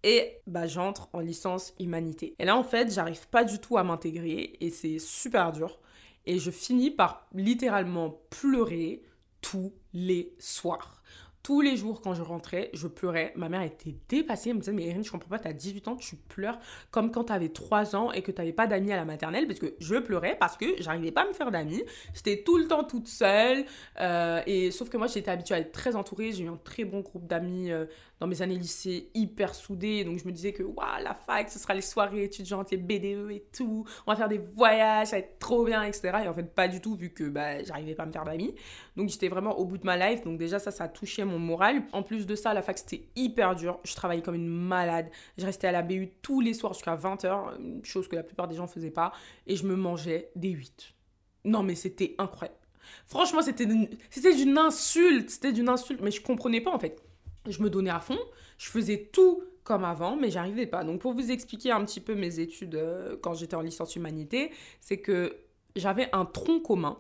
et 0.05 0.37
bah, 0.45 0.67
j'entre 0.67 1.09
en 1.13 1.19
licence 1.19 1.73
humanité. 1.79 2.35
Et 2.37 2.45
là, 2.45 2.55
en 2.55 2.63
fait, 2.63 2.93
j'arrive 2.93 3.27
pas 3.27 3.43
du 3.43 3.57
tout 3.57 3.77
à 3.77 3.83
m'intégrer 3.83 4.53
et 4.61 4.69
c'est 4.69 4.99
super 4.99 5.51
dur. 5.51 5.79
Et 6.27 6.37
je 6.37 6.51
finis 6.51 6.91
par 6.91 7.27
littéralement 7.33 8.21
pleurer 8.29 9.01
tous 9.41 9.73
les 9.93 10.35
soirs. 10.37 11.01
Tous 11.41 11.61
les 11.61 11.77
jours, 11.77 12.01
quand 12.01 12.15
je 12.15 12.23
rentrais, 12.23 12.71
je 12.73 12.87
pleurais. 12.87 13.31
Ma 13.35 13.49
mère 13.49 13.61
était 13.61 13.95
dépassée. 14.09 14.49
Elle 14.49 14.55
me 14.55 14.61
disait 14.61 14.71
Mais 14.71 14.87
Erin, 14.87 15.03
je 15.03 15.11
comprends 15.11 15.29
pas, 15.29 15.37
t'as 15.37 15.53
18 15.53 15.87
ans, 15.87 15.95
tu 15.95 16.15
pleures 16.15 16.57
comme 16.89 17.11
quand 17.11 17.25
t'avais 17.25 17.49
3 17.49 17.95
ans 17.95 18.11
et 18.11 18.23
que 18.23 18.31
t'avais 18.31 18.51
pas 18.53 18.65
d'amis 18.65 18.91
à 18.91 18.95
la 18.95 19.05
maternelle. 19.05 19.45
Parce 19.45 19.59
que 19.59 19.75
je 19.79 19.95
pleurais 19.95 20.37
parce 20.39 20.57
que 20.57 20.65
j'arrivais 20.79 21.11
pas 21.11 21.21
à 21.21 21.27
me 21.27 21.33
faire 21.33 21.51
d'amis. 21.51 21.83
J'étais 22.15 22.41
tout 22.43 22.57
le 22.57 22.67
temps 22.67 22.83
toute 22.83 23.07
seule. 23.07 23.65
Euh, 24.01 24.41
et 24.47 24.71
sauf 24.71 24.89
que 24.89 24.97
moi, 24.97 25.05
j'étais 25.05 25.29
habituée 25.29 25.53
à 25.53 25.59
être 25.59 25.71
très 25.71 25.95
entourée. 25.95 26.31
J'ai 26.31 26.45
eu 26.45 26.49
un 26.49 26.57
très 26.63 26.83
bon 26.83 27.01
groupe 27.01 27.27
d'amis 27.27 27.71
euh, 27.71 27.85
dans 28.19 28.27
mes 28.27 28.41
années 28.41 28.55
lycée 28.55 29.09
hyper 29.13 29.55
soudée. 29.55 30.03
Donc 30.03 30.19
je 30.19 30.25
me 30.25 30.31
disais 30.31 30.53
que 30.53 30.63
waouh, 30.63 31.03
la 31.03 31.13
fac, 31.13 31.49
ce 31.49 31.59
sera 31.59 31.73
les 31.73 31.81
soirées 31.81 32.23
étudiantes, 32.23 32.71
les 32.71 32.77
BDE 32.77 33.31
et 33.31 33.43
tout. 33.51 33.85
On 34.05 34.11
va 34.11 34.17
faire 34.17 34.29
des 34.29 34.37
voyages, 34.37 35.07
ça 35.07 35.17
va 35.17 35.19
être 35.19 35.39
trop 35.39 35.65
bien, 35.65 35.83
etc. 35.83 36.11
Et 36.23 36.27
en 36.27 36.33
fait, 36.33 36.53
pas 36.53 36.67
du 36.67 36.81
tout, 36.81 36.95
vu 36.95 37.09
que 37.09 37.23
bah, 37.25 37.63
j'arrivais 37.63 37.95
pas 37.95 38.03
à 38.03 38.05
me 38.05 38.11
faire 38.11 38.23
d'amis. 38.23 38.55
Donc 38.95 39.09
j'étais 39.09 39.27
vraiment 39.27 39.57
au 39.59 39.65
bout 39.65 39.77
de 39.77 39.85
ma 39.85 39.97
life. 39.97 40.23
Donc 40.23 40.37
déjà, 40.37 40.59
ça, 40.59 40.71
ça 40.71 40.85
a 40.85 40.87
touché 40.87 41.23
mon 41.23 41.39
moral. 41.39 41.83
En 41.91 42.03
plus 42.03 42.25
de 42.25 42.35
ça, 42.35 42.53
la 42.53 42.61
fac, 42.61 42.77
c'était 42.77 43.07
hyper 43.15 43.55
dur. 43.55 43.79
Je 43.83 43.93
travaillais 43.95 44.21
comme 44.21 44.35
une 44.35 44.47
malade. 44.47 45.09
Je 45.37 45.45
restais 45.45 45.67
à 45.67 45.71
la 45.71 45.81
BU 45.81 46.11
tous 46.21 46.41
les 46.41 46.53
soirs 46.53 46.73
jusqu'à 46.73 46.95
20h, 46.95 47.83
chose 47.83 48.07
que 48.07 48.15
la 48.15 48.23
plupart 48.23 48.47
des 48.47 48.55
gens 48.55 48.67
faisaient 48.67 48.91
pas. 48.91 49.11
Et 49.47 49.55
je 49.55 49.65
me 49.65 49.75
mangeais 49.75 50.31
des 50.35 50.49
8. 50.49 50.93
Non, 51.45 51.63
mais 51.63 51.75
c'était 51.75 52.15
incroyable. 52.17 52.59
Franchement, 53.05 53.41
c'était 53.41 53.65
d'une 53.65 54.57
insulte. 54.57 55.29
C'était 55.29 55.51
d'une 55.51 55.69
insulte. 55.69 56.01
Mais 56.01 56.11
je 56.11 56.21
comprenais 56.21 56.61
pas, 56.61 56.71
en 56.71 56.79
fait. 56.79 57.04
Je 57.47 57.61
me 57.61 57.69
donnais 57.69 57.89
à 57.89 57.99
fond. 57.99 58.19
Je 58.57 58.69
faisais 58.69 59.09
tout 59.11 59.43
comme 59.63 59.83
avant, 59.83 60.15
mais 60.15 60.29
j'arrivais 60.29 60.67
pas. 60.67 60.83
Donc, 60.83 61.01
pour 61.01 61.13
vous 61.13 61.31
expliquer 61.31 61.71
un 61.71 61.83
petit 61.83 61.99
peu 61.99 62.15
mes 62.15 62.39
études 62.39 62.75
euh, 62.75 63.17
quand 63.21 63.33
j'étais 63.33 63.55
en 63.55 63.61
licence 63.61 63.95
humanité, 63.95 64.51
c'est 64.79 64.97
que 64.97 65.37
j'avais 65.75 66.07
un 66.13 66.25
tronc 66.25 66.59
commun. 66.59 66.97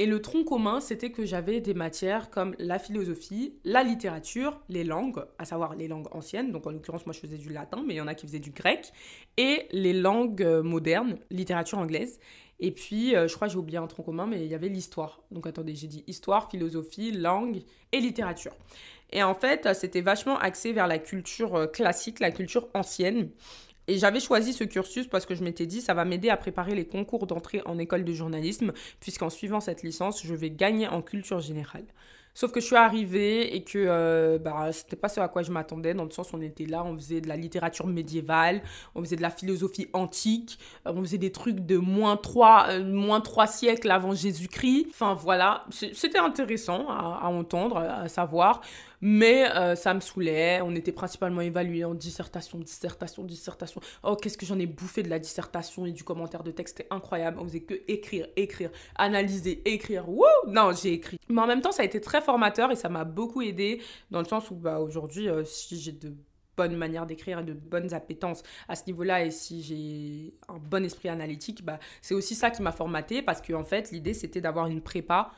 Et 0.00 0.06
le 0.06 0.22
tronc 0.22 0.44
commun, 0.44 0.78
c'était 0.78 1.10
que 1.10 1.26
j'avais 1.26 1.60
des 1.60 1.74
matières 1.74 2.30
comme 2.30 2.54
la 2.60 2.78
philosophie, 2.78 3.54
la 3.64 3.82
littérature, 3.82 4.60
les 4.68 4.84
langues, 4.84 5.24
à 5.38 5.44
savoir 5.44 5.74
les 5.74 5.88
langues 5.88 6.06
anciennes. 6.12 6.52
Donc 6.52 6.68
en 6.68 6.70
l'occurrence, 6.70 7.04
moi 7.04 7.12
je 7.12 7.18
faisais 7.18 7.36
du 7.36 7.52
latin, 7.52 7.82
mais 7.84 7.94
il 7.94 7.96
y 7.96 8.00
en 8.00 8.06
a 8.06 8.14
qui 8.14 8.26
faisaient 8.26 8.38
du 8.38 8.52
grec. 8.52 8.92
Et 9.36 9.66
les 9.72 9.92
langues 9.92 10.42
euh, 10.42 10.62
modernes, 10.62 11.18
littérature 11.30 11.78
anglaise. 11.78 12.20
Et 12.60 12.70
puis, 12.70 13.16
euh, 13.16 13.26
je 13.26 13.34
crois 13.34 13.48
j'ai 13.48 13.56
oublié 13.56 13.78
un 13.78 13.88
tronc 13.88 14.04
commun, 14.04 14.26
mais 14.26 14.44
il 14.44 14.50
y 14.50 14.54
avait 14.54 14.68
l'histoire. 14.68 15.20
Donc 15.32 15.48
attendez, 15.48 15.74
j'ai 15.74 15.88
dit 15.88 16.04
histoire, 16.06 16.48
philosophie, 16.48 17.10
langue 17.10 17.62
et 17.90 18.00
littérature. 18.00 18.52
Et 19.10 19.22
en 19.24 19.34
fait, 19.34 19.74
c'était 19.74 20.00
vachement 20.00 20.38
axé 20.38 20.72
vers 20.72 20.86
la 20.86 20.98
culture 20.98 21.56
euh, 21.56 21.66
classique, 21.66 22.20
la 22.20 22.30
culture 22.30 22.68
ancienne. 22.74 23.30
Et 23.88 23.98
j'avais 23.98 24.20
choisi 24.20 24.52
ce 24.52 24.64
cursus 24.64 25.06
parce 25.08 25.26
que 25.26 25.34
je 25.34 25.42
m'étais 25.42 25.66
dit, 25.66 25.80
ça 25.80 25.94
va 25.94 26.04
m'aider 26.04 26.28
à 26.28 26.36
préparer 26.36 26.74
les 26.74 26.86
concours 26.86 27.26
d'entrée 27.26 27.62
en 27.64 27.78
école 27.78 28.04
de 28.04 28.12
journalisme, 28.12 28.72
puisqu'en 29.00 29.30
suivant 29.30 29.60
cette 29.60 29.82
licence, 29.82 30.22
je 30.24 30.34
vais 30.34 30.50
gagner 30.50 30.86
en 30.86 31.00
culture 31.00 31.40
générale. 31.40 31.86
Sauf 32.34 32.52
que 32.52 32.60
je 32.60 32.66
suis 32.66 32.76
arrivée 32.76 33.56
et 33.56 33.64
que 33.64 33.78
euh, 33.78 34.38
bah, 34.38 34.70
c'était 34.72 34.94
pas 34.94 35.08
ce 35.08 35.18
à 35.18 35.26
quoi 35.26 35.42
je 35.42 35.50
m'attendais, 35.50 35.92
dans 35.92 36.04
le 36.04 36.10
sens 36.10 36.32
où 36.32 36.36
on 36.36 36.40
était 36.40 36.66
là, 36.66 36.84
on 36.84 36.94
faisait 36.94 37.20
de 37.20 37.26
la 37.26 37.36
littérature 37.36 37.88
médiévale, 37.88 38.62
on 38.94 39.02
faisait 39.02 39.16
de 39.16 39.22
la 39.22 39.30
philosophie 39.30 39.88
antique, 39.92 40.56
euh, 40.86 40.92
on 40.94 41.00
faisait 41.00 41.18
des 41.18 41.32
trucs 41.32 41.58
de 41.66 41.78
moins 41.78 42.16
3, 42.16 42.66
euh, 42.68 42.84
moins 42.84 43.20
3 43.20 43.48
siècles 43.48 43.90
avant 43.90 44.14
Jésus-Christ. 44.14 44.86
Enfin 44.90 45.14
voilà, 45.14 45.64
c'était 45.70 46.18
intéressant 46.18 46.88
à, 46.88 47.18
à, 47.22 47.28
entendre, 47.28 47.78
à 47.78 48.08
savoir. 48.08 48.60
Mais 49.00 49.50
euh, 49.50 49.74
ça 49.74 49.94
me 49.94 50.00
saoulait. 50.00 50.60
On 50.62 50.74
était 50.74 50.92
principalement 50.92 51.40
évalués 51.40 51.84
en 51.84 51.94
dissertation, 51.94 52.58
dissertation, 52.58 53.24
dissertation. 53.24 53.80
Oh, 54.02 54.16
qu'est-ce 54.16 54.38
que 54.38 54.46
j'en 54.46 54.58
ai 54.58 54.66
bouffé 54.66 55.02
de 55.02 55.08
la 55.08 55.18
dissertation 55.18 55.86
et 55.86 55.92
du 55.92 56.04
commentaire 56.04 56.42
de 56.42 56.50
texte. 56.50 56.78
C'était 56.78 56.92
incroyable. 56.92 57.38
On 57.40 57.44
faisait 57.44 57.60
que 57.60 57.74
écrire, 57.88 58.26
écrire, 58.36 58.70
analyser, 58.96 59.62
écrire. 59.64 60.08
Wouh 60.08 60.24
Non, 60.48 60.72
j'ai 60.72 60.92
écrit. 60.94 61.18
Mais 61.28 61.40
en 61.40 61.46
même 61.46 61.60
temps, 61.60 61.72
ça 61.72 61.82
a 61.82 61.84
été 61.84 62.00
très 62.00 62.20
formateur 62.20 62.70
et 62.70 62.76
ça 62.76 62.88
m'a 62.88 63.04
beaucoup 63.04 63.42
aidé 63.42 63.82
dans 64.10 64.20
le 64.20 64.26
sens 64.26 64.50
où 64.50 64.54
bah, 64.54 64.80
aujourd'hui, 64.80 65.28
euh, 65.28 65.44
si 65.44 65.78
j'ai 65.78 65.92
de 65.92 66.14
bonnes 66.56 66.76
manières 66.76 67.06
d'écrire 67.06 67.38
et 67.38 67.44
de 67.44 67.52
bonnes 67.52 67.94
appétences 67.94 68.42
à 68.66 68.74
ce 68.74 68.82
niveau-là 68.86 69.24
et 69.24 69.30
si 69.30 69.62
j'ai 69.62 70.34
un 70.48 70.58
bon 70.58 70.84
esprit 70.84 71.08
analytique, 71.08 71.64
bah, 71.64 71.78
c'est 72.02 72.14
aussi 72.14 72.34
ça 72.34 72.50
qui 72.50 72.62
m'a 72.62 72.72
formaté 72.72 73.22
parce 73.22 73.40
que 73.40 73.52
en 73.52 73.62
fait, 73.62 73.92
l'idée 73.92 74.12
c'était 74.12 74.40
d'avoir 74.40 74.66
une 74.66 74.82
prépa 74.82 75.30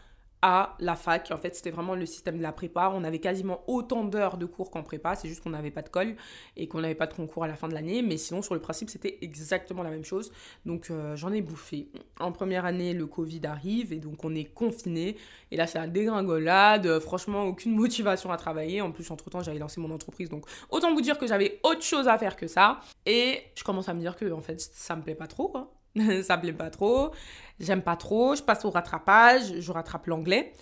à 0.43 0.77
la 0.81 0.97
fac. 0.97 1.31
En 1.31 1.37
fait, 1.37 1.55
c'était 1.55 1.71
vraiment 1.71 1.95
le 1.95 2.07
système 2.07 2.39
de 2.39 2.43
la 2.43 2.53
prépa. 2.53 2.91
On 2.95 3.05
avait 3.05 3.19
quasiment 3.19 3.63
autant 3.67 4.05
d'heures 4.05 4.37
de 4.37 4.47
cours 4.47 4.71
qu'en 4.71 4.83
prépa. 4.83 5.15
C'est 5.15 5.29
juste 5.29 5.43
qu'on 5.43 5.51
n'avait 5.51 5.71
pas 5.71 5.83
de 5.83 5.89
colle 5.89 6.17
et 6.57 6.69
qu'on 6.69 6.81
n'avait 6.81 6.95
pas 6.95 7.07
de 7.07 7.15
concours 7.15 7.45
à 7.45 7.49
la 7.49 7.57
fin 7.57 7.69
de 7.69 7.75
l'année. 7.75 8.03
Mais 8.03 8.17
sinon, 8.17 8.43
sur 8.43 8.55
le 8.55 8.61
principe, 8.61 8.91
c'était 8.91 9.19
exactement 9.21 9.83
la 9.83 9.91
même 9.91 10.05
chose. 10.05 10.33
Donc, 10.65 10.91
euh, 10.91 11.17
j'en 11.17 11.33
ai 11.33 11.43
bouffé. 11.43 11.89
En 12.19 12.33
première 12.33 12.65
année, 12.65 12.95
le 12.95 13.07
Covid 13.07 13.43
arrive 13.45 13.93
et 13.93 13.99
donc 13.99 14.25
on 14.25 14.35
est 14.35 14.45
confiné. 14.45 15.17
Et 15.51 15.57
là, 15.57 15.67
c'est 15.67 15.79
la 15.79 15.87
dégringolade. 15.87 17.01
Franchement, 17.01 17.45
aucune 17.45 17.75
motivation 17.77 18.33
à 18.33 18.37
travailler. 18.37 18.81
En 18.81 18.93
plus, 18.93 19.11
entre-temps, 19.11 19.43
j'avais 19.43 19.59
lancé 19.59 19.81
mon 19.81 19.91
entreprise. 19.91 20.29
Donc, 20.29 20.47
autant 20.71 20.95
vous 20.95 21.01
dire 21.01 21.19
que 21.19 21.27
j'avais 21.27 21.61
autre 21.63 21.83
chose 21.83 22.09
à 22.09 22.17
faire 22.19 22.37
que 22.37 22.47
ça. 22.47 22.81
Et 23.07 23.43
je 23.55 23.65
commence 23.65 23.89
à 23.89 23.95
me 23.95 24.01
dire 24.01 24.17
que, 24.17 24.31
en 24.33 24.41
fait, 24.41 24.61
ça 24.61 24.97
me 24.97 25.03
plaît 25.03 25.15
pas 25.15 25.27
trop, 25.27 25.49
quoi. 25.49 25.80
ça 26.23 26.37
me 26.37 26.43
plaît 26.43 26.53
pas 26.53 26.71
trop. 26.71 27.11
J'aime 27.59 27.83
pas 27.83 27.97
trop. 27.97 28.35
Je 28.35 28.43
passe 28.43 28.65
au 28.65 28.71
rattrapage. 28.71 29.61
Je 29.61 29.73
rattrape 29.73 30.07
l'anglais. 30.07 30.53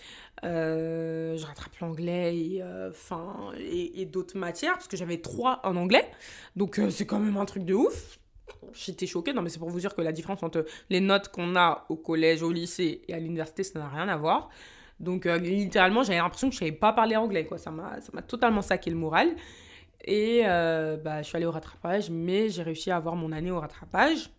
Euh, 0.44 1.36
je 1.36 1.44
rattrape 1.46 1.76
l'anglais 1.80 2.36
et, 2.36 2.62
euh, 2.62 2.92
et, 3.58 4.06
d'autres 4.06 4.38
matières 4.38 4.74
parce 4.74 4.86
que 4.86 4.96
j'avais 4.96 5.18
trois 5.18 5.60
en 5.64 5.76
anglais. 5.76 6.08
Donc 6.56 6.78
euh, 6.78 6.90
c'est 6.90 7.06
quand 7.06 7.18
même 7.18 7.36
un 7.36 7.44
truc 7.44 7.64
de 7.64 7.74
ouf. 7.74 8.18
J'étais 8.72 9.06
choquée. 9.06 9.32
Non, 9.32 9.42
mais 9.42 9.50
c'est 9.50 9.58
pour 9.58 9.70
vous 9.70 9.80
dire 9.80 9.94
que 9.94 10.02
la 10.02 10.12
différence 10.12 10.42
entre 10.42 10.64
les 10.90 11.00
notes 11.00 11.28
qu'on 11.28 11.56
a 11.56 11.86
au 11.88 11.96
collège, 11.96 12.42
au 12.42 12.52
lycée 12.52 13.02
et 13.08 13.14
à 13.14 13.18
l'université, 13.18 13.64
ça 13.64 13.78
n'a 13.78 13.88
rien 13.88 14.08
à 14.08 14.16
voir. 14.16 14.48
Donc 15.00 15.26
littéralement, 15.26 16.02
j'avais 16.02 16.18
l'impression 16.18 16.48
que 16.48 16.54
je 16.54 16.60
savais 16.60 16.72
pas 16.72 16.92
parler 16.92 17.16
anglais. 17.16 17.46
Quoi. 17.46 17.58
Ça 17.58 17.70
m'a 17.70 18.22
totalement 18.26 18.62
saqué 18.62 18.90
le 18.90 18.96
moral. 18.96 19.30
Et 20.04 20.42
bah, 20.44 21.22
je 21.22 21.28
suis 21.28 21.36
allée 21.36 21.46
au 21.46 21.52
rattrapage, 21.52 22.10
mais 22.10 22.48
j'ai 22.48 22.62
réussi 22.62 22.90
à 22.90 22.96
avoir 22.96 23.14
mon 23.14 23.30
année 23.32 23.50
au 23.50 23.60
rattrapage. 23.60 24.30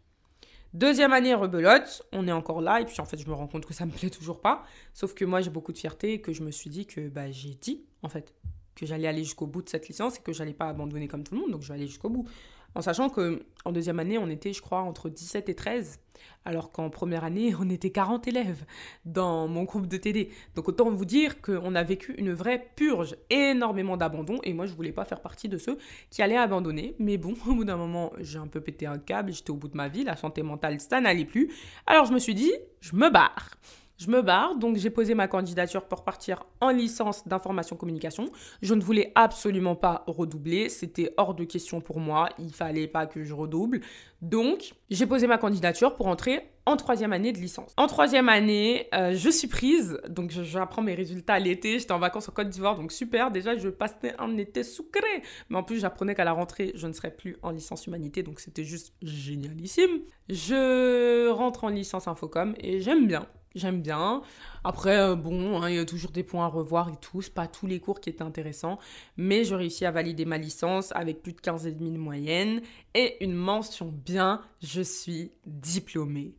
Deuxième 0.74 1.14
année 1.14 1.34
rebelote, 1.34 2.04
on 2.12 2.28
est 2.28 2.32
encore 2.32 2.62
là, 2.62 2.80
et 2.80 2.86
puis 2.86 3.00
en 3.02 3.06
fait, 3.06 3.18
je 3.18 3.28
me 3.28 3.34
rends 3.34 3.48
compte 3.48 3.66
que 3.66 3.74
ça 3.74 3.86
me 3.88 3.92
plaît 3.92 4.12
toujours 4.12 4.40
pas. 4.40 4.64
Sauf 4.94 5.16
que 5.16 5.26
moi, 5.26 5.42
j'ai 5.42 5.50
beaucoup 5.50 5.74
de 5.74 5.78
fierté 5.78 6.14
et 6.14 6.22
que 6.22 6.32
je 6.32 6.44
me 6.44 6.52
suis 6.52 6.70
dit 6.70 6.86
que 6.86 7.10
bah, 7.10 7.32
j'ai 7.32 7.56
dit, 7.56 7.86
en 8.04 8.10
fait, 8.10 8.36
que 8.76 8.86
j'allais 8.86 9.08
aller 9.08 9.24
jusqu'au 9.24 9.48
bout 9.48 9.64
de 9.64 9.70
cette 9.70 9.88
licence 9.88 10.18
et 10.18 10.22
que 10.22 10.32
j'allais 10.32 10.54
pas 10.54 10.70
abandonner 10.70 11.08
comme 11.08 11.24
tout 11.24 11.34
le 11.34 11.42
monde, 11.42 11.52
donc 11.52 11.64
je 11.64 11.70
vais 11.70 11.74
aller 11.74 11.88
jusqu'au 11.88 12.10
bout. 12.10 12.28
En 12.76 12.82
sachant 12.82 13.10
que 13.10 13.44
en 13.66 13.72
deuxième 13.72 14.00
année, 14.00 14.18
on 14.18 14.30
était, 14.30 14.54
je 14.54 14.62
crois, 14.62 14.80
entre 14.80 15.10
17 15.10 15.50
et 15.50 15.56
13, 15.56 16.00
alors 16.46 16.72
qu'en 16.72 16.90
première 16.90 17.24
année, 17.24 17.54
on 17.60 17.70
était 17.70 17.90
40 17.90 18.28
élèves 18.28 18.66
dans 19.06 19.48
mon 19.48 19.64
groupe 19.64 19.88
de 19.88 19.98
TD. 19.98 20.30
Donc 20.56 20.70
autant 20.70 20.90
vous 20.90 21.06
dire 21.06 21.42
qu'on 21.42 21.76
a 21.76 21.84
vécu 21.84 22.14
une 22.18 22.34
vraie 22.34 22.72
purge, 22.76 23.16
énormément 23.30 23.98
d'abandon, 23.98 24.40
et 24.44 24.54
moi, 24.54 24.66
je 24.66 24.74
voulais 24.74 24.92
pas 24.92 25.06
faire 25.06 25.22
partie 25.22 25.50
de 25.50 25.58
ceux 25.58 25.78
qui 26.10 26.22
allaient 26.22 26.38
abandonner. 26.38 26.96
Mais 27.00 27.18
bon, 27.18 27.34
au 27.48 27.54
bout 27.54 27.66
d'un 27.66 27.78
moment, 27.78 28.14
j'ai 28.20 28.40
un 28.40 28.48
peu 28.48 28.62
pété 28.62 28.86
un 28.86 28.98
câble, 28.98 29.34
j'étais 29.34 29.52
au 29.52 29.56
bout 29.56 29.68
de 29.68 29.78
ma 29.78 29.88
vie, 29.88 30.04
la 30.04 30.16
santé 30.16 30.42
mentale, 30.42 30.80
ça 30.80 31.02
n'allait 31.02 31.26
plus. 31.26 31.52
Alors 31.86 32.06
je 32.06 32.14
me 32.14 32.20
suis 32.20 32.36
dit, 32.36 32.52
je 32.82 32.96
me 32.96 33.10
barre. 33.10 33.52
Je 34.00 34.10
me 34.10 34.22
barre, 34.22 34.56
donc 34.56 34.78
j'ai 34.78 34.90
posé 34.90 35.14
ma 35.14 35.28
candidature 35.28 35.84
pour 35.86 36.06
partir 36.06 36.46
en 36.62 36.70
licence 36.70 37.28
d'information 37.28 37.76
communication. 37.76 38.30
Je 38.62 38.74
ne 38.74 38.82
voulais 38.82 39.12
absolument 39.14 39.76
pas 39.76 40.06
redoubler, 40.08 40.70
c'était 40.70 41.14
hors 41.18 41.34
de 41.34 41.44
question 41.44 41.82
pour 41.82 42.00
moi, 42.00 42.30
il 42.40 42.54
fallait 42.54 42.88
pas 42.88 43.08
que 43.08 43.26
je 43.26 43.34
redouble. 43.34 43.82
Donc 44.22 44.74
j'ai 44.90 45.06
posé 45.06 45.28
ma 45.28 45.38
candidature 45.38 45.98
pour 45.98 46.08
entrer 46.08 46.50
en 46.66 46.78
troisième 46.78 47.12
année 47.12 47.34
de 47.34 47.40
licence. 47.40 47.74
En 47.76 47.88
troisième 47.88 48.30
année, 48.30 48.88
euh, 48.94 49.16
je 49.16 49.30
suis 49.30 49.50
prise, 49.50 50.00
donc 50.08 50.32
j'apprends 50.32 50.82
mes 50.82 50.94
résultats 50.94 51.34
à 51.34 51.40
l'été, 51.40 51.78
j'étais 51.78 51.92
en 51.92 52.00
vacances 52.00 52.30
en 52.30 52.32
Côte 52.32 52.48
d'Ivoire, 52.48 52.78
donc 52.78 52.94
super, 52.94 53.32
déjà 53.32 53.58
je 53.58 53.68
passais 53.68 54.16
un 54.18 54.38
été 54.38 54.64
sucré. 54.64 55.24
Mais 55.50 55.58
en 55.58 55.64
plus 55.64 55.78
j'apprenais 55.78 56.16
qu'à 56.16 56.24
la 56.24 56.32
rentrée, 56.32 56.72
je 56.74 56.88
ne 56.88 56.94
serais 56.94 57.12
plus 57.12 57.36
en 57.42 57.52
licence 57.52 57.86
humanité, 57.86 58.24
donc 58.24 58.40
c'était 58.40 58.64
juste 58.64 58.94
génialissime. 59.02 60.04
Je 60.30 61.28
rentre 61.32 61.66
en 61.66 61.70
licence 61.70 62.08
infocom 62.08 62.56
et 62.60 62.80
j'aime 62.80 63.06
bien 63.06 63.28
j'aime 63.56 63.82
bien. 63.82 64.22
Après, 64.64 64.98
euh, 65.00 65.16
bon, 65.16 65.62
hein, 65.62 65.70
il 65.70 65.76
y 65.76 65.80
a 65.80 65.86
toujours 65.86 66.12
des 66.12 66.24
points 66.24 66.46
à 66.46 66.48
revoir 66.48 66.90
et 66.90 66.98
tout. 66.98 67.22
Pas 67.34 67.48
tous 67.48 67.68
les 67.68 67.80
cours 67.80 68.00
qui 68.00 68.10
étaient 68.10 68.24
intéressants. 68.24 68.80
Mais 69.18 69.44
j'ai 69.44 69.56
réussi 69.56 69.86
à 69.86 69.92
valider 69.92 70.26
ma 70.26 70.38
licence 70.38 70.92
avec 70.96 71.22
plus 71.22 71.34
de 71.34 71.40
15,5 71.40 71.78
de 71.78 71.98
moyenne 71.98 72.62
et 72.94 73.24
une 73.24 73.34
mention 73.34 73.88
bien. 73.88 74.42
Je 74.62 74.82
suis 74.82 75.32
diplômée. 75.46 76.34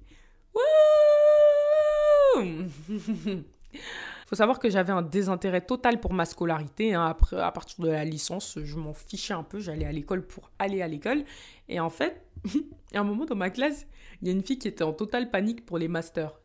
Wouh 0.54 0.60
faut 4.30 4.36
savoir 4.36 4.60
que 4.60 4.70
j'avais 4.70 4.92
un 4.92 5.02
désintérêt 5.02 5.60
total 5.60 5.98
pour 5.98 6.12
ma 6.12 6.24
scolarité. 6.24 6.94
Hein. 6.94 7.04
Après, 7.06 7.40
à 7.40 7.50
partir 7.50 7.84
de 7.84 7.90
la 7.90 8.04
licence, 8.04 8.60
je 8.62 8.76
m'en 8.76 8.92
fichais 8.92 9.34
un 9.34 9.42
peu. 9.42 9.58
J'allais 9.58 9.86
à 9.86 9.90
l'école 9.90 10.24
pour 10.24 10.52
aller 10.60 10.82
à 10.82 10.86
l'école. 10.88 11.24
Et 11.68 11.80
en 11.80 11.90
fait, 11.90 12.22
à 12.94 13.00
un 13.00 13.02
moment 13.02 13.24
dans 13.24 13.34
ma 13.34 13.50
classe, 13.50 13.88
il 14.22 14.28
y 14.28 14.30
a 14.30 14.34
une 14.34 14.44
fille 14.44 14.60
qui 14.60 14.68
était 14.68 14.84
en 14.84 14.92
totale 14.92 15.30
panique 15.30 15.66
pour 15.66 15.78
les 15.78 15.88
masters. 15.88 16.38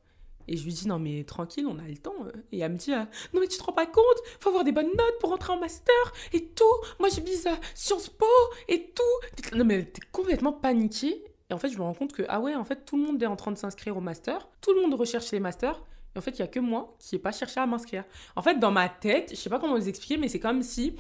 Et 0.47 0.58
je 0.58 0.63
lui 0.63 0.73
dis, 0.73 0.88
non 0.88 0.99
mais 0.99 1.23
tranquille, 1.23 1.65
on 1.67 1.79
a 1.79 1.88
le 1.88 1.97
temps. 1.97 2.15
Et 2.51 2.60
elle 2.60 2.71
me 2.71 2.77
dit, 2.77 2.91
non 2.91 3.39
mais 3.39 3.47
tu 3.47 3.58
te 3.58 3.63
rends 3.63 3.73
pas 3.73 3.86
compte, 3.86 4.17
faut 4.39 4.49
avoir 4.49 4.63
des 4.63 4.71
bonnes 4.71 4.95
notes 4.95 5.19
pour 5.19 5.29
rentrer 5.29 5.53
en 5.53 5.60
master 5.60 5.95
et 6.34 6.45
tout. 6.47 6.63
Moi 6.99 7.10
je 7.10 7.21
vise 7.21 7.47
Sciences 7.73 8.10
Po 8.10 8.25
et 8.67 8.91
tout. 8.95 9.55
Non 9.58 9.65
mais 9.65 9.86
t'es 9.86 10.01
complètement 10.12 10.53
paniquée. 10.53 11.23
Et 11.49 11.53
en 11.53 11.60
fait, 11.60 11.69
je 11.69 11.77
me 11.77 11.84
rends 11.84 11.93
compte 11.93 12.12
que, 12.12 12.23
ah 12.27 12.39
ouais, 12.39 12.55
en 12.55 12.65
fait, 12.65 12.86
tout 12.86 12.97
le 12.97 13.03
monde 13.03 13.21
est 13.21 13.27
en 13.27 13.36
train 13.36 13.51
de 13.51 13.58
s'inscrire 13.58 13.95
au 13.95 14.01
master. 14.01 14.47
Tout 14.62 14.73
le 14.73 14.81
monde 14.81 14.95
recherche 14.95 15.31
les 15.31 15.39
masters. 15.39 15.79
Et 16.15 16.17
en 16.17 16.21
fait, 16.21 16.31
il 16.31 16.39
y 16.39 16.41
a 16.41 16.47
que 16.47 16.60
moi 16.60 16.95
qui 16.97 17.13
n'ai 17.13 17.19
pas 17.19 17.31
cherché 17.31 17.60
à 17.60 17.67
m'inscrire. 17.67 18.03
En 18.36 18.41
fait, 18.41 18.58
dans 18.58 18.71
ma 18.71 18.89
tête, 18.89 19.29
je 19.31 19.36
sais 19.36 19.49
pas 19.49 19.60
comment 19.60 19.75
vous 19.75 19.88
expliquer, 19.88 20.17
mais 20.17 20.27
c'est 20.27 20.39
comme 20.39 20.63
si 20.63 20.95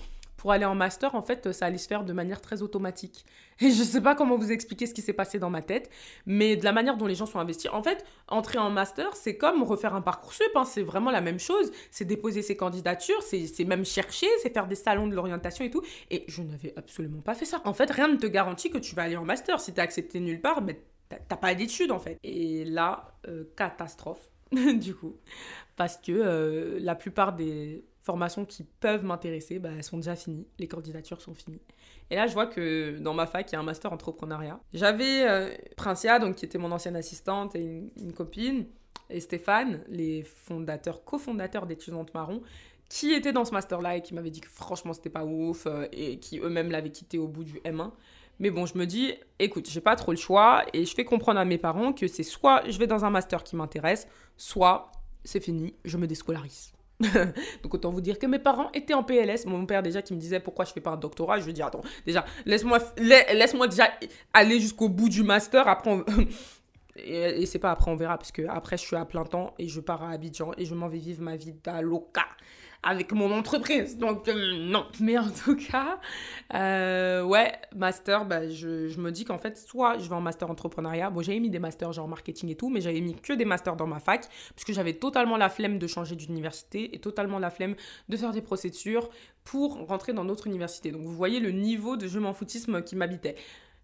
pour 0.45 0.51
aller 0.51 0.65
en 0.65 0.75
master, 0.75 1.15
en 1.15 1.23
fait, 1.23 1.51
ça 1.53 1.65
allait 1.65 1.79
se 1.79 1.87
faire 1.87 2.03
de 2.03 2.13
manière 2.13 2.39
très 2.39 2.61
automatique. 2.61 3.25
Et 3.61 3.71
je 3.71 3.81
sais 3.81 3.99
pas 3.99 4.13
comment 4.13 4.37
vous 4.37 4.51
expliquer 4.51 4.85
ce 4.85 4.93
qui 4.93 5.01
s'est 5.01 5.11
passé 5.11 5.39
dans 5.39 5.49
ma 5.49 5.63
tête, 5.63 5.89
mais 6.27 6.55
de 6.55 6.63
la 6.63 6.71
manière 6.71 6.97
dont 6.97 7.07
les 7.07 7.15
gens 7.15 7.25
sont 7.25 7.39
investis. 7.39 7.71
En 7.73 7.81
fait, 7.81 8.05
entrer 8.27 8.59
en 8.59 8.69
master, 8.69 9.15
c'est 9.15 9.37
comme 9.37 9.63
refaire 9.63 9.95
un 9.95 10.03
parcours 10.03 10.33
sup, 10.33 10.45
hein, 10.53 10.63
c'est 10.63 10.83
vraiment 10.83 11.09
la 11.09 11.19
même 11.19 11.39
chose. 11.39 11.71
C'est 11.89 12.05
déposer 12.05 12.43
ses 12.43 12.55
candidatures, 12.55 13.23
c'est 13.23 13.63
même 13.63 13.85
chercher, 13.85 14.27
c'est 14.43 14.53
faire 14.53 14.67
des 14.67 14.75
salons 14.75 15.07
de 15.07 15.15
l'orientation 15.15 15.65
et 15.65 15.71
tout. 15.71 15.81
Et 16.11 16.25
je 16.27 16.43
n'avais 16.43 16.75
absolument 16.77 17.21
pas 17.21 17.33
fait 17.33 17.45
ça. 17.45 17.59
En 17.65 17.73
fait, 17.73 17.89
rien 17.89 18.07
ne 18.07 18.17
te 18.17 18.27
garantit 18.27 18.69
que 18.69 18.77
tu 18.77 18.93
vas 18.93 19.01
aller 19.01 19.17
en 19.17 19.25
master. 19.25 19.59
Si 19.59 19.73
tu 19.73 19.81
accepté 19.81 20.19
nulle 20.19 20.41
part, 20.41 20.61
mais 20.61 20.79
t'as 21.09 21.37
pas 21.37 21.55
d'études 21.55 21.89
en 21.89 21.99
fait. 21.99 22.19
Et 22.23 22.65
là, 22.65 23.15
euh, 23.27 23.45
catastrophe, 23.57 24.29
du 24.51 24.93
coup, 24.93 25.15
parce 25.75 25.97
que 25.97 26.11
euh, 26.11 26.77
la 26.81 26.93
plupart 26.93 27.33
des 27.33 27.83
formations 28.05 28.45
qui 28.45 28.63
peuvent 28.63 29.03
m'intéresser, 29.03 29.57
bah, 29.57 29.69
elles 29.75 29.83
sont 29.83 29.97
déjà 29.97 30.15
finies, 30.15 30.47
les 30.59 30.67
candidatures 30.67 31.19
sont 31.21 31.33
finies. 31.33 31.59
Et 32.11 32.15
là, 32.15 32.27
je 32.27 32.33
vois 32.33 32.45
que 32.45 32.99
dans 32.99 33.15
ma 33.15 33.25
fac, 33.25 33.51
il 33.51 33.53
y 33.53 33.55
a 33.55 33.59
un 33.59 33.63
master 33.63 33.91
entrepreneuriat. 33.91 34.59
J'avais 34.73 35.27
euh, 35.27 35.49
Princia, 35.75 36.19
donc, 36.19 36.35
qui 36.35 36.45
était 36.45 36.59
mon 36.59 36.71
ancienne 36.71 36.95
assistante, 36.95 37.55
et 37.55 37.81
une, 37.97 38.13
copine, 38.13 38.67
et 39.09 39.19
Stéphane, 39.19 39.83
les 39.87 40.21
fondateurs, 40.21 41.03
cofondateurs 41.03 41.65
d'étudiantes 41.65 42.13
marron, 42.13 42.43
qui 42.89 43.11
étaient 43.11 43.33
dans 43.33 43.43
ce 43.43 43.51
master-là 43.53 43.97
et 43.97 44.01
qui 44.03 44.13
m'avaient 44.13 44.29
dit 44.29 44.41
que 44.41 44.49
franchement, 44.49 44.93
c'était 44.93 45.09
pas 45.09 45.25
ouf, 45.25 45.65
euh, 45.65 45.87
et 45.91 46.19
qui 46.19 46.37
eux-mêmes 46.39 46.69
l'avaient 46.69 46.91
quitté 46.91 47.17
au 47.17 47.27
bout 47.27 47.43
du 47.43 47.59
M1. 47.61 47.91
Mais 48.37 48.51
bon, 48.51 48.67
je 48.67 48.77
me 48.77 48.85
dis, 48.85 49.15
écoute, 49.39 49.67
j'ai 49.67 49.81
pas 49.81 49.95
trop 49.95 50.11
le 50.11 50.17
choix, 50.17 50.63
et 50.73 50.85
je 50.85 50.93
fais 50.93 51.05
comprendre 51.05 51.39
à 51.39 51.45
mes 51.45 51.57
parents 51.57 51.91
que 51.91 52.05
c'est 52.05 52.21
soit 52.21 52.61
je 52.69 52.77
vais 52.77 52.87
dans 52.87 53.03
un 53.03 53.09
master 53.09 53.43
qui 53.43 53.55
m'intéresse, 53.55 54.07
soit 54.37 54.91
c'est 55.23 55.39
fini, 55.39 55.73
je 55.85 55.97
me 55.97 56.05
déscolarise. 56.05 56.74
Donc 57.63 57.73
autant 57.73 57.91
vous 57.91 58.01
dire 58.01 58.17
que 58.17 58.25
mes 58.25 58.39
parents 58.39 58.71
étaient 58.73 58.93
en 58.93 59.03
PLS. 59.03 59.45
Mon 59.45 59.65
père 59.65 59.83
déjà 59.83 60.01
qui 60.01 60.13
me 60.13 60.19
disait 60.19 60.39
pourquoi 60.39 60.65
je 60.65 60.71
fais 60.71 60.81
pas 60.81 60.91
un 60.91 60.97
doctorat. 60.97 61.39
Je 61.39 61.45
lui 61.45 61.53
dis 61.53 61.61
attends, 61.61 61.81
déjà 62.05 62.25
laisse-moi 62.45 62.79
laisse-moi 62.97 63.67
déjà 63.67 63.89
aller 64.33 64.59
jusqu'au 64.59 64.89
bout 64.89 65.09
du 65.09 65.23
master. 65.23 65.67
Après 65.67 65.91
et, 66.95 67.45
c'est 67.45 67.59
pas 67.59 67.71
après 67.71 67.91
on 67.91 67.95
verra 67.95 68.17
parce 68.17 68.31
que 68.31 68.47
après 68.47 68.77
je 68.77 68.83
suis 68.83 68.95
à 68.95 69.05
plein 69.05 69.25
temps 69.25 69.53
et 69.59 69.67
je 69.67 69.79
pars 69.81 70.03
à 70.03 70.11
Abidjan 70.11 70.51
et 70.57 70.65
je 70.65 70.73
m'en 70.73 70.87
vais 70.87 70.97
vivre 70.97 71.21
ma 71.21 71.35
vie 71.35 71.53
d'aloca 71.63 72.25
avec 72.83 73.11
mon 73.11 73.31
entreprise. 73.31 73.97
Donc, 73.97 74.27
euh, 74.27 74.57
non. 74.59 74.85
Mais 74.99 75.17
en 75.17 75.29
tout 75.29 75.55
cas, 75.55 75.99
euh, 76.53 77.23
ouais, 77.23 77.53
master, 77.75 78.25
bah, 78.25 78.49
je, 78.49 78.87
je 78.87 78.99
me 78.99 79.11
dis 79.11 79.25
qu'en 79.25 79.37
fait, 79.37 79.57
soit 79.57 79.97
je 79.99 80.07
vais 80.07 80.15
en 80.15 80.21
master 80.21 80.49
entrepreneuriat. 80.49 81.09
Bon, 81.09 81.21
j'avais 81.21 81.39
mis 81.39 81.49
des 81.49 81.59
masters 81.59 81.91
genre 81.93 82.07
marketing 82.07 82.49
et 82.49 82.55
tout, 82.55 82.69
mais 82.69 82.81
j'avais 82.81 83.01
mis 83.01 83.15
que 83.15 83.33
des 83.33 83.45
masters 83.45 83.75
dans 83.75 83.87
ma 83.87 83.99
fac, 83.99 84.27
puisque 84.55 84.73
j'avais 84.73 84.93
totalement 84.93 85.37
la 85.37 85.49
flemme 85.49 85.79
de 85.79 85.87
changer 85.87 86.15
d'université 86.15 86.95
et 86.95 86.99
totalement 86.99 87.39
la 87.39 87.49
flemme 87.49 87.75
de 88.09 88.17
faire 88.17 88.31
des 88.31 88.41
procédures 88.41 89.09
pour 89.43 89.85
rentrer 89.87 90.13
dans 90.13 90.23
notre 90.23 90.47
université. 90.47 90.91
Donc, 90.91 91.03
vous 91.03 91.15
voyez 91.15 91.39
le 91.39 91.51
niveau 91.51 91.97
de 91.97 92.07
je 92.07 92.19
m'en 92.19 92.33
foutisme 92.33 92.81
qui 92.81 92.95
m'habitait. 92.95 93.35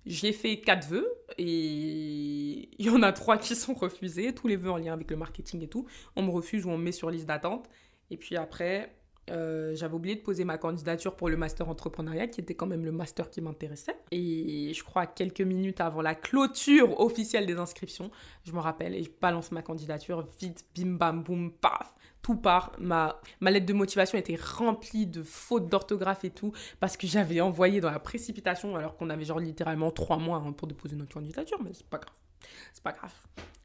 J'ai 0.06 0.34
fait 0.34 0.60
quatre 0.60 0.88
vœux 0.88 1.08
et 1.38 2.70
il 2.80 2.86
y 2.86 2.90
en 2.90 3.04
a 3.04 3.12
trois 3.12 3.38
qui 3.38 3.56
sont 3.56 3.76
refusés, 3.76 4.34
tous 4.34 4.48
les 4.48 4.56
vœux 4.56 4.72
en 4.72 4.78
lien 4.78 4.94
avec 4.94 5.12
le 5.12 5.18
marketing 5.18 5.62
et 5.62 5.68
tout. 5.68 5.86
On 6.16 6.24
me 6.24 6.32
refuse 6.32 6.66
ou 6.66 6.70
on 6.70 6.78
me 6.78 6.84
met 6.84 6.92
sur 6.92 7.12
liste 7.12 7.28
d'attente. 7.28 7.70
Et 8.12 8.18
puis 8.18 8.36
après, 8.36 8.94
euh, 9.30 9.74
j'avais 9.76 9.94
oublié 9.94 10.16
de 10.16 10.22
poser 10.22 10.44
ma 10.44 10.58
candidature 10.58 11.16
pour 11.16 11.30
le 11.30 11.38
master 11.38 11.70
entrepreneuriat, 11.70 12.28
qui 12.28 12.42
était 12.42 12.56
quand 12.56 12.68
même 12.68 12.84
le 12.84 12.92
master 12.92 13.30
qui 13.30 13.40
m'intéressait. 13.40 13.96
Et 14.12 14.74
je 14.74 14.84
crois 14.84 15.06
quelques 15.08 15.42
minutes 15.42 15.80
avant 15.80 16.02
la 16.02 16.14
clôture 16.14 17.00
officielle 17.00 17.46
des 17.46 17.58
inscriptions, 17.58 18.12
je 18.46 18.52
me 18.52 18.60
rappelle, 18.60 18.94
et 18.94 19.04
je 19.04 19.10
balance 19.22 19.52
ma 19.52 19.62
candidature, 19.62 20.28
vite, 20.40 20.66
bim 20.76 20.98
bam 20.98 21.24
boum, 21.24 21.52
paf, 21.52 21.96
tout 22.22 22.36
part. 22.36 22.74
Ma, 22.80 23.22
lettre 23.42 23.66
de 23.66 23.74
motivation 23.74 24.18
était 24.18 24.36
remplie 24.36 25.08
de 25.08 25.24
fautes 25.24 25.70
d'orthographe 25.70 26.26
et 26.26 26.32
tout, 26.32 26.52
parce 26.82 26.98
que 26.98 27.08
j'avais 27.08 27.40
envoyé 27.40 27.80
dans 27.80 27.92
la 27.92 28.00
précipitation, 28.00 28.76
alors 28.76 28.98
qu'on 28.98 29.10
avait 29.10 29.26
genre 29.26 29.40
littéralement 29.40 29.92
trois 29.92 30.18
mois 30.18 30.44
hein, 30.46 30.52
pour 30.52 30.68
déposer 30.68 30.98
notre 30.98 31.14
candidature, 31.14 31.60
mais 31.64 31.72
c'est 31.74 31.88
pas 31.88 32.00
grave. 32.00 32.16
C'est 32.74 32.84
pas 32.84 32.92
grave. 32.94 33.14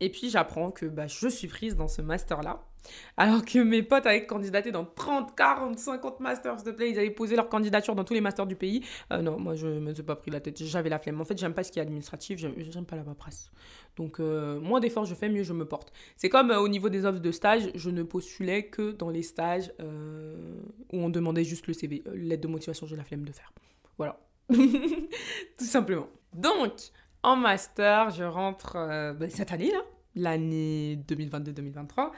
Et 0.01 0.11
puis 0.11 0.31
j'apprends 0.31 0.71
que 0.71 0.87
bah, 0.87 1.07
je 1.07 1.29
suis 1.29 1.49
prise 1.49 1.77
dans 1.77 1.89
ce 1.89 2.03
master-là. 2.03 2.63
Alors 3.17 3.45
que 3.45 3.59
mes 3.59 3.83
potes 3.83 4.07
avaient 4.07 4.27
candidaté 4.27 4.71
dans 4.71 4.85
30, 4.85 5.35
40, 5.35 5.79
50 5.79 6.21
masters 6.21 6.63
de 6.63 6.71
play, 6.71 6.91
ils 6.91 6.99
avaient 6.99 7.11
posé 7.11 7.37
leur 7.37 7.49
candidature 7.49 7.95
dans 7.95 8.05
tous 8.05 8.15
les 8.15 8.21
masters 8.21 8.47
du 8.47 8.57
pays. 8.57 8.85
Euh, 9.13 9.23
non, 9.23 9.39
moi 9.39 9.55
je 9.55 9.67
me 9.67 9.93
suis 9.93 10.03
pas 10.03 10.17
pris 10.17 10.31
la 10.31 10.41
tête, 10.41 10.63
j'avais 10.63 10.89
la 10.89 10.99
flemme. 10.99 11.21
En 11.21 11.25
fait, 11.25 11.37
j'aime 11.39 11.55
pas 11.55 11.65
ce 11.65 11.73
qui 11.73 11.79
est 11.79 11.83
administratif, 11.83 12.39
j'aime 12.39 12.87
pas 12.87 12.97
la 12.97 13.03
paperasse. 13.03 13.51
Donc, 13.97 14.21
euh, 14.21 14.61
moins 14.61 14.81
d'efforts 14.81 15.07
je 15.07 15.15
fais, 15.15 15.29
mieux 15.29 15.43
je 15.43 15.53
me 15.53 15.67
porte. 15.67 15.93
C'est 16.17 16.29
comme 16.29 16.51
euh, 16.51 16.61
au 16.61 16.69
niveau 16.69 16.89
des 16.89 17.05
offres 17.05 17.21
de 17.21 17.33
stage, 17.33 17.71
je 17.75 17.91
ne 17.91 18.03
postulais 18.03 18.67
que 18.67 18.93
dans 18.93 19.11
les 19.11 19.23
stages 19.23 19.73
où 19.81 20.99
on 20.99 21.09
demandait 21.09 21.45
juste 21.45 21.67
le 21.67 21.73
CV. 21.73 22.03
L'aide 22.15 22.41
de 22.41 22.49
motivation, 22.49 22.87
j'ai 22.87 22.97
la 22.97 23.05
flemme 23.05 23.25
de 23.25 23.33
faire. 23.33 23.53
Voilà. 23.99 24.21
Tout 24.49 25.65
simplement. 25.65 26.09
Donc, 26.33 26.73
en 27.27 27.37
master, 27.37 28.11
je 28.11 28.25
rentre 28.25 28.75
ben, 29.19 29.29
cette 29.29 29.53
année 29.53 29.71
là, 29.71 29.83
l'année 30.15 30.99
2022-2023. 31.09 32.11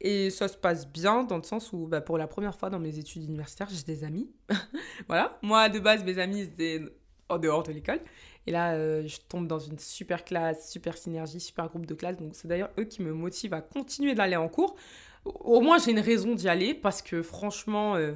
Et 0.00 0.28
ça 0.30 0.48
se 0.48 0.56
passe 0.56 0.86
bien 0.86 1.24
dans 1.24 1.38
le 1.38 1.42
sens 1.42 1.72
où, 1.72 1.86
bah, 1.86 2.00
pour 2.00 2.18
la 2.18 2.26
première 2.26 2.54
fois 2.54 2.68
dans 2.68 2.78
mes 2.78 2.98
études 2.98 3.24
universitaires, 3.24 3.68
j'ai 3.70 3.82
des 3.84 4.04
amis. 4.04 4.28
voilà. 5.08 5.38
Moi, 5.42 5.68
de 5.68 5.78
base, 5.78 6.04
mes 6.04 6.18
amis, 6.18 6.42
c'était 6.42 6.82
en 7.28 7.38
dehors 7.38 7.62
de 7.62 7.72
l'école. 7.72 8.00
Et 8.46 8.52
là, 8.52 8.74
euh, 8.74 9.06
je 9.06 9.18
tombe 9.28 9.46
dans 9.46 9.58
une 9.58 9.78
super 9.78 10.24
classe, 10.24 10.70
super 10.70 10.98
synergie, 10.98 11.40
super 11.40 11.68
groupe 11.68 11.86
de 11.86 11.94
classe. 11.94 12.18
Donc, 12.18 12.34
c'est 12.34 12.48
d'ailleurs 12.48 12.70
eux 12.78 12.84
qui 12.84 13.02
me 13.02 13.14
motivent 13.14 13.54
à 13.54 13.62
continuer 13.62 14.14
d'aller 14.14 14.36
en 14.36 14.48
cours. 14.48 14.76
Au 15.24 15.62
moins, 15.62 15.78
j'ai 15.78 15.92
une 15.92 16.00
raison 16.00 16.34
d'y 16.34 16.48
aller 16.48 16.74
parce 16.74 17.00
que 17.00 17.22
franchement, 17.22 17.96
euh, 17.96 18.12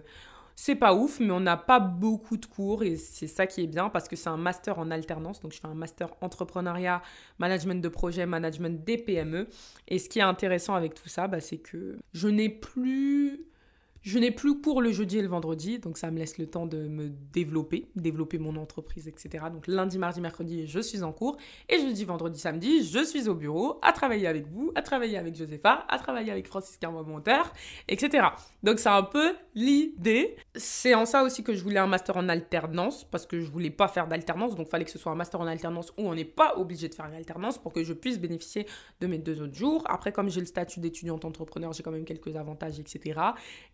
c'est 0.60 0.74
pas 0.74 0.92
ouf, 0.92 1.20
mais 1.20 1.30
on 1.30 1.38
n'a 1.38 1.56
pas 1.56 1.78
beaucoup 1.78 2.36
de 2.36 2.44
cours 2.44 2.82
et 2.82 2.96
c'est 2.96 3.28
ça 3.28 3.46
qui 3.46 3.62
est 3.62 3.68
bien 3.68 3.90
parce 3.90 4.08
que 4.08 4.16
c'est 4.16 4.28
un 4.28 4.36
master 4.36 4.80
en 4.80 4.90
alternance. 4.90 5.38
Donc, 5.38 5.52
je 5.52 5.60
fais 5.60 5.68
un 5.68 5.74
master 5.74 6.08
entrepreneuriat, 6.20 7.00
management 7.38 7.80
de 7.80 7.88
projet, 7.88 8.26
management 8.26 8.84
des 8.84 8.98
PME. 8.98 9.46
Et 9.86 10.00
ce 10.00 10.08
qui 10.08 10.18
est 10.18 10.22
intéressant 10.22 10.74
avec 10.74 10.94
tout 10.94 11.08
ça, 11.08 11.28
bah, 11.28 11.38
c'est 11.38 11.58
que 11.58 11.96
je 12.12 12.26
n'ai 12.26 12.48
plus 12.48 13.46
je 14.02 14.18
n'ai 14.18 14.30
plus 14.30 14.60
cours 14.60 14.80
le 14.80 14.92
jeudi 14.92 15.18
et 15.18 15.22
le 15.22 15.28
vendredi, 15.28 15.78
donc 15.78 15.98
ça 15.98 16.10
me 16.10 16.18
laisse 16.18 16.38
le 16.38 16.46
temps 16.46 16.66
de 16.66 16.88
me 16.88 17.10
développer, 17.32 17.88
développer 17.96 18.38
mon 18.38 18.56
entreprise, 18.56 19.08
etc. 19.08 19.46
Donc 19.52 19.66
lundi, 19.66 19.98
mardi, 19.98 20.20
mercredi, 20.20 20.66
je 20.66 20.80
suis 20.80 21.02
en 21.02 21.12
cours. 21.12 21.36
Et 21.68 21.80
jeudi, 21.80 22.04
vendredi, 22.04 22.38
samedi, 22.38 22.84
je 22.84 23.04
suis 23.04 23.28
au 23.28 23.34
bureau, 23.34 23.78
à 23.82 23.92
travailler 23.92 24.26
avec 24.26 24.46
vous, 24.46 24.72
à 24.74 24.82
travailler 24.82 25.18
avec 25.18 25.34
Josepha, 25.34 25.84
à 25.88 25.98
travailler 25.98 26.30
avec 26.30 26.46
Francis 26.46 26.76
Carmo 26.76 27.02
Monteur, 27.02 27.52
etc. 27.88 28.28
Donc 28.62 28.78
c'est 28.78 28.88
un 28.88 29.02
peu 29.02 29.34
l'idée. 29.54 30.36
C'est 30.54 30.94
en 30.94 31.06
ça 31.06 31.22
aussi 31.22 31.42
que 31.42 31.54
je 31.54 31.62
voulais 31.62 31.80
un 31.80 31.86
master 31.86 32.16
en 32.16 32.28
alternance, 32.28 33.04
parce 33.04 33.26
que 33.26 33.40
je 33.40 33.50
voulais 33.50 33.70
pas 33.70 33.88
faire 33.88 34.06
d'alternance, 34.06 34.54
donc 34.54 34.68
fallait 34.68 34.84
que 34.84 34.90
ce 34.90 34.98
soit 34.98 35.12
un 35.12 35.16
master 35.16 35.40
en 35.40 35.46
alternance 35.46 35.92
où 35.98 36.02
on 36.08 36.14
n'est 36.14 36.24
pas 36.24 36.56
obligé 36.56 36.88
de 36.88 36.94
faire 36.94 37.06
une 37.06 37.14
alternance 37.14 37.58
pour 37.58 37.72
que 37.72 37.82
je 37.82 37.92
puisse 37.92 38.18
bénéficier 38.18 38.66
de 39.00 39.06
mes 39.06 39.18
deux 39.18 39.42
autres 39.42 39.54
jours. 39.54 39.82
Après, 39.88 40.12
comme 40.12 40.28
j'ai 40.28 40.40
le 40.40 40.46
statut 40.46 40.80
d'étudiante 40.80 41.24
entrepreneur, 41.24 41.72
j'ai 41.72 41.82
quand 41.82 41.90
même 41.90 42.04
quelques 42.04 42.36
avantages, 42.36 42.78
etc. 42.78 43.20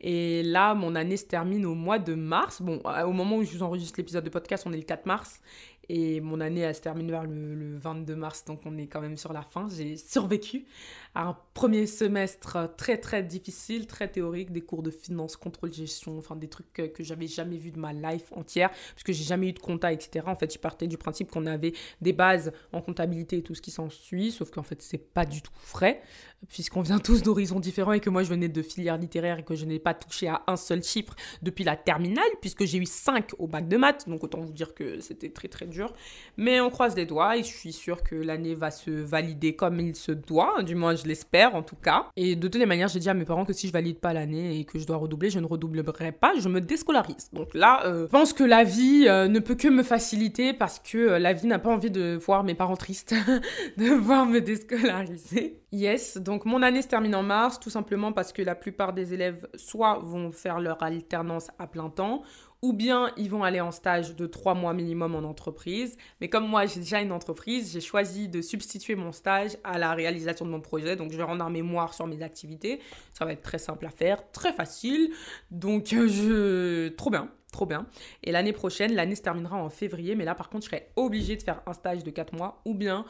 Et 0.01 0.14
et 0.15 0.45
là, 0.45 0.75
mon 0.75 0.95
année 0.95 1.17
se 1.17 1.25
termine 1.25 1.67
au 1.67 1.75
mois 1.75 1.99
de 1.99 2.15
mars. 2.15 2.63
Bon, 2.63 2.81
au 3.05 3.13
moment 3.13 3.37
où 3.37 3.43
je 3.43 3.51
vous 3.51 3.65
enregistre 3.65 3.99
l'épisode 3.99 4.23
de 4.23 4.31
podcast, 4.31 4.63
on 4.65 4.73
est 4.73 4.77
le 4.77 4.85
4 4.85 5.07
mars. 5.07 5.41
Et 5.89 6.21
mon 6.21 6.41
année, 6.41 6.61
elle 6.61 6.75
se 6.75 6.81
termine 6.81 7.11
vers 7.11 7.25
le, 7.25 7.77
22 7.77 8.15
mars, 8.15 8.45
donc 8.45 8.61
on 8.65 8.79
est 8.79 8.87
quand 8.87 9.01
même 9.01 9.17
sur 9.17 9.33
la 9.33 9.43
fin. 9.43 9.67
J'ai 9.69 9.97
survécu 9.97 10.67
un 11.15 11.37
premier 11.53 11.87
semestre 11.87 12.75
très 12.77 12.99
très 12.99 13.23
difficile, 13.23 13.87
très 13.87 14.09
théorique, 14.09 14.53
des 14.53 14.61
cours 14.61 14.83
de 14.83 14.91
finance, 14.91 15.37
contrôle, 15.37 15.73
gestion, 15.73 16.17
enfin 16.19 16.37
des 16.37 16.49
trucs 16.49 16.73
que, 16.73 16.83
que 16.83 17.03
j'avais 17.03 17.27
jamais 17.27 17.57
vu 17.57 17.71
de 17.71 17.79
ma 17.79 17.93
life 17.93 18.33
entière, 18.33 18.71
parce 18.71 19.03
que 19.05 19.13
j'ai 19.13 19.25
jamais 19.25 19.49
eu 19.49 19.53
de 19.53 19.59
compta, 19.59 19.93
etc. 19.93 20.25
En 20.29 20.37
fait, 20.37 20.53
je 20.53 20.59
partais 20.59 20.87
du 20.87 20.97
principe 20.97 21.31
qu'on 21.31 21.47
avait 21.47 21.73
des 22.01 22.13
bases 22.13 22.53
en 22.73 22.81
comptabilité 22.81 23.39
et 23.39 23.43
tout 23.43 23.55
ce 23.55 23.63
qui 23.63 23.71
s'ensuit, 23.71 24.33
sauf 24.33 24.51
qu'en 24.51 24.63
fait, 24.63 24.81
c'est 24.83 24.99
pas 24.99 25.27
du 25.27 25.43
tout 25.43 25.53
vrai, 25.73 26.03
puisqu'on 26.49 26.83
vient 26.83 26.99
tous 26.99 27.23
d'horizons 27.23 27.61
différents 27.61 27.93
et 27.93 28.01
que 28.01 28.11
moi, 28.11 28.23
je 28.23 28.31
venais 28.31 28.49
de 28.49 28.63
filières 28.63 28.99
littéraires 28.99 29.39
et 29.39 29.45
que 29.45 29.55
je 29.55 29.65
n'ai 29.65 29.79
pas 29.79 29.95
touché 29.95 30.29
à 30.29 30.43
un 30.47 30.57
seul 30.57 30.83
chiffre 30.83 31.15
depuis 31.43 31.65
la 31.65 31.77
terminale, 31.77 32.25
puisque 32.41 32.65
j'ai 32.65 32.79
eu 32.79 32.87
5 32.87 33.33
au 33.39 33.47
bac 33.47 33.69
de 33.69 33.77
maths, 33.77 34.09
donc 34.09 34.25
autant 34.25 34.41
vous 34.41 34.53
dire 34.53 34.75
que 34.75 35.01
c'était 35.01 35.31
très 35.31 35.49
très 35.49 35.65
mais 36.37 36.61
on 36.61 36.71
croise 36.71 36.97
les 36.97 37.07
doigts 37.07 37.37
et 37.37 37.43
je 37.43 37.49
suis 37.49 37.73
sûre 37.73 38.03
que 38.03 38.15
l'année 38.15 38.55
va 38.55 38.71
se 38.71 38.91
valider 38.91 39.57
comme 39.57 39.81
il 39.81 39.95
se 39.95 40.13
doit, 40.13 40.63
du 40.63 40.75
moins 40.75 40.95
je 40.95 41.04
l'espère 41.07 41.55
en 41.55 41.63
tout 41.63 41.77
cas. 41.77 42.07
Et 42.17 42.37
de 42.37 42.49
toutes 42.49 42.61
les 42.61 42.67
manières, 42.67 42.89
j'ai 42.89 43.01
dit 43.01 43.09
à 43.09 43.15
mes 43.15 43.25
parents 43.25 43.45
que 43.45 43.53
si 43.53 43.69
je 43.69 43.73
valide 43.73 43.99
pas 43.99 44.13
l'année 44.13 44.59
et 44.59 44.65
que 44.65 44.79
je 44.79 44.87
dois 44.87 44.97
redoubler, 44.97 45.31
je 45.31 45.39
ne 45.39 45.47
redoublerai 45.47 46.13
pas, 46.13 46.33
je 46.39 46.49
me 46.49 46.61
déscolarise. 46.61 47.31
Donc 47.33 47.55
là, 47.55 47.85
euh, 47.87 48.07
je 48.07 48.11
pense 48.11 48.33
que 48.33 48.45
la 48.45 48.65
vie 48.65 49.07
euh, 49.09 49.29
ne 49.29 49.39
peut 49.39 49.55
que 49.55 49.69
me 49.69 49.83
faciliter 49.83 50.53
parce 50.53 50.79
que 50.79 50.99
euh, 50.99 51.19
la 51.19 51.33
vie 51.33 51.47
n'a 51.47 51.59
pas 51.59 51.71
envie 51.71 51.91
de 51.91 52.19
voir 52.25 52.45
mes 52.45 52.55
parents 52.55 52.77
tristes, 52.77 53.15
de 53.77 53.91
voir 53.91 54.27
me 54.27 54.41
déscolariser. 54.41 55.61
Yes, 55.73 56.19
donc 56.19 56.45
mon 56.45 56.63
année 56.63 56.83
se 56.83 56.89
termine 56.89 57.17
en 57.17 57.25
mars, 57.25 57.59
tout 57.59 57.71
simplement 57.71 58.13
parce 58.13 58.33
que 58.33 58.43
la 58.43 58.55
plupart 58.55 58.93
des 58.93 59.13
élèves 59.13 59.49
soit 59.57 59.99
vont 59.99 60.31
faire 60.31 60.61
leur 60.61 60.81
alternance 60.83 61.49
à 61.59 61.67
plein 61.67 61.91
temps, 61.91 62.23
ou 62.65 62.73
bien 62.73 63.13
ils 63.19 63.29
vont 63.29 63.45
aller 63.45 63.61
en 63.61 63.71
stage 63.71 64.17
de 64.17 64.27
trois 64.27 64.55
mois 64.55 64.73
minimum 64.73 65.15
en 65.15 65.19
entreprise. 65.19 65.99
Mais 66.23 66.31
comme 66.31 66.49
moi, 66.49 66.65
j'ai 66.65 66.81
déjà 66.81 67.03
une 67.03 67.13
entreprise, 67.13 67.71
j'ai 67.71 67.83
choisi 67.83 68.27
de 68.27 68.41
substituer 68.41 68.95
mon 68.95 69.13
stage 69.13 69.59
à 69.65 69.77
la 69.77 69.93
réalisation 69.93 70.47
de 70.47 70.51
mon 70.51 70.63
projet. 70.63 70.97
Donc, 70.97 71.13
je 71.13 71.19
vais 71.19 71.25
rendre 71.25 71.45
un 71.45 71.51
mémoire 71.51 71.93
sur 71.93 72.07
mes 72.07 72.23
activités. 72.23 72.81
Ça 73.13 73.27
va 73.27 73.33
être 73.33 73.43
très 73.43 73.59
simple 73.59 73.85
à 73.85 73.91
faire, 73.91 74.31
très 74.33 74.55
facile. 74.55 75.13
Donc, 75.51 75.93
euh, 75.93 76.09
je... 76.09 76.89
Trop 76.89 77.11
bien 77.11 77.29
trop 77.53 77.67
bien. 77.67 77.87
Et 78.25 78.33
l'année 78.33 78.53
prochaine, 78.53 78.97
l'année 78.97 79.15
se 79.15 79.23
terminera 79.23 79.57
en 79.57 79.71
février, 79.71 80.17
mais 80.17 80.25
là 80.25 80.35
par 80.35 80.51
contre, 80.51 80.65
je 80.65 80.71
serai 80.71 80.89
obligée 80.97 81.37
de 81.37 81.43
faire 81.43 81.63
un 81.67 81.73
stage 81.73 82.03
de 82.03 82.11
4 82.11 82.35
mois 82.35 82.61
ou 82.65 82.75
bien 82.75 83.05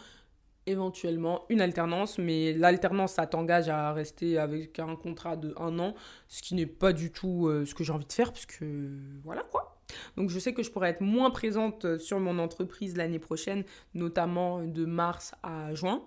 éventuellement 0.66 1.44
une 1.48 1.60
alternance, 1.60 2.18
mais 2.18 2.52
l'alternance, 2.52 3.14
ça 3.14 3.26
t'engage 3.26 3.68
à 3.68 3.92
rester 3.92 4.38
avec 4.38 4.78
un 4.78 4.96
contrat 4.96 5.36
de 5.36 5.54
un 5.58 5.78
an, 5.78 5.94
ce 6.28 6.42
qui 6.42 6.54
n'est 6.54 6.66
pas 6.66 6.92
du 6.92 7.10
tout 7.10 7.46
euh, 7.46 7.64
ce 7.64 7.74
que 7.74 7.84
j'ai 7.84 7.92
envie 7.92 8.06
de 8.06 8.12
faire, 8.12 8.32
parce 8.32 8.46
que 8.46 8.90
voilà 9.22 9.42
quoi. 9.42 9.78
Donc 10.16 10.30
je 10.30 10.38
sais 10.38 10.54
que 10.54 10.62
je 10.62 10.70
pourrais 10.70 10.90
être 10.90 11.02
moins 11.02 11.30
présente 11.30 11.98
sur 11.98 12.18
mon 12.18 12.38
entreprise 12.38 12.96
l'année 12.96 13.18
prochaine, 13.18 13.64
notamment 13.94 14.62
de 14.62 14.84
mars 14.84 15.34
à 15.42 15.74
juin. 15.74 16.02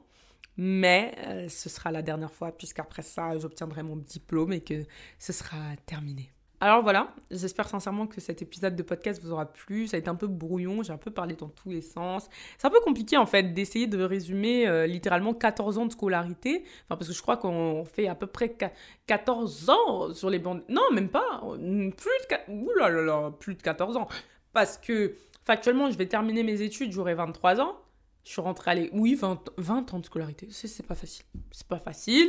Mais 0.57 1.13
euh, 1.19 1.49
ce 1.49 1.69
sera 1.69 1.91
la 1.91 2.01
dernière 2.01 2.31
fois, 2.31 2.51
puisqu'après 2.51 3.03
ça, 3.03 3.37
j'obtiendrai 3.37 3.83
mon 3.83 3.95
diplôme 3.95 4.53
et 4.53 4.61
que 4.61 4.85
ce 5.19 5.31
sera 5.31 5.75
terminé. 5.85 6.31
Alors 6.59 6.81
voilà, 6.81 7.13
j'espère 7.29 7.69
sincèrement 7.69 8.07
que 8.07 8.19
cet 8.19 8.41
épisode 8.41 8.75
de 8.75 8.81
podcast 8.81 9.21
vous 9.21 9.31
aura 9.31 9.45
plu. 9.45 9.85
Ça 9.87 9.95
a 9.95 9.99
été 9.99 10.09
un 10.09 10.15
peu 10.15 10.25
brouillon, 10.25 10.81
j'ai 10.81 10.91
un 10.91 10.97
peu 10.97 11.11
parlé 11.11 11.35
dans 11.35 11.49
tous 11.49 11.69
les 11.69 11.81
sens. 11.81 12.27
C'est 12.57 12.65
un 12.65 12.71
peu 12.71 12.79
compliqué 12.79 13.15
en 13.15 13.27
fait 13.27 13.53
d'essayer 13.53 13.85
de 13.85 14.01
résumer 14.01 14.67
euh, 14.67 14.87
littéralement 14.87 15.35
14 15.35 15.77
ans 15.77 15.85
de 15.85 15.91
scolarité. 15.91 16.63
Enfin, 16.85 16.97
parce 16.97 17.09
que 17.09 17.13
je 17.13 17.21
crois 17.21 17.37
qu'on 17.37 17.85
fait 17.85 18.07
à 18.07 18.15
peu 18.15 18.25
près 18.25 18.57
14 19.05 19.69
ans 19.69 20.13
sur 20.15 20.31
les 20.31 20.39
bandes. 20.39 20.63
Non, 20.67 20.81
même 20.91 21.09
pas. 21.09 21.43
Plus 21.55 21.67
de, 21.67 22.51
Ouh 22.51 22.73
là 22.79 22.89
là 22.89 23.31
plus 23.39 23.53
de 23.53 23.61
14 23.61 23.95
ans. 23.95 24.07
Parce 24.51 24.79
que 24.79 25.13
factuellement, 25.43 25.91
je 25.91 25.97
vais 25.97 26.07
terminer 26.07 26.41
mes 26.41 26.63
études, 26.63 26.91
j'aurai 26.91 27.13
23 27.13 27.61
ans. 27.61 27.75
Je 28.27 28.33
suis 28.33 28.41
rentrée 28.41 28.71
à 28.71 28.75
l'école. 28.75 28.99
Oui, 28.99 29.15
20, 29.15 29.39
20 29.57 29.93
ans 29.93 29.99
de 29.99 30.05
scolarité. 30.05 30.49
C'est 30.51 30.85
pas 30.85 30.95
facile. 30.95 31.23
C'est 31.49 31.65
pas 31.65 31.79
facile. 31.79 32.27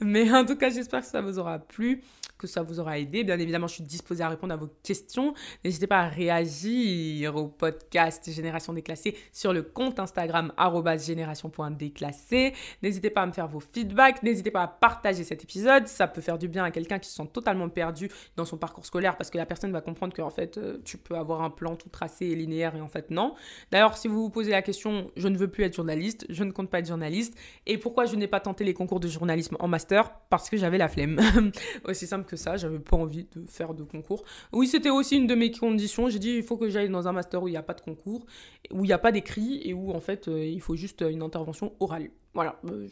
Mais 0.00 0.28
en 0.32 0.44
tout 0.44 0.56
cas, 0.56 0.70
j'espère 0.70 1.02
que 1.02 1.06
ça 1.06 1.20
vous 1.20 1.38
aura 1.38 1.60
plu 1.60 2.02
que 2.38 2.46
ça 2.46 2.62
vous 2.62 2.80
aura 2.80 2.98
aidé. 2.98 3.24
Bien 3.24 3.38
évidemment, 3.38 3.66
je 3.66 3.74
suis 3.74 3.84
disposée 3.84 4.22
à 4.22 4.28
répondre 4.28 4.52
à 4.52 4.56
vos 4.56 4.68
questions. 4.82 5.34
N'hésitez 5.64 5.86
pas 5.86 6.00
à 6.00 6.08
réagir 6.08 7.36
au 7.36 7.48
podcast 7.48 8.30
Génération 8.30 8.72
Déclassée 8.72 9.16
sur 9.32 9.52
le 9.52 9.62
compte 9.62 9.98
Instagram 9.98 10.52
génération.déclassé. 10.98 12.52
N'hésitez 12.82 13.10
pas 13.10 13.22
à 13.22 13.26
me 13.26 13.32
faire 13.32 13.48
vos 13.48 13.60
feedbacks. 13.60 14.22
N'hésitez 14.22 14.50
pas 14.50 14.62
à 14.62 14.68
partager 14.68 15.24
cet 15.24 15.44
épisode. 15.44 15.86
Ça 15.86 16.06
peut 16.06 16.20
faire 16.20 16.38
du 16.38 16.48
bien 16.48 16.64
à 16.64 16.70
quelqu'un 16.70 16.98
qui 16.98 17.08
se 17.08 17.16
sent 17.16 17.28
totalement 17.32 17.68
perdu 17.68 18.10
dans 18.36 18.44
son 18.44 18.56
parcours 18.56 18.84
scolaire 18.84 19.16
parce 19.16 19.30
que 19.30 19.38
la 19.38 19.46
personne 19.46 19.72
va 19.72 19.80
comprendre 19.80 20.14
qu'en 20.14 20.30
fait, 20.30 20.58
euh, 20.58 20.78
tu 20.84 20.98
peux 20.98 21.16
avoir 21.16 21.42
un 21.42 21.50
plan 21.50 21.76
tout 21.76 21.88
tracé 21.88 22.26
et 22.26 22.34
linéaire 22.34 22.76
et 22.76 22.80
en 22.80 22.88
fait, 22.88 23.10
non. 23.10 23.34
D'ailleurs, 23.70 23.96
si 23.96 24.08
vous 24.08 24.22
vous 24.22 24.30
posez 24.30 24.50
la 24.50 24.62
question, 24.62 25.10
je 25.16 25.28
ne 25.28 25.35
veux 25.36 25.48
plus 25.48 25.64
être 25.64 25.74
journaliste, 25.74 26.26
je 26.28 26.44
ne 26.44 26.50
compte 26.50 26.70
pas 26.70 26.80
être 26.80 26.88
journaliste. 26.88 27.36
Et 27.66 27.78
pourquoi 27.78 28.06
je 28.06 28.16
n'ai 28.16 28.26
pas 28.26 28.40
tenté 28.40 28.64
les 28.64 28.74
concours 28.74 29.00
de 29.00 29.08
journalisme 29.08 29.56
en 29.60 29.68
master? 29.68 30.10
Parce 30.30 30.50
que 30.50 30.56
j'avais 30.56 30.78
la 30.78 30.88
flemme. 30.88 31.20
Aussi 31.84 32.06
simple 32.06 32.24
que 32.24 32.36
ça, 32.36 32.56
j'avais 32.56 32.78
pas 32.78 32.96
envie 32.96 33.26
de 33.34 33.46
faire 33.46 33.74
de 33.74 33.82
concours. 33.82 34.24
Oui, 34.52 34.66
c'était 34.66 34.90
aussi 34.90 35.16
une 35.16 35.26
de 35.26 35.34
mes 35.34 35.50
conditions. 35.50 36.08
J'ai 36.08 36.18
dit, 36.18 36.36
il 36.36 36.42
faut 36.42 36.56
que 36.56 36.68
j'aille 36.68 36.88
dans 36.88 37.08
un 37.08 37.12
master 37.12 37.42
où 37.42 37.48
il 37.48 37.52
n'y 37.52 37.56
a 37.56 37.62
pas 37.62 37.74
de 37.74 37.80
concours, 37.80 38.26
où 38.72 38.84
il 38.84 38.88
n'y 38.88 38.92
a 38.92 38.98
pas 38.98 39.12
d'écrit 39.12 39.60
et 39.64 39.74
où 39.74 39.92
en 39.92 40.00
fait 40.00 40.28
euh, 40.28 40.44
il 40.44 40.60
faut 40.60 40.76
juste 40.76 41.02
une 41.02 41.22
intervention 41.22 41.72
orale. 41.80 42.10
Voilà, 42.36 42.56
euh, 42.70 42.86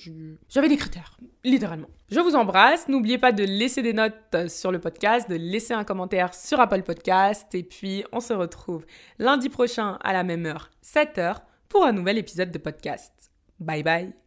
j'avais 0.49 0.71
des 0.71 0.79
critères, 0.79 1.19
littéralement. 1.45 1.89
Je 2.11 2.19
vous 2.19 2.35
embrasse. 2.35 2.89
N'oubliez 2.89 3.19
pas 3.19 3.31
de 3.31 3.45
laisser 3.45 3.83
des 3.83 3.93
notes 3.93 4.49
sur 4.49 4.73
le 4.73 4.79
podcast, 4.79 5.29
de 5.29 5.35
laisser 5.35 5.75
un 5.75 5.85
commentaire 5.85 6.33
sur 6.33 6.61
Apple 6.61 6.83
Podcast. 6.83 7.55
Et 7.55 7.63
puis, 7.63 8.05
on 8.11 8.21
se 8.21 8.33
retrouve 8.33 8.87
lundi 9.19 9.51
prochain 9.51 9.99
à 10.03 10.15
la 10.15 10.25
même 10.25 10.47
heure, 10.47 10.71
7h, 10.83 11.43
pour 11.75 11.85
un 11.85 11.93
nouvel 11.93 12.19
épisode 12.19 12.53
de 12.53 12.59
podcast. 12.59 13.33
Bye 13.59 13.83
bye. 13.83 14.24